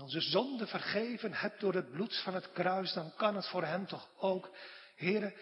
Onze 0.00 0.20
zonde 0.20 0.66
vergeven 0.66 1.32
hebt 1.32 1.60
door 1.60 1.74
het 1.74 1.90
bloed 1.90 2.16
van 2.22 2.34
het 2.34 2.52
kruis, 2.52 2.92
dan 2.92 3.14
kan 3.14 3.36
het 3.36 3.48
voor 3.48 3.64
hen 3.64 3.86
toch 3.86 4.10
ook. 4.16 4.56
Heren, 4.96 5.34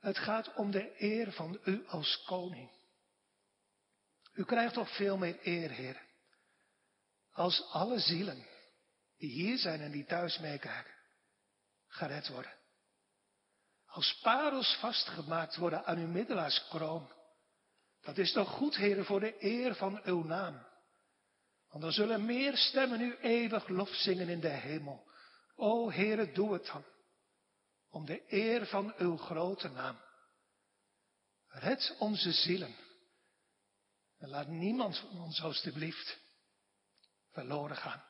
het 0.00 0.18
gaat 0.18 0.54
om 0.54 0.70
de 0.70 1.02
eer 1.02 1.32
van 1.32 1.60
u 1.64 1.86
als 1.86 2.22
koning. 2.26 2.70
U 4.32 4.44
krijgt 4.44 4.74
toch 4.74 4.96
veel 4.96 5.16
meer 5.16 5.38
eer, 5.42 5.70
Heer. 5.70 6.02
Als 7.32 7.68
alle 7.70 7.98
zielen 7.98 8.46
die 9.18 9.30
hier 9.30 9.58
zijn 9.58 9.80
en 9.80 9.90
die 9.90 10.04
thuis 10.04 10.38
meekijken, 10.38 10.94
gered 11.88 12.28
worden. 12.28 12.52
Als 13.86 14.18
parels 14.22 14.76
vastgemaakt 14.80 15.56
worden 15.56 15.84
aan 15.84 15.98
uw 15.98 16.06
middelaarskroon. 16.06 17.12
Dat 18.00 18.18
is 18.18 18.32
toch 18.32 18.48
goed, 18.48 18.76
heren, 18.76 19.04
voor 19.04 19.20
de 19.20 19.44
eer 19.44 19.74
van 19.74 20.00
uw 20.04 20.22
naam. 20.22 20.66
Want 21.74 21.86
dan 21.86 21.94
zullen 21.94 22.24
meer 22.24 22.56
stemmen 22.56 23.00
u 23.00 23.16
eeuwig 23.16 23.68
lof 23.68 23.88
zingen 23.88 24.28
in 24.28 24.40
de 24.40 24.48
hemel. 24.48 25.10
O 25.56 25.90
Heere, 25.90 26.32
doe 26.32 26.52
het 26.52 26.66
dan. 26.66 26.84
Om 27.90 28.04
de 28.04 28.24
eer 28.32 28.66
van 28.66 28.94
uw 28.96 29.16
grote 29.16 29.68
naam. 29.68 30.00
Red 31.46 31.96
onze 31.98 32.32
zielen. 32.32 32.76
En 34.18 34.28
laat 34.28 34.48
niemand 34.48 34.98
van 34.98 35.20
ons 35.20 35.42
alstublieft 35.42 36.18
verloren 37.30 37.76
gaan. 37.76 38.04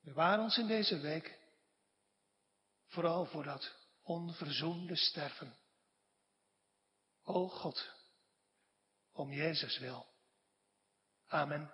Bewaar 0.00 0.40
ons 0.40 0.58
in 0.58 0.66
deze 0.66 0.98
week. 0.98 1.38
Vooral 2.86 3.26
voor 3.26 3.44
dat 3.44 3.72
onverzoende 4.02 4.96
sterven 4.96 5.56
O 7.22 7.48
God, 7.48 7.90
om 9.12 9.32
Jezus 9.32 9.78
wil. 9.78 10.14
Amen. 11.32 11.68